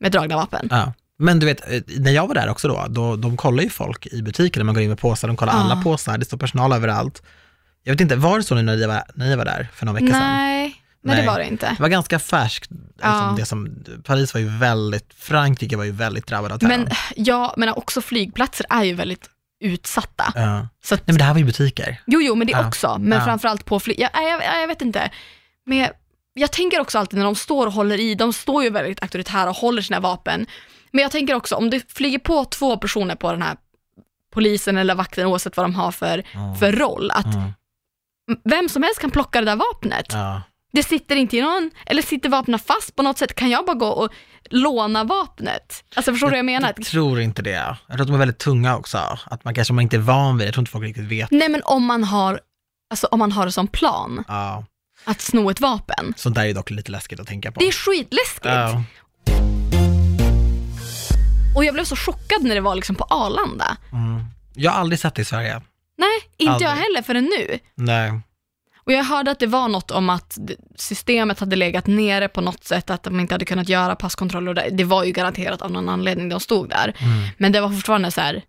med 0.00 0.12
dragna 0.12 0.36
vapen. 0.36 0.68
Ja. 0.70 0.92
Men 1.18 1.38
du 1.38 1.46
vet, 1.46 1.72
eh, 1.72 1.80
när 1.86 2.12
jag 2.12 2.26
var 2.26 2.34
där 2.34 2.48
också 2.48 2.68
då, 2.68 2.86
då 2.88 3.16
de 3.16 3.36
kollar 3.36 3.62
ju 3.62 3.70
folk 3.70 4.06
i 4.06 4.22
butiken 4.22 4.60
när 4.60 4.64
man 4.64 4.74
går 4.74 4.82
in 4.82 4.88
med 4.88 4.98
påsar, 4.98 5.28
de 5.28 5.36
kollar 5.36 5.52
Ja. 5.52 5.58
alla 5.58 5.82
påsar, 5.82 6.18
det 6.18 6.24
står 6.24 6.36
personal 6.38 6.72
överallt. 6.72 7.22
Jag 7.82 7.92
vet 7.92 8.00
inte, 8.00 8.16
var 8.16 8.38
det 8.38 8.44
så 8.44 8.54
nu 8.54 8.62
när 8.62 8.76
ni 8.76 8.86
var, 8.86 9.02
när 9.14 9.26
ni 9.28 9.36
var 9.36 9.44
där 9.44 9.68
för 9.74 9.86
någon 9.86 9.94
vecka 9.94 10.06
sedan? 10.06 10.20
Nej, 10.20 10.82
nej, 11.02 11.20
det 11.20 11.26
var 11.26 11.38
det 11.38 11.46
inte. 11.46 11.66
Det 11.76 11.82
var 11.82 11.88
ganska 11.88 12.18
färskt, 12.18 12.70
Ja. 13.02 13.34
liksom 13.36 13.36
det 13.36 13.44
som, 13.46 14.02
Paris 14.02 14.34
var 14.34 14.40
ju 14.40 14.58
väldigt, 14.58 15.14
Frankrike 15.18 15.76
var 15.76 15.84
ju 15.84 15.90
väldigt 15.92 16.26
drabbad 16.26 16.52
av 16.52 16.58
terrorn. 16.58 16.80
Men 16.80 16.88
ja, 17.16 17.54
men 17.56 17.68
också 17.68 18.00
flygplatser 18.00 18.66
är 18.70 18.84
ju 18.84 18.94
väldigt 18.94 19.30
utsatta. 19.60 20.32
Ja. 20.34 20.68
Så 20.84 20.94
att, 20.94 21.00
Nej 21.00 21.12
men 21.12 21.18
det 21.18 21.24
här 21.24 21.32
var 21.32 21.38
ju 21.38 21.44
butiker. 21.46 22.00
jo, 22.06 22.20
jo, 22.22 22.34
men 22.34 22.46
det 22.46 22.52
Ja. 22.52 22.68
också. 22.68 22.96
Men 23.00 23.18
Ja. 23.18 23.24
framförallt 23.24 23.64
på 23.64 23.80
flyg... 23.80 24.00
Ja, 24.00 24.08
jag, 24.14 24.44
jag, 24.44 24.62
jag 24.62 24.68
vet 24.68 24.82
inte. 24.82 25.10
Men 25.66 25.88
jag 26.34 26.52
tänker 26.52 26.80
också 26.80 26.98
alltid 26.98 27.18
när 27.18 27.24
de 27.24 27.34
står 27.34 27.66
och 27.66 27.72
håller 27.72 28.00
i, 28.00 28.14
de 28.14 28.32
står 28.32 28.64
ju 28.64 28.70
väldigt 28.70 29.02
auktoritära 29.02 29.50
och 29.50 29.56
håller 29.56 29.82
sina 29.82 30.00
vapen. 30.00 30.46
Men 30.96 31.02
jag 31.02 31.12
tänker 31.12 31.34
också 31.34 31.54
om 31.56 31.70
det 31.70 31.92
flyger 31.92 32.18
på 32.18 32.44
två 32.44 32.76
personer 32.76 33.14
på 33.14 33.32
den 33.32 33.42
här 33.42 33.56
polisen 34.34 34.78
eller 34.78 34.94
vakten, 34.94 35.26
oavsett 35.26 35.56
vad 35.56 35.64
de 35.64 35.74
har 35.74 35.92
för, 35.92 36.22
för 36.58 36.72
roll, 36.72 37.10
att 37.10 37.26
Mm. 37.34 37.52
vem 38.44 38.68
som 38.68 38.82
helst 38.82 39.00
kan 39.00 39.10
plocka 39.10 39.40
det 39.40 39.46
där 39.46 39.56
vapnet. 39.56 40.06
Ja. 40.10 40.42
Det 40.72 40.82
sitter 40.82 41.16
inte 41.16 41.36
i 41.36 41.42
någon, 41.42 41.70
eller 41.86 42.02
sitter 42.02 42.28
vapnen 42.28 42.58
fast 42.58 42.96
på 42.96 43.02
något 43.02 43.18
sätt? 43.18 43.34
Kan 43.34 43.50
jag 43.50 43.66
bara 43.66 43.74
gå 43.76 43.86
och 43.88 44.12
låna 44.50 45.04
vapnet? 45.04 45.84
Alltså 45.96 46.12
förstår 46.12 46.26
du 46.26 46.30
vad 46.30 46.38
jag 46.38 46.44
menar? 46.44 46.72
Jag 46.76 46.86
tror 46.86 47.20
inte 47.20 47.42
det. 47.42 47.50
Jag 47.50 47.76
tror 47.88 48.00
att 48.00 48.06
de 48.06 48.14
är 48.14 48.18
väldigt 48.18 48.38
tunga 48.38 48.76
också. 48.76 49.18
Att 49.26 49.44
man 49.44 49.54
kanske 49.54 49.74
man 49.74 49.82
inte 49.82 49.96
är 49.96 50.00
van 50.00 50.38
vid 50.38 50.44
det, 50.44 50.48
jag 50.48 50.54
tror 50.54 50.62
inte 50.62 50.70
folk 50.72 50.84
riktigt 50.84 51.04
vet. 51.04 51.30
Nej 51.30 51.48
men 51.48 51.62
om 51.64 51.84
man 51.84 52.04
har, 52.04 52.40
alltså 52.90 53.06
om 53.06 53.18
man 53.18 53.32
har 53.32 53.46
det 53.46 53.52
som 53.52 53.66
plan, 53.68 54.24
Ja. 54.28 54.64
att 55.04 55.20
sno 55.20 55.50
ett 55.50 55.60
vapen. 55.60 56.14
Sånt 56.16 56.34
där 56.34 56.44
är 56.44 56.54
dock 56.54 56.70
lite 56.70 56.90
läskigt 56.92 57.20
att 57.20 57.26
tänka 57.26 57.52
på. 57.52 57.60
Det 57.60 57.68
är 57.68 57.72
skitläskigt. 57.72 58.46
Ja. 58.46 58.82
Och 61.56 61.64
jag 61.64 61.74
blev 61.74 61.84
så 61.84 61.96
chockad 61.96 62.42
när 62.42 62.54
det 62.54 62.60
var 62.60 62.74
liksom 62.74 62.96
på 62.96 63.04
Arlanda. 63.04 63.76
Mm. 63.92 64.24
Jag 64.54 64.72
har 64.72 64.80
aldrig 64.80 64.98
sett 64.98 65.14
det 65.14 65.22
i 65.22 65.24
Sverige. 65.24 65.60
Nej, 65.98 66.08
inte 66.36 66.52
Aldrig. 66.52 66.68
jag 66.70 66.74
heller 66.76 67.02
förrän 67.02 67.24
nu. 67.24 67.58
Nej. 67.74 68.20
Och 68.86 68.92
jag 68.92 69.04
hörde 69.04 69.30
att 69.30 69.38
det 69.38 69.46
var 69.46 69.68
något 69.68 69.90
om 69.90 70.10
att 70.10 70.38
systemet 70.76 71.40
hade 71.40 71.56
legat 71.56 71.86
nere 71.86 72.28
på 72.28 72.40
något 72.40 72.64
sätt, 72.64 72.90
att 72.90 73.02
de 73.02 73.20
inte 73.20 73.34
hade 73.34 73.44
kunnat 73.44 73.68
göra 73.68 73.96
passkontroller. 73.96 74.50
och 74.66 74.72
Det 74.76 74.84
var 74.84 75.04
ju 75.04 75.12
garanterat 75.12 75.62
av 75.62 75.70
någon 75.70 75.88
anledning 75.88 76.28
de 76.28 76.40
stod 76.40 76.68
där. 76.68 76.94
Mm. 76.98 77.28
Men 77.38 77.52
det 77.52 77.60
var 77.60 77.68
fortfarande 77.70 78.10
så 78.10 78.20
här, 78.20 78.42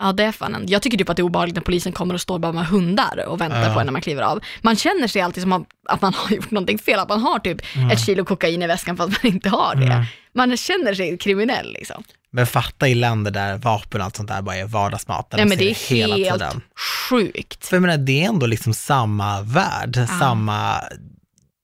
ja 0.00 0.12
det 0.12 0.24
är 0.24 0.32
fan 0.32 0.54
en, 0.54 0.68
jag 0.68 0.82
tycker 0.82 0.98
typ 0.98 1.08
att 1.08 1.16
det 1.16 1.20
är 1.20 1.24
obehagligt 1.24 1.54
när 1.56 1.62
polisen 1.62 1.92
kommer 1.92 2.14
och 2.14 2.20
står 2.20 2.38
bara 2.38 2.52
med 2.52 2.66
hundar 2.66 3.24
och 3.26 3.40
väntar 3.40 3.68
Ja. 3.68 3.74
på 3.74 3.80
en 3.80 3.86
när 3.86 3.92
man 3.92 4.02
kliver 4.02 4.22
av. 4.22 4.40
Man 4.60 4.76
känner 4.76 5.06
sig 5.08 5.22
alltid 5.22 5.42
som 5.42 5.64
att 5.88 6.02
man 6.02 6.14
har 6.14 6.30
gjort 6.36 6.50
någonting 6.50 6.78
fel, 6.78 6.98
att 6.98 7.08
man 7.08 7.20
har 7.20 7.38
typ 7.38 7.60
ett 7.92 8.00
kilo 8.06 8.24
kokain 8.24 8.62
i 8.62 8.66
väskan 8.66 8.96
fast 8.96 9.22
man 9.22 9.32
inte 9.32 9.48
har 9.48 9.74
det. 9.74 9.86
Mm. 9.86 10.04
Man 10.34 10.56
känner 10.56 10.94
sig 10.94 11.18
kriminell 11.18 11.72
liksom. 11.72 12.04
Men 12.34 12.46
fatta 12.46 12.88
i 12.88 12.94
länder 12.94 13.30
där 13.30 13.56
vapen 13.56 14.00
och 14.00 14.04
allt 14.04 14.16
sånt 14.16 14.28
där 14.28 14.42
bara 14.42 14.56
är 14.56 14.64
vardagsmat. 14.64 15.30
där 15.30 15.36
Nej 15.38 15.44
de 15.44 15.48
men 15.48 15.58
det 15.58 15.70
är 15.70 15.74
hela 15.74 16.16
helt 16.16 16.32
tiden. 16.32 16.60
sjukt. 17.10 17.66
För 17.66 17.76
jag 17.76 17.80
menar, 17.82 17.96
det 17.96 18.24
är 18.24 18.28
ändå 18.28 18.46
liksom 18.46 18.74
samma 18.74 19.40
värld, 19.42 19.98
samma, 20.18 20.80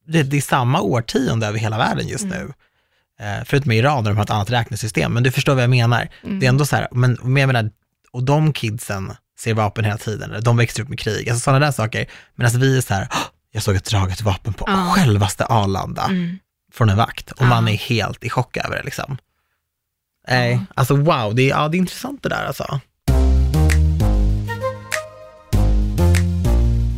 det, 0.07 0.23
det 0.23 0.37
är 0.37 0.41
samma 0.41 0.81
årtionde 0.81 1.47
över 1.47 1.59
hela 1.59 1.79
världen 1.79 2.09
just 2.09 2.25
Mm. 2.25 2.39
nu. 2.39 2.53
Eh, 3.27 3.45
förutom 3.47 3.73
i 3.73 3.77
Iran 3.79 4.05
där 4.05 4.11
de 4.11 4.17
har 4.17 4.25
ett 4.25 4.31
annat 4.31 4.51
räknesystem, 4.51 5.13
men 5.15 5.23
du 5.23 5.31
förstår 5.31 5.55
vad 5.55 5.63
jag 5.63 5.71
menar. 5.71 6.09
Mm. 6.25 6.41
Det 6.41 6.47
är 6.47 6.49
ändå 6.49 6.67
så 6.67 6.77
här, 6.77 6.89
men, 6.91 7.19
men 7.23 7.37
jag 7.41 7.47
menar, 7.47 7.71
och 8.13 8.23
de 8.23 8.53
kidsen 8.53 9.13
ser 9.39 9.55
vapen 9.55 9.85
hela 9.85 9.99
tiden, 9.99 10.31
eller 10.31 10.43
de 10.43 10.57
växer 10.57 10.83
upp 10.83 10.89
med 10.89 10.99
krig, 10.99 11.29
alltså 11.31 11.43
sådana 11.45 11.65
där 11.67 11.73
saker. 11.73 12.07
Medan 12.35 12.61
vi 12.61 12.77
är 12.77 12.81
så 12.81 12.95
här, 12.95 13.09
"Åh, 13.11 13.19
jag 13.53 13.63
såg 13.63 13.77
ett 13.77 13.85
draget 13.85 14.23
vapen 14.23 14.53
på 14.55 14.65
Ja. 14.69 14.93
självaste 14.97 15.45
Arlanda 15.47 16.05
Mm. 16.05 16.39
från 16.73 16.89
en 16.91 16.97
vakt 16.97 17.31
och 17.33 17.47
man 17.47 17.69
är 17.69 17.77
helt 17.77 18.25
i 18.25 18.31
chock 18.31 18.57
över 18.57 18.77
det 18.77 18.83
liksom. 18.83 19.19
Nej, 20.31 20.61
alltså 20.75 20.97
wow, 20.97 21.35
det 21.35 21.43
är, 21.43 21.49
ja, 21.49 21.69
det 21.69 21.77
är 21.77 21.79
intressant 21.79 22.23
det 22.23 22.29
där 22.29 22.47
alltså. 22.47 22.81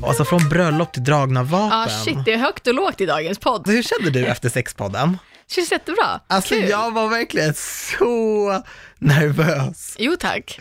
Alltså 0.07 0.25
från 0.25 0.49
bröllop 0.49 0.93
till 0.93 1.05
dragna 1.05 1.43
vapen. 1.43 1.79
Ja 1.79 1.87
shit, 2.05 2.25
det 2.25 2.33
är 2.33 2.39
högt 2.39 2.67
och 2.67 2.75
lågt 2.75 3.01
i 3.01 3.07
dagens 3.07 3.39
podd. 3.39 3.69
Hur 3.69 3.83
kände 3.83 4.11
du 4.11 4.27
efter 4.27 4.49
sexpodden? 4.49 5.19
Känns 5.51 5.73
jättebra. 5.73 6.21
Alltså 6.27 6.55
Kul. 6.55 6.69
jag 6.69 6.91
var 6.91 7.09
verkligen 7.09 7.55
så 7.55 8.63
nervös. 8.99 9.97
Jo 9.99 10.17
tack. 10.21 10.61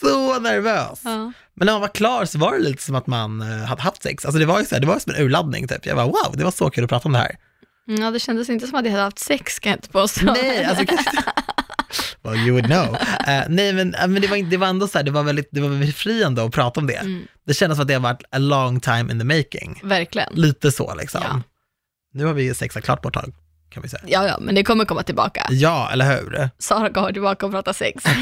Så 0.00 0.38
nervös. 0.38 1.00
Ja. 1.04 1.32
Men 1.54 1.66
när 1.66 1.72
man 1.72 1.80
var 1.80 1.88
klar 1.88 2.24
så 2.24 2.38
var 2.38 2.52
det 2.52 2.58
lite 2.58 2.82
som 2.82 2.94
att 2.94 3.06
man 3.06 3.40
eh, 3.40 3.66
hade 3.66 3.82
haft 3.82 4.02
sex. 4.02 4.24
Alltså 4.24 4.38
det 4.38 4.46
var 4.46 4.60
ju 4.60 4.66
så 4.66 4.74
här, 4.74 4.80
det 4.80 4.86
var 4.86 4.98
som 4.98 5.14
en 5.14 5.22
urladdning 5.22 5.68
typ. 5.68 5.86
Jag 5.86 5.96
var 5.96 6.04
wow, 6.04 6.32
det 6.36 6.44
var 6.44 6.50
så 6.50 6.70
kul 6.70 6.84
att 6.84 6.90
prata 6.90 7.08
om 7.08 7.12
det 7.12 7.18
här. 7.18 7.36
Ja, 7.86 8.10
det 8.10 8.20
kändes 8.20 8.50
inte 8.50 8.66
som 8.66 8.78
att 8.78 8.84
jag 8.84 8.92
hade 8.92 9.04
haft 9.04 9.18
sex 9.18 9.58
kan 9.58 9.70
jag 9.70 9.78
inte 9.78 9.88
påstå. 9.88 10.24
Nej, 10.24 10.64
alltså 10.64 10.86
kanske 10.88 11.22
Well, 12.22 12.36
you 12.36 12.52
would 12.52 12.66
know. 12.66 12.96
Eh, 13.26 13.42
nej, 13.48 13.72
men, 13.72 13.94
eh, 13.94 14.08
men 14.08 14.22
det, 14.22 14.28
var, 14.28 14.50
det 14.50 14.56
var 14.56 14.66
ändå 14.66 14.88
så 14.88 14.98
här, 14.98 15.04
det 15.04 15.10
var 15.10 15.22
väldigt, 15.22 15.48
det 15.50 15.60
var 15.60 15.68
väldigt 15.68 15.88
befriande 15.88 16.44
att 16.44 16.52
prata 16.52 16.80
om 16.80 16.86
det. 16.86 16.94
Mm. 16.94 17.26
Det 17.46 17.54
kändes 17.54 17.76
som 17.76 17.82
att 17.82 17.88
det 17.88 17.94
har 17.94 18.00
varit 18.00 18.22
a 18.30 18.38
long 18.38 18.80
time 18.80 19.12
in 19.12 19.18
the 19.18 19.24
making. 19.24 19.80
Verkligen. 19.84 20.32
Lite 20.34 20.72
så 20.72 20.94
liksom. 20.94 21.20
Ja. 21.24 21.42
Nu 22.12 22.24
har 22.24 22.34
vi 22.34 22.42
ju 22.42 22.54
sexat 22.54 22.84
klart 22.84 23.02
på 23.02 23.08
ett 23.08 23.14
tag, 23.14 23.32
kan 23.70 23.82
vi 23.82 23.88
säga. 23.88 24.02
Ja, 24.06 24.26
ja, 24.26 24.38
men 24.40 24.54
det 24.54 24.64
kommer 24.64 24.84
komma 24.84 25.02
tillbaka. 25.02 25.46
Ja, 25.50 25.90
eller 25.92 26.16
hur? 26.16 26.50
Sara 26.58 26.92
kommer 26.92 27.12
tillbaka 27.12 27.46
och 27.46 27.52
pratar 27.52 27.72
sex. 27.72 28.04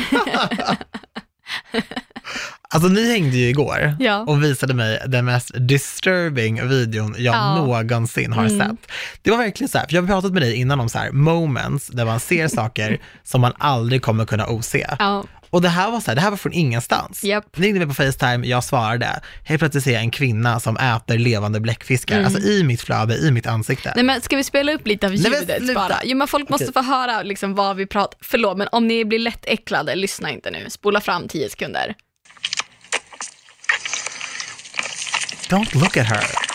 Alltså 2.68 2.88
ni 2.88 3.08
hängde 3.12 3.36
ju 3.36 3.48
igår 3.48 3.96
Ja. 4.00 4.18
och 4.20 4.44
visade 4.44 4.74
mig 4.74 5.02
den 5.06 5.24
mest 5.24 5.50
disturbing 5.54 6.68
videon 6.68 7.14
jag 7.18 7.34
Ja. 7.34 7.54
någonsin 7.56 8.32
har 8.32 8.44
Mm. 8.44 8.58
sett. 8.58 8.90
Det 9.22 9.30
var 9.30 9.38
verkligen 9.38 9.68
så 9.68 9.78
här, 9.78 9.86
för 9.86 9.94
jag 9.94 10.02
har 10.02 10.06
pratat 10.06 10.32
med 10.32 10.42
dig 10.42 10.54
innan 10.54 10.80
om 10.80 10.88
så 10.88 10.98
här 10.98 11.10
moments 11.12 11.86
där 11.86 12.04
man 12.04 12.20
ser 12.20 12.48
saker 12.48 12.98
som 13.24 13.40
man 13.40 13.52
aldrig 13.58 14.02
kommer 14.02 14.24
kunna 14.26 14.46
ose. 14.46 14.96
Ja, 14.98 15.24
Och 15.54 15.62
det 15.62 15.68
här 15.68 15.90
var 15.90 16.00
så 16.00 16.10
här, 16.10 16.14
det 16.14 16.20
här 16.20 16.30
var 16.30 16.36
från 16.36 16.52
ingenstans. 16.52 17.24
Japp. 17.24 17.56
Ni 17.56 17.66
ringde 17.66 17.78
mig 17.80 17.88
på 17.88 17.94
Facetime, 17.94 18.46
jag 18.46 18.64
svarade. 18.64 19.20
Helt 19.44 19.58
plötsligt 19.58 19.84
ser 19.84 19.92
jag 19.92 20.00
en 20.02 20.10
kvinna 20.10 20.60
som 20.60 20.76
äter 20.76 21.18
levande 21.18 21.60
bläckfiskar, 21.60 22.14
Mm. 22.14 22.26
alltså 22.26 22.48
i 22.48 22.62
mitt 22.64 22.82
flöde, 22.82 23.16
i 23.16 23.30
mitt 23.30 23.46
ansikte. 23.46 23.92
Nej, 23.96 24.04
men 24.04 24.20
ska 24.20 24.36
vi 24.36 24.44
spela 24.44 24.72
upp 24.72 24.86
lite 24.86 25.06
av 25.06 25.12
Nej, 25.12 25.30
men 25.30 25.40
ljudet 25.40 25.74
bara? 25.74 26.00
Jo, 26.04 26.16
men 26.16 26.28
folk 26.28 26.48
måste 26.48 26.72
få 26.72 26.82
höra 26.82 27.22
liksom 27.22 27.54
vad 27.54 27.76
vi 27.76 27.86
pratar. 27.86 28.18
Förlåt, 28.22 28.58
men 28.58 28.68
om 28.72 28.86
ni 28.86 29.04
blir 29.04 29.18
lätt 29.18 29.44
äcklade, 29.46 29.94
lyssna 29.94 30.30
inte 30.30 30.50
nu. 30.50 30.70
Spola 30.70 31.00
fram 31.00 31.28
10 31.28 31.48
sekunder. 31.50 31.94
Don't 35.48 35.74
look 35.80 35.96
at 35.96 36.06
her. 36.06 36.53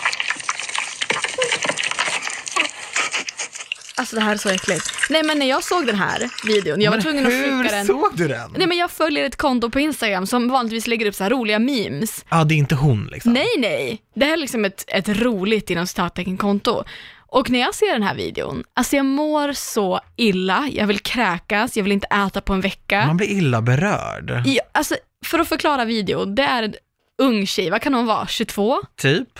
Alltså 4.00 4.16
det 4.16 4.22
här 4.22 4.32
är 4.32 4.36
så 4.36 4.48
äckligt. 4.48 4.90
Nej, 5.10 5.22
men 5.24 5.38
när 5.38 5.46
jag 5.46 5.64
såg 5.64 5.86
den 5.86 5.96
här 5.96 6.30
videon, 6.46 6.80
jag 6.80 6.90
var 6.90 6.96
Men 6.96 7.02
tvungen 7.04 7.26
att 7.26 7.32
hur 7.32 7.62
skicka 7.62 7.76
den. 7.76 7.86
såg 7.86 8.10
du 8.14 8.28
den? 8.28 8.54
Nej, 8.56 8.66
men 8.66 8.78
jag 8.78 8.90
följer 8.90 9.24
ett 9.24 9.36
konto 9.36 9.70
på 9.70 9.80
Instagram 9.80 10.26
som 10.26 10.48
vanligtvis 10.48 10.86
lägger 10.86 11.06
upp 11.06 11.14
så 11.14 11.22
här 11.24 11.30
roliga 11.30 11.58
memes. 11.58 12.24
Ja, 12.30 12.44
det 12.44 12.54
är 12.54 12.56
inte 12.56 12.74
hon 12.74 13.08
liksom. 13.12 13.32
Nej, 13.32 13.48
nej. 13.58 13.98
Det 14.14 14.24
här 14.24 14.32
är 14.32 14.36
liksom 14.36 14.64
ett, 14.64 14.84
ett 14.88 15.08
roligt 15.08 15.70
inom 15.70 15.86
citattecken 15.86 16.36
konto. 16.36 16.84
Och 17.26 17.50
när 17.50 17.58
jag 17.60 17.74
ser 17.74 17.92
den 17.92 18.02
här 18.02 18.14
videon, 18.14 18.64
alltså 18.74 18.96
jag 18.96 19.06
mår 19.06 19.52
så 19.52 20.00
illa, 20.16 20.68
jag 20.72 20.86
vill 20.86 20.98
kräkas, 21.00 21.76
jag 21.76 21.84
vill 21.84 21.92
inte 21.92 22.06
äta 22.06 22.40
på 22.40 22.52
en 22.52 22.60
vecka. 22.60 23.06
Man 23.06 23.16
blir 23.16 23.28
illa 23.30 23.62
berörd. 23.62 24.42
Ja, 24.46 24.62
alltså, 24.72 24.94
för 25.24 25.38
att 25.38 25.48
förklara 25.48 25.84
videon, 25.84 26.34
det 26.34 26.42
är 26.42 26.62
en 26.62 26.74
ung 27.18 27.46
tjej, 27.46 27.70
vad 27.70 27.82
kan 27.82 27.94
hon 27.94 28.06
vara, 28.06 28.26
22? 28.26 28.78
Typ. 28.96 29.38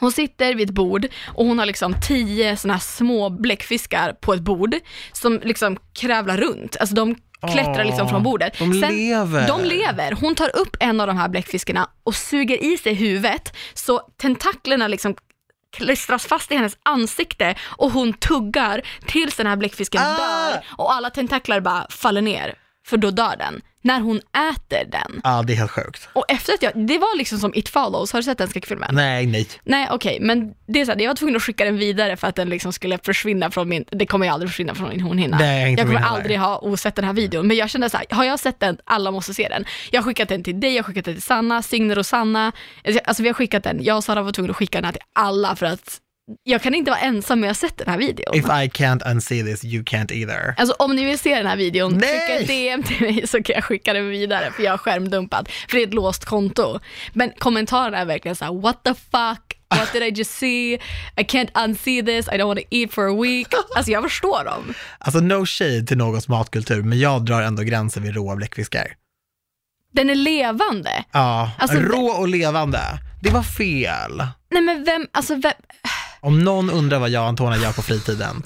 Hon 0.00 0.12
sitter 0.12 0.54
vid 0.54 0.68
ett 0.68 0.74
bord 0.74 1.06
och 1.34 1.46
hon 1.46 1.58
har 1.58 1.66
liksom 1.66 1.94
tio 2.08 2.56
såna 2.56 2.74
här 2.74 2.80
små 2.80 3.30
bläckfiskar 3.30 4.12
på 4.12 4.34
ett 4.34 4.40
bord 4.42 4.74
som 5.12 5.40
liksom 5.44 5.76
krävlar 6.00 6.36
runt. 6.36 6.76
Alltså 6.80 6.94
de 6.94 7.14
klättrar 7.52 7.84
liksom 7.84 8.04
Åh, 8.06 8.10
från 8.10 8.22
bordet. 8.22 8.58
de 8.58 8.72
lever. 8.72 9.46
De 9.48 9.64
lever. 9.64 10.12
Hon 10.20 10.34
tar 10.34 10.56
upp 10.56 10.76
en 10.80 11.00
av 11.00 11.06
de 11.06 11.16
här 11.16 11.28
bläckfiskarna 11.28 11.88
och 12.04 12.14
suger 12.14 12.64
i 12.64 12.78
sig 12.78 12.94
huvudet 12.94 13.56
så 13.74 14.00
tentaklerna 14.20 14.88
liksom 14.88 15.14
klistras 15.76 16.26
fast 16.26 16.52
i 16.52 16.56
hennes 16.56 16.76
ansikte 16.82 17.54
och 17.62 17.90
hon 17.90 18.12
tuggar 18.12 18.82
tills 19.06 19.36
den 19.36 19.46
här 19.46 19.56
bläckfisken 19.56 20.02
Ah! 20.02 20.16
dör 20.50 20.64
och 20.76 20.92
alla 20.92 21.10
tentaklar 21.10 21.60
bara 21.60 21.86
faller 21.90 22.22
ner 22.22 22.54
för 22.86 22.96
då 22.96 23.10
dör 23.10 23.36
den. 23.36 23.60
När 23.82 24.00
hon 24.00 24.16
äter 24.16 24.90
den. 24.90 25.20
Ja, 25.24 25.42
det 25.42 25.52
är 25.52 25.56
helt 25.56 25.70
sjukt. 25.70 26.08
Och 26.12 26.24
efter 26.28 26.52
att 26.52 26.62
jag, 26.62 26.72
det 26.86 26.98
var 26.98 27.18
liksom 27.18 27.38
som 27.38 27.54
It 27.54 27.68
Follows, 27.68 28.12
har 28.12 28.20
du 28.20 28.22
sett 28.22 28.38
den 28.38 28.48
skräckfilmen? 28.48 28.94
Nej, 28.94 29.26
nej. 29.26 29.48
Nej 29.64 29.88
okej, 29.90 30.18
men 30.20 30.54
det 30.66 30.80
är 30.80 30.84
så 30.84 30.92
här, 30.92 31.00
jag 31.00 31.08
var 31.08 31.14
tvungen 31.14 31.36
att 31.36 31.42
skicka 31.42 31.64
den 31.64 31.76
vidare 31.76 32.16
för 32.16 32.26
att 32.26 32.36
den 32.36 32.48
liksom 32.48 32.72
skulle 32.72 32.98
försvinna 32.98 33.50
från 33.50 33.68
min, 33.68 33.84
det 33.90 34.06
kommer 34.06 34.26
jag 34.26 34.32
aldrig 34.32 34.50
försvinna 34.50 34.74
från 34.74 34.88
min 34.88 35.00
hornhinna. 35.00 35.38
Nej, 35.38 35.70
inte 35.70 35.82
jag 35.82 35.88
kommer 35.88 36.06
aldrig 36.06 36.38
ha 36.38 36.58
osett 36.58 36.94
den 36.94 37.04
här 37.04 37.12
videon, 37.12 37.46
men 37.46 37.56
jag 37.56 37.70
kände 37.70 37.90
så 37.90 37.96
här, 37.96 38.06
har 38.10 38.24
jag 38.24 38.38
sett 38.40 38.60
den, 38.60 38.78
alla 38.84 39.10
måste 39.10 39.34
se 39.34 39.48
den. 39.48 39.64
Jag 39.90 40.02
har 40.02 40.04
skickat 40.04 40.28
den 40.28 40.42
till 40.44 40.60
dig, 40.60 40.74
jag 40.74 40.82
har 40.82 40.88
skickat 40.88 41.04
den 41.04 41.14
till 41.14 41.22
Sanna, 41.22 41.62
Signe 41.62 41.94
och 41.94 42.06
Sanna. 42.06 42.52
Alltså 43.04 43.22
vi 43.22 43.28
har 43.28 43.34
skickat 43.34 43.64
den, 43.64 43.84
jag 43.84 43.96
och 43.96 44.04
Sara 44.04 44.22
var 44.22 44.32
tvungna 44.32 44.50
att 44.50 44.56
skicka 44.56 44.78
den 44.78 44.84
här 44.84 44.92
till 44.92 45.02
alla 45.12 45.56
för 45.56 45.66
att 45.66 46.00
jag 46.42 46.62
kan 46.62 46.74
inte 46.74 46.90
vara 46.90 47.00
ensam 47.00 47.40
med 47.40 47.50
att 47.50 47.56
ha 47.56 47.68
sett 47.68 47.78
den 47.78 47.88
här 47.88 47.98
videon. 47.98 48.34
If 48.34 48.44
I 48.44 48.82
can't 48.82 49.10
unsee 49.10 49.42
this, 49.44 49.64
you 49.64 49.82
can't 49.84 50.12
either. 50.12 50.54
Alltså 50.58 50.74
om 50.78 50.96
ni 50.96 51.04
vill 51.04 51.18
se 51.18 51.34
den 51.34 51.46
här 51.46 51.56
videon, 51.56 51.92
Nej! 51.92 52.08
skicka 52.08 52.40
ett 52.40 52.48
DM 52.48 52.82
till 52.82 53.00
mig 53.00 53.26
så 53.26 53.42
kan 53.42 53.54
jag 53.54 53.64
skicka 53.64 53.92
den 53.92 54.08
vidare 54.08 54.50
för 54.52 54.62
jag 54.62 54.70
har 54.70 54.78
skärmdumpat. 54.78 55.48
För 55.68 55.76
det 55.76 55.82
är 55.82 55.86
ett 55.86 55.94
låst 55.94 56.24
konto. 56.24 56.80
Men 57.12 57.32
kommentarerna 57.38 57.98
är 57.98 58.04
verkligen 58.04 58.36
så 58.36 58.44
här: 58.44 58.52
what 58.52 58.84
the 58.84 58.94
fuck, 58.94 59.58
what 59.78 59.92
did 59.92 60.02
I 60.02 60.10
just 60.10 60.30
see, 60.30 60.74
I 61.16 61.22
can't 61.22 61.64
unsee 61.64 62.02
this, 62.02 62.28
I 62.28 62.30
don't 62.30 62.46
want 62.46 62.60
to 62.60 62.66
eat 62.70 62.92
for 62.92 63.08
a 63.18 63.22
week. 63.22 63.48
Alltså 63.76 63.92
jag 63.92 64.02
förstår 64.02 64.44
dem. 64.44 64.74
Alltså 64.98 65.20
no 65.20 65.46
shade 65.46 65.82
till 65.86 65.96
någons 65.98 66.28
matkultur, 66.28 66.82
men 66.82 66.98
jag 66.98 67.24
drar 67.24 67.42
ändå 67.42 67.62
gränsen 67.62 68.02
vid 68.02 68.14
råa 68.14 68.36
bläckfiskar. 68.36 68.86
Den 69.92 70.10
är 70.10 70.14
levande. 70.14 71.04
Ja, 71.12 71.50
Alltså, 71.58 71.78
rå 71.78 72.06
och 72.06 72.28
levande. 72.28 72.80
Det 73.22 73.30
var 73.30 73.42
fel. 73.42 74.16
Nej 74.50 74.62
men 74.62 74.84
vem, 74.84 75.06
alltså 75.12 75.34
vem, 75.34 75.52
Om 76.26 76.44
någon 76.44 76.70
undrar 76.70 76.98
vad 76.98 77.10
jag 77.10 77.22
och 77.22 77.28
Antonia 77.28 77.58
gör 77.58 77.72
på 77.72 77.82
fritiden, 77.82 78.42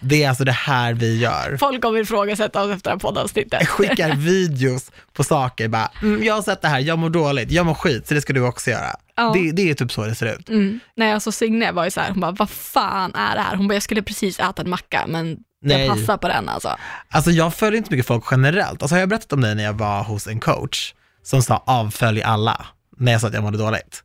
Det 0.00 0.24
är 0.24 0.28
alltså 0.28 0.44
det 0.44 0.52
här 0.52 0.94
vi 0.94 1.18
gör. 1.18 1.56
Folk 1.56 1.82
kommer 1.82 2.00
ifrågasätta 2.00 2.62
oss 2.62 2.70
efter 2.70 2.90
det 2.90 2.94
här 2.94 3.00
poddavsnittet. 3.00 3.68
Skickar 3.68 4.16
videos 4.16 4.90
på 5.12 5.24
saker, 5.24 5.68
bara, 5.68 5.90
mm, 6.02 6.24
jag 6.24 6.34
har 6.34 6.42
sett 6.42 6.62
det 6.62 6.68
här, 6.68 6.80
jag 6.80 6.98
mår 6.98 7.10
dåligt, 7.10 7.50
jag 7.50 7.66
mår 7.66 7.74
skit, 7.74 8.08
så 8.08 8.14
det 8.14 8.20
ska 8.20 8.32
du 8.32 8.40
också 8.40 8.70
göra. 8.70 8.94
Ja. 9.16 9.32
Det, 9.34 9.52
det 9.52 9.70
är 9.70 9.74
typ 9.74 9.92
så 9.92 10.06
det 10.06 10.14
ser 10.14 10.34
ut. 10.34 10.48
Mm. 10.48 10.80
Nej, 10.96 11.12
alltså 11.12 11.32
Signe 11.32 11.72
var 11.72 11.84
ju 11.84 11.90
så 11.90 12.00
här, 12.00 12.10
hon 12.10 12.20
bara, 12.20 12.30
vad 12.30 12.50
fan 12.50 13.14
är 13.14 13.34
det 13.34 13.42
här? 13.42 13.56
Hon 13.56 13.68
bara, 13.68 13.74
jag 13.74 13.82
skulle 13.82 14.02
precis 14.02 14.40
äta 14.40 14.62
en 14.62 14.70
macka, 14.70 15.04
men 15.08 15.36
Nej. 15.62 15.86
jag 15.86 15.96
passar 15.96 16.16
på 16.16 16.28
den 16.28 16.48
alltså. 16.48 16.76
Alltså 17.08 17.30
jag 17.30 17.54
följer 17.54 17.78
inte 17.78 17.90
mycket 17.90 18.06
folk 18.06 18.24
generellt. 18.30 18.82
Alltså 18.82 18.94
har 18.94 19.00
jag 19.00 19.08
berättat 19.08 19.32
om 19.32 19.40
det 19.40 19.54
när 19.54 19.64
jag 19.64 19.72
var 19.72 20.04
hos 20.04 20.26
en 20.26 20.40
coach 20.40 20.94
som 21.22 21.42
sa 21.42 21.62
avfölj 21.66 22.22
alla, 22.22 22.66
när 22.96 23.12
jag 23.12 23.20
sa 23.20 23.26
att 23.26 23.34
jag 23.34 23.42
mådde 23.42 23.58
dåligt. 23.58 24.02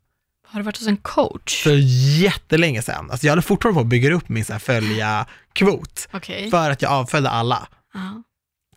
Har 0.48 0.60
du 0.60 0.64
varit 0.64 0.78
hos 0.78 0.88
en 0.88 0.98
coach? 0.98 1.64
För 1.64 1.78
jättelänge 2.22 2.82
sedan. 2.82 3.12
Alltså 3.12 3.26
jag 3.28 3.32
håller 3.32 3.42
fortfarande 3.42 3.78
på 3.78 3.82
att 3.82 3.88
bygga 3.88 4.14
upp 4.14 4.30
min 4.30 4.46
så 4.46 4.54
här 4.54 4.60
följa-kvot, 4.60 6.08
Okej. 6.14 6.50
för 6.50 6.72
att 6.72 6.82
jag 6.82 6.92
avföljde 6.92 7.30
alla. 7.30 7.68
Ja. 7.94 8.24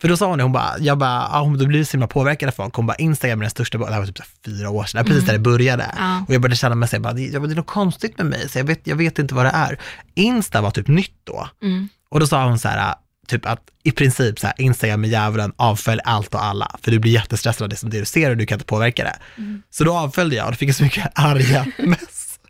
För 0.00 0.08
då 0.08 0.16
sa 0.16 0.26
hon 0.28 0.38
det, 0.38 0.44
hon 0.44 0.52
bara, 0.52 0.78
jag 0.78 0.98
bara, 0.98 1.28
ja, 1.32 1.40
hon 1.40 1.58
då 1.58 1.66
blir 1.66 1.84
så 1.84 1.92
himla 1.92 2.06
påverkad 2.06 2.48
av 2.48 2.52
folk. 2.52 2.74
Hon 2.74 2.86
bara, 2.86 2.96
Instagram 2.96 3.40
är 3.40 3.42
den 3.42 3.50
största, 3.50 3.78
det 3.78 3.92
här 3.92 3.98
var 3.98 4.06
typ 4.06 4.18
så 4.18 4.24
fyra 4.44 4.70
år 4.70 4.84
sedan, 4.84 5.04
precis 5.04 5.24
där 5.24 5.32
det 5.32 5.38
började. 5.38 5.82
Mm. 5.84 5.96
Ja. 5.98 6.24
Och 6.28 6.34
jag 6.34 6.40
började 6.42 6.56
känna 6.56 6.74
mig 6.74 6.88
så 6.88 7.00
bara, 7.00 7.12
det, 7.12 7.22
jag 7.22 7.42
bara, 7.42 7.46
det 7.46 7.54
är 7.54 7.56
något 7.56 7.66
konstigt 7.66 8.18
med 8.18 8.26
mig, 8.26 8.48
så 8.48 8.58
jag 8.58 8.64
vet, 8.64 8.86
jag 8.86 8.96
vet 8.96 9.18
inte 9.18 9.34
vad 9.34 9.44
det 9.44 9.50
är. 9.50 9.78
Insta 10.14 10.60
var 10.60 10.70
typ 10.70 10.88
nytt 10.88 11.20
då. 11.24 11.48
Mm. 11.62 11.88
Och 12.10 12.20
då 12.20 12.26
sa 12.26 12.44
hon 12.44 12.58
så 12.58 12.68
här, 12.68 12.94
typ 13.28 13.46
att 13.46 13.60
i 13.82 13.90
princip 13.90 14.38
så 14.38 14.46
här, 14.46 14.54
Instagram 14.58 15.04
är 15.04 15.08
djävulen, 15.08 15.52
avfölj 15.56 16.00
allt 16.04 16.34
och 16.34 16.44
alla, 16.44 16.76
för 16.82 16.90
du 16.90 16.98
blir 16.98 17.12
jättestressad 17.12 17.62
av 17.62 17.68
det 17.68 17.76
som 17.76 17.90
det 17.90 17.98
du 17.98 18.04
ser 18.04 18.30
och 18.30 18.36
du 18.36 18.46
kan 18.46 18.56
inte 18.56 18.66
påverka 18.66 19.04
det. 19.04 19.16
Mm. 19.38 19.62
Så 19.70 19.84
då 19.84 19.96
avföljde 19.96 20.36
jag 20.36 20.46
och 20.46 20.52
då 20.52 20.56
fick 20.56 20.68
jag 20.68 20.76
så 20.76 20.84
mycket 20.84 21.12
arga 21.14 21.66
mess, 21.78 22.40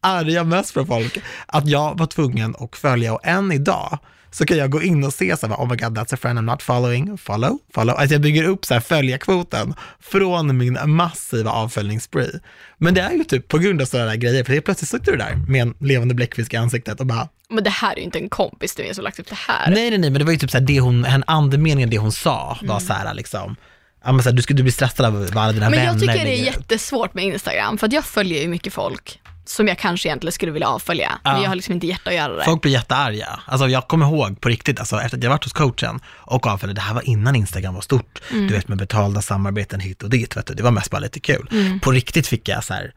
arga 0.00 0.44
mess 0.44 0.72
från 0.72 0.86
folk, 0.86 1.18
att 1.46 1.68
jag 1.68 1.98
var 1.98 2.06
tvungen 2.06 2.54
att 2.58 2.76
följa 2.76 3.14
och 3.14 3.26
än 3.26 3.52
idag 3.52 3.98
så 4.30 4.46
kan 4.46 4.56
jag 4.56 4.70
gå 4.70 4.82
in 4.82 5.04
och 5.04 5.12
se 5.14 5.36
så 5.36 5.46
här, 5.46 5.54
oh 5.54 5.68
my 5.70 5.76
god, 5.76 5.98
that's 5.98 6.14
a 6.14 6.16
friend 6.20 6.38
I'm 6.38 6.42
not 6.42 6.62
following, 6.62 7.18
follow, 7.18 7.58
follow. 7.74 7.96
Alltså 7.96 8.14
jag 8.14 8.22
bygger 8.22 8.44
upp 8.44 8.64
så 8.64 8.74
här 8.74 8.80
följarkvoten 8.80 9.74
från 10.00 10.56
min 10.56 10.78
massiva 10.84 11.50
avföljningsspree. 11.50 12.40
Men 12.78 12.94
det 12.94 13.00
är 13.00 13.10
ju 13.12 13.24
typ 13.24 13.48
på 13.48 13.58
grund 13.58 13.80
av 13.82 13.86
sådana 13.86 14.08
där 14.10 14.16
grejer, 14.16 14.44
för 14.44 14.52
helt 14.52 14.64
plötsligt 14.64 14.90
sitter 14.90 15.12
du 15.12 15.18
där 15.18 15.36
med 15.48 15.62
en 15.62 15.74
levande 15.80 16.14
bläckfisk 16.14 16.54
i 16.54 16.56
ansiktet 16.56 17.00
och 17.00 17.06
bara, 17.06 17.28
Men 17.50 17.64
det 17.64 17.70
här 17.70 17.92
är 17.92 17.96
ju 17.96 18.02
inte 18.02 18.18
en 18.18 18.28
kompis 18.28 18.74
du 18.74 18.82
är 18.82 18.92
som 18.94 19.04
lagt 19.04 19.18
upp 19.18 19.28
det 19.28 19.38
här. 19.48 19.70
Nej, 19.70 19.90
nej, 19.90 19.98
nej, 19.98 20.10
men 20.10 20.18
det 20.18 20.24
var 20.24 20.32
ju 20.32 20.38
typ 20.38 20.50
såhär, 20.50 20.64
det 20.64 20.80
hon, 20.80 21.04
en 21.04 21.24
andemeningen 21.26 21.90
det 21.90 21.98
hon 21.98 22.12
sa 22.12 22.56
Mm. 22.60 22.72
var 22.74 22.80
såhär 22.80 23.14
liksom, 23.14 23.56
ja 24.04 24.12
men 24.12 24.22
såhär, 24.22 24.36
du, 24.36 24.42
ska, 24.42 24.54
du 24.54 24.62
blir 24.62 24.72
stressad 24.72 25.06
av 25.06 25.16
alla 25.36 25.52
dina 25.52 25.70
Men 25.70 25.78
vänner 25.78 25.84
jag 25.84 26.00
tycker 26.00 26.14
det 26.24 26.38
är 26.38 26.40
ut. 26.40 26.46
jättesvårt 26.46 27.14
med 27.14 27.24
Instagram, 27.24 27.78
för 27.78 27.86
att 27.86 27.92
jag 27.92 28.04
följer 28.04 28.42
ju 28.42 28.48
mycket 28.48 28.72
folk 28.72 29.20
som 29.48 29.68
jag 29.68 29.78
kanske 29.78 30.08
egentligen 30.08 30.32
skulle 30.32 30.52
vilja 30.52 30.68
avfölja, 30.68 31.18
men 31.24 31.36
Ja. 31.36 31.42
jag 31.42 31.48
har 31.48 31.54
liksom 31.56 31.74
inte 31.74 31.86
hjärta 31.86 32.10
att 32.10 32.16
göra 32.16 32.32
det. 32.36 32.44
Folk 32.44 32.62
blir 32.62 32.72
jättearga. 32.72 33.40
Alltså 33.46 33.68
jag 33.68 33.88
kommer 33.88 34.06
ihåg 34.06 34.40
på 34.40 34.48
riktigt, 34.48 34.80
alltså 34.80 35.00
efter 35.00 35.16
att 35.18 35.22
jag 35.24 35.30
varit 35.30 35.44
hos 35.44 35.52
coachen 35.52 36.00
och 36.06 36.46
avföljde, 36.46 36.74
det 36.74 36.80
här 36.80 36.94
var 36.94 37.08
innan 37.08 37.36
Instagram 37.36 37.74
var 37.74 37.80
stort, 37.80 38.18
Mm. 38.30 38.46
du 38.46 38.54
vet 38.54 38.68
med 38.68 38.78
betalda 38.78 39.22
samarbeten 39.22 39.80
hit 39.80 40.02
och 40.02 40.10
dit, 40.10 40.36
vet 40.36 40.46
du. 40.46 40.54
det 40.54 40.62
var 40.62 40.70
mest 40.70 40.90
bara 40.90 40.98
lite 40.98 41.20
kul. 41.20 41.48
Mm. 41.52 41.80
På 41.80 41.90
riktigt 41.92 42.26
fick 42.26 42.48
jag 42.48 42.64
så 42.64 42.74
här, 42.74 42.92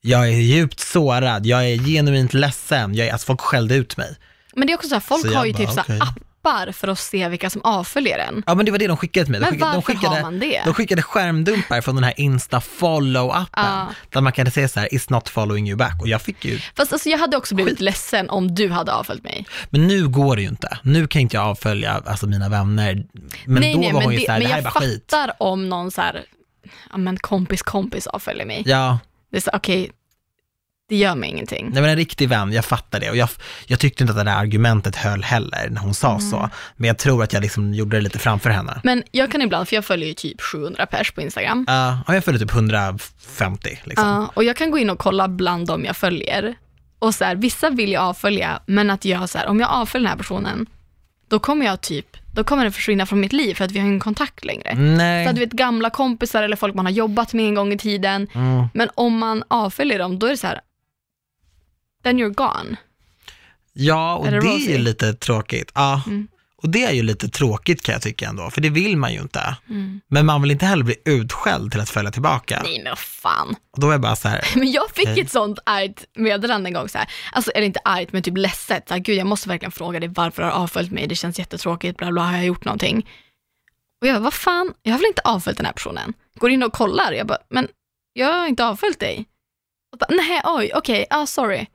jag 0.00 0.20
är 0.28 0.32
djupt 0.32 0.80
sårad, 0.80 1.46
jag 1.46 1.64
är 1.70 1.76
genuint 1.78 2.34
ledsen, 2.34 2.94
jag 2.94 3.06
är, 3.08 3.12
alltså 3.12 3.26
folk 3.26 3.40
skällde 3.40 3.74
ut 3.74 3.96
mig. 3.96 4.16
Men 4.56 4.66
det 4.66 4.72
är 4.72 4.76
också 4.76 4.88
så 4.88 4.94
här, 4.94 5.00
folk 5.00 5.22
Så 5.26 5.34
har 5.34 5.44
ju 5.44 5.52
bara, 5.52 5.58
typ 5.58 5.70
så 5.70 5.80
här 5.92 5.98
okej. 6.00 6.22
Appar 6.46 6.72
för 6.72 6.88
att 6.88 6.98
se 6.98 7.28
vilka 7.28 7.50
som 7.50 7.62
avföljer 7.64 8.18
en. 8.18 8.42
Ja 8.46 8.54
men 8.54 8.66
det 8.66 8.72
var 8.72 8.78
det 8.78 8.86
de 8.86 8.96
skickade 8.96 9.24
till 9.26 9.32
mig. 9.32 9.40
De 9.40 9.44
Men 9.44 9.52
skickade, 9.52 9.70
de 9.72 9.74
varför 9.76 9.92
skickade, 9.92 10.14
har 10.16 10.22
man 10.22 10.38
det? 10.38 10.62
De 10.64 10.74
skickade 10.74 11.02
skärmdumpar 11.02 11.80
från 11.80 11.94
den 11.94 12.04
här 12.04 12.14
Insta 12.16 12.58
follow-appen, 12.58 13.46
Ja. 13.56 13.86
där 14.10 14.20
man 14.20 14.32
kan 14.32 14.50
se 14.50 14.68
så 14.68 14.80
här, 14.80 14.94
is 14.94 15.10
not 15.10 15.28
following 15.28 15.68
you 15.68 15.76
back. 15.76 16.00
Och 16.00 16.08
jag 16.08 16.22
fick 16.22 16.44
ju 16.44 16.58
Fast 16.76 16.92
alltså, 16.92 17.08
jag 17.08 17.18
hade 17.18 17.36
också 17.36 17.54
blivit 17.54 17.80
ledsen 17.80 18.30
om 18.30 18.54
du 18.54 18.68
hade 18.70 18.92
avföljt 18.92 19.24
mig. 19.24 19.46
Men 19.70 19.86
nu 19.86 20.08
går 20.08 20.36
det 20.36 20.42
ju 20.42 20.48
inte. 20.48 20.78
Nu 20.82 21.06
kan 21.06 21.22
inte 21.22 21.36
jag 21.36 21.46
avfölja 21.46 22.02
alltså, 22.06 22.26
mina 22.26 22.48
vänner. 22.48 23.06
Men 23.46 23.60
nej, 23.62 23.74
då 23.74 23.80
nej, 23.80 23.92
var 23.92 24.00
men, 24.00 24.04
hon 24.04 24.12
ju 24.12 24.18
det, 24.18 24.26
såhär, 24.26 24.38
men 24.38 24.48
det 24.48 24.54
här 24.54 24.60
är 24.60 24.64
jag 24.64 24.72
bara 24.72 24.80
skit. 24.80 25.04
fattar 25.10 25.32
om 25.38 25.68
någon 25.68 25.90
så 25.90 26.00
här, 26.00 26.24
ja 26.92 26.96
men 26.98 27.16
kompis 27.16 27.62
kompis 27.62 28.06
avföljer 28.06 28.46
mig. 28.46 28.62
Ja, 28.66 28.98
Det 29.30 29.36
är 29.36 29.40
så 29.40 29.50
okej, 29.52 29.90
det 30.88 30.96
gör 30.96 31.14
mig 31.14 31.30
ingenting. 31.30 31.68
nej 31.72 31.82
men 31.82 31.90
en 31.90 31.96
riktig 31.96 32.28
vän, 32.28 32.52
jag 32.52 32.64
fattar 32.64 33.00
det. 33.00 33.10
Och 33.10 33.16
jag, 33.16 33.28
jag 33.66 33.78
tyckte 33.80 34.02
inte 34.02 34.10
att 34.12 34.18
det 34.18 34.24
där 34.24 34.36
argumentet 34.36 34.96
höll 34.96 35.22
heller 35.22 35.68
när 35.70 35.80
hon 35.80 35.94
sa 35.94 36.08
Mm. 36.08 36.20
så. 36.20 36.50
Men 36.76 36.88
jag 36.88 36.98
tror 36.98 37.22
att 37.22 37.32
jag 37.32 37.42
liksom 37.42 37.74
gjorde 37.74 37.96
det 37.96 38.00
lite 38.00 38.18
framför 38.18 38.50
henne. 38.50 38.80
Men 38.84 39.02
jag 39.10 39.32
kan 39.32 39.42
ibland, 39.42 39.68
för 39.68 39.76
jag 39.76 39.84
följer 39.84 40.08
ju 40.08 40.14
typ 40.14 40.40
700 40.40 40.86
pers 40.86 41.12
på 41.12 41.20
Instagram. 41.20 41.64
Ja, 41.68 41.98
och 42.06 42.14
jag 42.14 42.24
följde 42.24 42.46
typ 42.46 42.54
150 42.54 43.78
liksom. 43.84 44.08
Ja, 44.08 44.30
och 44.34 44.44
jag 44.44 44.56
kan 44.56 44.70
gå 44.70 44.78
in 44.78 44.90
och 44.90 44.98
kolla 44.98 45.28
bland 45.28 45.66
dem 45.66 45.84
jag 45.84 45.96
följer. 45.96 46.54
Och 46.98 47.14
så 47.14 47.24
här, 47.24 47.36
vissa 47.36 47.70
vill 47.70 47.92
jag 47.92 48.02
avfölja, 48.02 48.60
men 48.66 48.90
att 48.90 49.04
jag 49.04 49.28
så 49.28 49.38
här, 49.38 49.46
om 49.46 49.60
jag 49.60 49.70
avföljer 49.70 50.04
den 50.04 50.10
här 50.10 50.18
personen, 50.18 50.66
då 51.28 51.38
kommer 51.38 51.66
jag 51.66 51.80
typ, 51.80 52.06
då 52.34 52.44
kommer 52.44 52.62
den 52.62 52.72
försvinna 52.72 53.06
från 53.06 53.20
mitt 53.20 53.32
liv 53.32 53.54
för 53.54 53.64
att 53.64 53.70
vi 53.72 53.78
har 53.78 53.86
ingen 53.86 54.00
kontakt 54.00 54.44
längre. 54.44 54.74
Nej. 54.74 55.24
Så 55.24 55.30
att 55.30 55.36
du 55.36 55.40
vet 55.40 55.52
gamla 55.52 55.90
kompisar 55.90 56.42
eller 56.42 56.56
folk 56.56 56.74
man 56.74 56.86
har 56.86 56.92
jobbat 56.92 57.32
med 57.34 57.44
en 57.48 57.54
gång 57.54 57.72
i 57.72 57.78
tiden. 57.78 58.26
Mm. 58.34 58.66
Men 58.74 58.88
om 58.94 59.18
man 59.18 59.44
avföljer 59.48 59.98
dem, 59.98 60.18
då 60.18 60.26
är 60.26 60.30
det 60.30 60.36
så 60.36 60.46
här, 60.46 60.60
then 62.06 62.18
you're 62.18 62.34
gone. 62.34 62.76
Ja, 63.72 64.16
och 64.16 64.24
det, 64.24 64.30
det 64.30 64.36
är 64.36 64.42
ju 64.42 64.58
Rosie? 64.58 64.78
lite 64.78 65.14
tråkigt. 65.14 65.72
Ja. 65.74 66.02
Mm. 66.06 66.28
Och 66.62 66.68
det 66.68 66.84
är 66.84 66.92
ju 66.92 67.02
lite 67.02 67.28
tråkigt 67.28 67.82
kan 67.82 67.92
jag 67.92 68.02
tycka 68.02 68.28
ändå, 68.28 68.50
för 68.50 68.60
det 68.60 68.70
vill 68.70 68.96
man 68.96 69.12
ju 69.12 69.20
inte. 69.20 69.56
Mm. 69.70 70.00
Men 70.08 70.26
man 70.26 70.42
vill 70.42 70.50
inte 70.50 70.66
heller 70.66 70.84
bli 70.84 70.96
utskälld 71.04 71.72
till 71.72 71.80
att 71.80 71.90
följa 71.90 72.10
tillbaka. 72.10 72.60
Nej 72.64 72.80
men 72.82 72.90
vad 72.90 72.98
fan. 72.98 73.56
Och 73.72 73.80
då 73.80 73.88
är 73.88 73.92
jag 73.92 74.00
bara 74.00 74.16
så 74.16 74.28
här, 74.28 74.44
Men 74.56 74.70
jag 74.70 74.90
fick 74.90 75.08
Okej. 75.08 75.20
ett 75.20 75.30
sånt 75.30 75.58
argt 75.66 76.04
meddelande 76.14 76.68
en 76.68 76.74
gång, 76.74 76.88
så 76.88 76.98
här. 76.98 77.08
Alltså, 77.32 77.50
eller 77.50 77.66
inte 77.66 77.80
argt, 77.84 78.12
men 78.12 78.22
typ 78.22 78.36
ledset. 78.36 78.88
Så 78.88 78.94
här, 78.94 79.00
Gud, 79.00 79.16
jag 79.16 79.26
måste 79.26 79.48
verkligen 79.48 79.72
fråga 79.72 80.00
dig 80.00 80.08
varför 80.08 80.42
du 80.42 80.48
har 80.48 80.54
avföljt 80.54 80.92
mig, 80.92 81.06
det 81.06 81.14
känns 81.14 81.38
jättetråkigt, 81.38 81.98
bla 81.98 82.12
bla, 82.12 82.22
har 82.22 82.36
jag 82.36 82.46
gjort 82.46 82.64
någonting? 82.64 83.08
Och 84.00 84.06
jag 84.06 84.14
bara, 84.14 84.24
vad 84.24 84.34
fan, 84.34 84.74
jag 84.82 84.92
har 84.92 84.98
väl 84.98 85.06
inte 85.06 85.22
avföljt 85.24 85.56
den 85.56 85.66
här 85.66 85.72
personen? 85.72 86.14
Går 86.38 86.50
in 86.50 86.62
och 86.62 86.72
kollar, 86.72 87.12
jag 87.12 87.26
bara, 87.26 87.38
men 87.48 87.68
jag 88.12 88.32
har 88.32 88.46
inte 88.46 88.66
avföljt 88.66 89.00
dig. 89.00 89.26
Och 89.92 89.98
bara, 89.98 90.06
Nej, 90.10 90.40
oj, 90.44 90.70
okej, 90.74 91.06
ah, 91.10 91.26
sorry. 91.26 91.66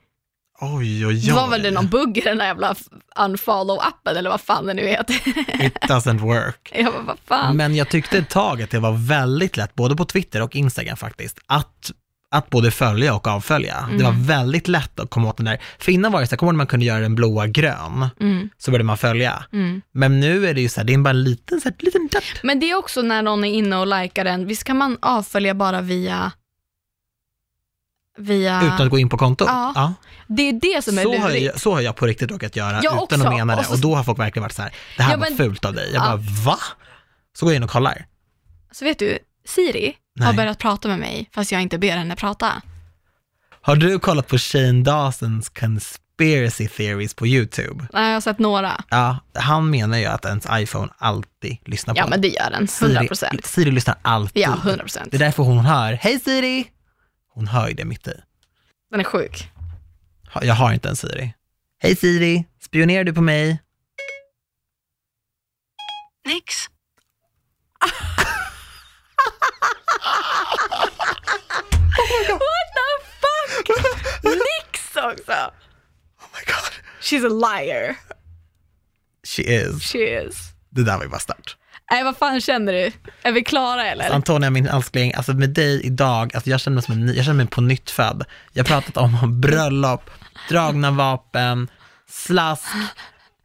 Oj 0.61 1.05
oj 1.05 1.27
oj. 1.27 1.31
Var 1.31 1.47
väl 1.47 1.61
det 1.61 1.71
någon 1.71 1.87
bugg 1.87 2.17
i 2.17 2.21
den 2.21 2.37
där 2.37 2.45
jävla 2.45 2.75
unfollow-appen, 3.19 4.17
eller 4.17 4.29
vad 4.29 4.41
fan 4.41 4.65
det 4.65 4.73
nu 4.73 4.87
heter. 4.87 5.15
It 5.65 5.75
doesn't 5.81 6.19
work. 6.19 6.71
bara, 6.75 7.01
vad 7.01 7.17
fan. 7.25 7.57
Men 7.57 7.75
jag 7.75 7.89
tyckte 7.89 8.17
ett 8.17 8.29
tag 8.29 8.61
att 8.61 8.69
det 8.69 8.79
var 8.79 9.07
väldigt 9.07 9.57
lätt, 9.57 9.75
både 9.75 9.95
på 9.95 10.05
Twitter 10.05 10.41
och 10.41 10.55
Instagram 10.55 10.97
faktiskt, 10.97 11.39
att, 11.45 11.91
att 12.31 12.49
både 12.49 12.71
följa 12.71 13.15
och 13.15 13.27
avfölja. 13.27 13.89
Det 13.97 14.03
var 14.03 14.25
väldigt 14.27 14.67
lätt 14.67 14.99
att 14.99 15.09
komma 15.09 15.29
åt 15.29 15.37
den 15.37 15.45
där, 15.45 15.61
för 15.79 15.91
innan 15.91 16.11
var 16.11 16.21
det 16.21 16.27
så 16.27 16.31
här, 16.31 16.37
kommer 16.37 16.53
man 16.53 16.67
kunde 16.67 16.85
göra 16.85 16.99
den 16.99 17.15
blåa 17.15 17.47
grön, 17.47 18.07
Mm, 18.19 18.49
så 18.57 18.71
började 18.71 18.83
man 18.83 18.97
följa. 18.97 19.43
mm. 19.53 19.81
Men 19.93 20.19
nu 20.19 20.47
är 20.47 20.53
det 20.53 20.61
ju 20.61 20.69
så 20.69 20.79
här, 20.79 20.85
det 20.87 20.93
är 20.93 20.97
bara 20.97 21.09
en 21.09 21.23
liten, 21.23 21.61
så 21.61 21.69
här, 21.69 21.75
liten 21.79 22.07
dapp. 22.11 22.23
Men 22.43 22.59
det 22.59 22.71
är 22.71 22.75
också 22.75 23.01
när 23.01 23.21
någon 23.21 23.43
är 23.43 23.53
inne 23.53 23.77
och 23.77 23.87
likar 24.01 24.23
den, 24.23 24.47
visst 24.47 24.63
kan 24.63 24.77
man 24.77 24.97
avfölja 25.01 25.53
bara 25.53 25.81
via 25.81 26.31
Via... 28.17 28.61
utan 28.65 28.81
att 28.81 28.89
gå 28.89 28.99
in 28.99 29.09
på 29.09 29.17
kontot. 29.17 29.47
Ja. 29.47 29.93
Det 30.27 30.49
är 30.49 30.53
det 30.53 30.81
som 30.83 30.97
är 30.97 31.03
Så, 31.03 31.17
har 31.17 31.29
lurigt. 31.29 31.45
jag, 31.45 31.59
så 31.59 31.73
har 31.73 31.81
jag 31.81 31.95
på 31.95 32.05
riktigt 32.05 32.31
råkat 32.31 32.55
göra 32.55 32.73
Jag 32.83 32.83
utan 32.83 32.97
också. 32.99 33.27
att 33.27 33.33
mena 33.33 33.55
det. 33.55 33.67
Och 33.69 33.79
då 33.79 33.95
har 33.95 34.03
folk 34.03 34.19
verkligen 34.19 34.43
varit 34.43 34.53
så 34.55 34.61
här, 34.61 34.73
det 34.97 35.03
här 35.03 35.11
Ja, 35.11 35.17
var 35.17 35.27
men- 35.29 35.37
fult 35.37 35.65
av 35.65 35.73
dig. 35.73 35.91
Jag 35.93 36.01
Ja. 36.03 36.05
bara, 36.07 36.17
va? 36.45 36.57
Så 37.37 37.45
går 37.45 37.53
jag 37.53 37.57
in 37.57 37.63
och 37.63 37.69
kollar. 37.69 38.05
Så 38.71 38.85
vet 38.85 38.99
du, 38.99 39.19
Siri 39.47 39.93
har 40.19 40.25
Nej. 40.25 40.35
börjat 40.35 40.57
prata 40.57 40.87
med 40.87 40.99
mig 40.99 41.29
fast 41.35 41.51
jag 41.51 41.61
inte 41.61 41.77
ber 41.77 41.97
henne 41.97 42.15
prata. 42.15 42.61
Har 43.61 43.75
du 43.75 43.99
kollat 43.99 44.27
på 44.27 44.37
Shane 44.37 44.83
Dawsons 44.83 45.49
conspiracy 45.49 46.67
theories 46.67 47.13
på 47.13 47.27
YouTube? 47.27 47.85
Nej, 47.93 48.07
Jag 48.07 48.13
har 48.13 48.21
sett 48.21 48.39
några. 48.39 48.83
Ja, 48.89 49.17
han 49.33 49.69
menar 49.69 49.97
ju 49.97 50.05
att 50.05 50.25
ens 50.25 50.47
iPhone 50.51 50.91
alltid 50.97 51.57
lyssnar 51.65 51.93
på 51.93 51.99
Ja 51.99 52.03
en. 52.03 52.09
men 52.09 52.21
det 52.21 52.27
gör 52.27 52.49
den, 52.51 52.67
100%. 52.67 53.15
Siri. 53.31 53.41
Siri 53.43 53.71
lyssnar 53.71 53.95
alltid. 54.01 54.43
Ja, 54.43 54.55
100%. 54.63 55.07
Det 55.11 55.17
är 55.17 55.19
därför 55.19 55.43
hon 55.43 55.59
hör, 55.65 55.93
hej 55.93 56.19
Siri! 56.19 56.65
Hon 57.33 57.47
hör 57.47 57.67
ju 57.67 57.73
det 57.73 57.85
mitt 57.85 58.07
i. 58.07 58.21
Den 58.91 58.99
är 58.99 59.03
sjuk. 59.03 59.49
Jag 60.41 60.53
har 60.55 60.73
inte 60.73 60.89
en 60.89 60.95
Siri. 60.95 61.33
Hej 61.79 61.95
Siri, 61.95 62.45
spionerar 62.61 63.03
du 63.03 63.13
på 63.13 63.21
mig? 63.21 63.61
Nix. 66.25 66.55
What 72.29 72.67
the 72.77 72.87
fuck? 73.21 73.67
Nix 74.23 74.95
också! 74.95 75.51
Oh 76.21 76.27
my 76.33 76.43
god. 76.45 76.73
She's 77.01 77.25
a 77.25 77.29
liar. 77.29 77.97
She 79.23 79.43
is. 79.43 79.81
She 79.83 79.97
is. 79.99 80.53
Det 80.69 80.83
där 80.83 80.97
var 80.97 81.03
ju 81.03 81.09
bara 81.09 81.19
start. 81.19 81.57
Nej, 81.91 82.03
vad 82.03 82.17
fan 82.17 82.41
känner 82.41 82.73
du? 82.73 82.91
Är 83.23 83.31
vi 83.31 83.43
klara 83.43 83.85
eller? 83.85 84.11
Antonia, 84.11 84.49
min 84.49 84.67
älskling, 84.67 85.13
alltså 85.13 85.33
med 85.33 85.49
dig 85.49 85.85
idag, 85.85 86.35
alltså 86.35 86.49
jag 86.49 86.61
känner 86.61 86.75
mig 86.75 86.83
som 86.83 86.93
en 86.93 87.15
jag 87.15 87.25
känner 87.25 87.37
mig 87.37 87.47
på 87.47 87.61
nytt 87.61 87.89
född. 87.89 88.23
Jag 88.53 88.63
har 88.63 88.67
pratat 88.67 88.97
om 88.97 89.41
bröllop, 89.41 90.09
dragna 90.49 90.91
vapen, 90.91 91.67
slask, 92.09 92.65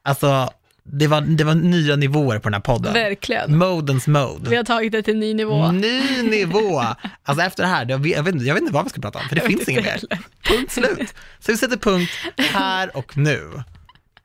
alltså 0.05 0.51
det 0.83 1.07
var, 1.07 1.21
det 1.21 1.45
var 1.45 1.55
nya 1.55 1.97
nivåer 1.97 2.39
på 2.39 2.49
den 2.49 2.55
här 2.55 2.61
podden. 2.61 2.93
Verkligen. 2.93 3.59
Modens 3.59 4.07
mode. 4.07 4.51
Vi 4.51 4.57
har 4.57 4.65
tagit 4.65 4.93
det 4.93 5.03
till 5.03 5.17
ny 5.17 5.35
nivå. 5.35 5.71
Ny 5.73 6.23
nivå! 6.23 6.83
Alltså 7.23 7.45
efter 7.45 7.63
det 7.63 7.69
här, 7.69 7.87
jag 7.89 7.99
vet, 7.99 8.17
jag 8.17 8.23
vet, 8.23 8.35
inte, 8.35 8.47
jag 8.47 8.55
vet 8.55 8.61
inte 8.61 8.75
vad 8.75 8.85
vi 8.85 8.91
ska 8.91 9.01
prata 9.01 9.19
om, 9.19 9.29
för 9.29 9.37
det 9.37 9.43
Jag 9.43 9.51
finns 9.51 9.69
inget 9.69 9.85
mer. 9.85 10.01
Punkt 10.43 10.73
slut. 10.73 11.15
Så 11.41 11.53
vi 11.53 11.59
sätter 11.59 11.77
punkt 11.77 12.13
här 12.39 12.97
och 12.97 13.17
nu. 13.17 13.63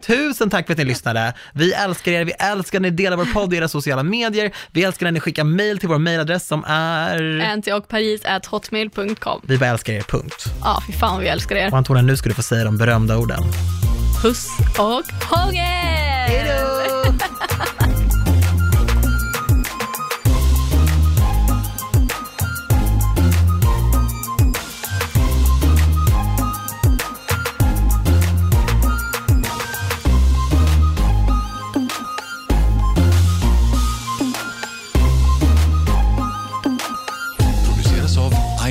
Tusen 0.02 0.49
tack 0.49 0.66
för 0.66 0.74
att 0.74 0.78
ni 0.78 0.86
lyssnade. 0.86 1.34
Vi 1.54 1.74
älskar 1.74 2.12
er, 2.12 2.26
vi 2.26 2.32
älskar 2.32 2.80
när 2.80 2.89
ni 2.89 2.95
delar 2.95 3.18
vår 3.18 3.34
podd 3.34 3.54
i 3.54 3.58
era 3.58 3.68
sociala 3.68 4.04
medier. 4.04 4.52
Vi 4.72 4.84
älskar 4.84 5.06
när 5.06 5.12
ni 5.12 5.20
skickar 5.20 5.43
mail 5.43 5.78
till 5.78 5.89
vår 5.89 5.97
mailadress 5.97 6.47
som 6.47 6.64
är... 6.68 7.39
Antiochparis.hotmail.com 7.39 9.41
Vi 9.43 9.58
bara 9.58 9.70
älskar 9.70 9.93
er, 9.93 10.02
punkt. 10.02 10.45
Ja, 10.62 10.84
fy 10.88 10.93
fan 10.93 11.20
vi 11.20 11.28
älskar 11.28 11.56
er. 11.56 11.68
Och 11.68 11.78
Antonija, 11.78 12.04
nu 12.04 12.18
ska 12.18 12.30
du 12.30 12.36
få 12.36 12.43
säga 12.43 12.64
de 12.64 12.78
berömda 12.78 13.18
orden. 13.18 13.39
Puss 14.22 14.47
och 14.78 15.04
hångel! 15.30 15.66
Hejdå! 16.28 16.82
produceras 17.12 17.91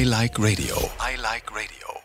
I 0.01 0.05
Like 0.05 0.39
Radio. 0.39 0.77
I 0.99 1.17
Like 1.17 1.55
Radio. 1.55 2.00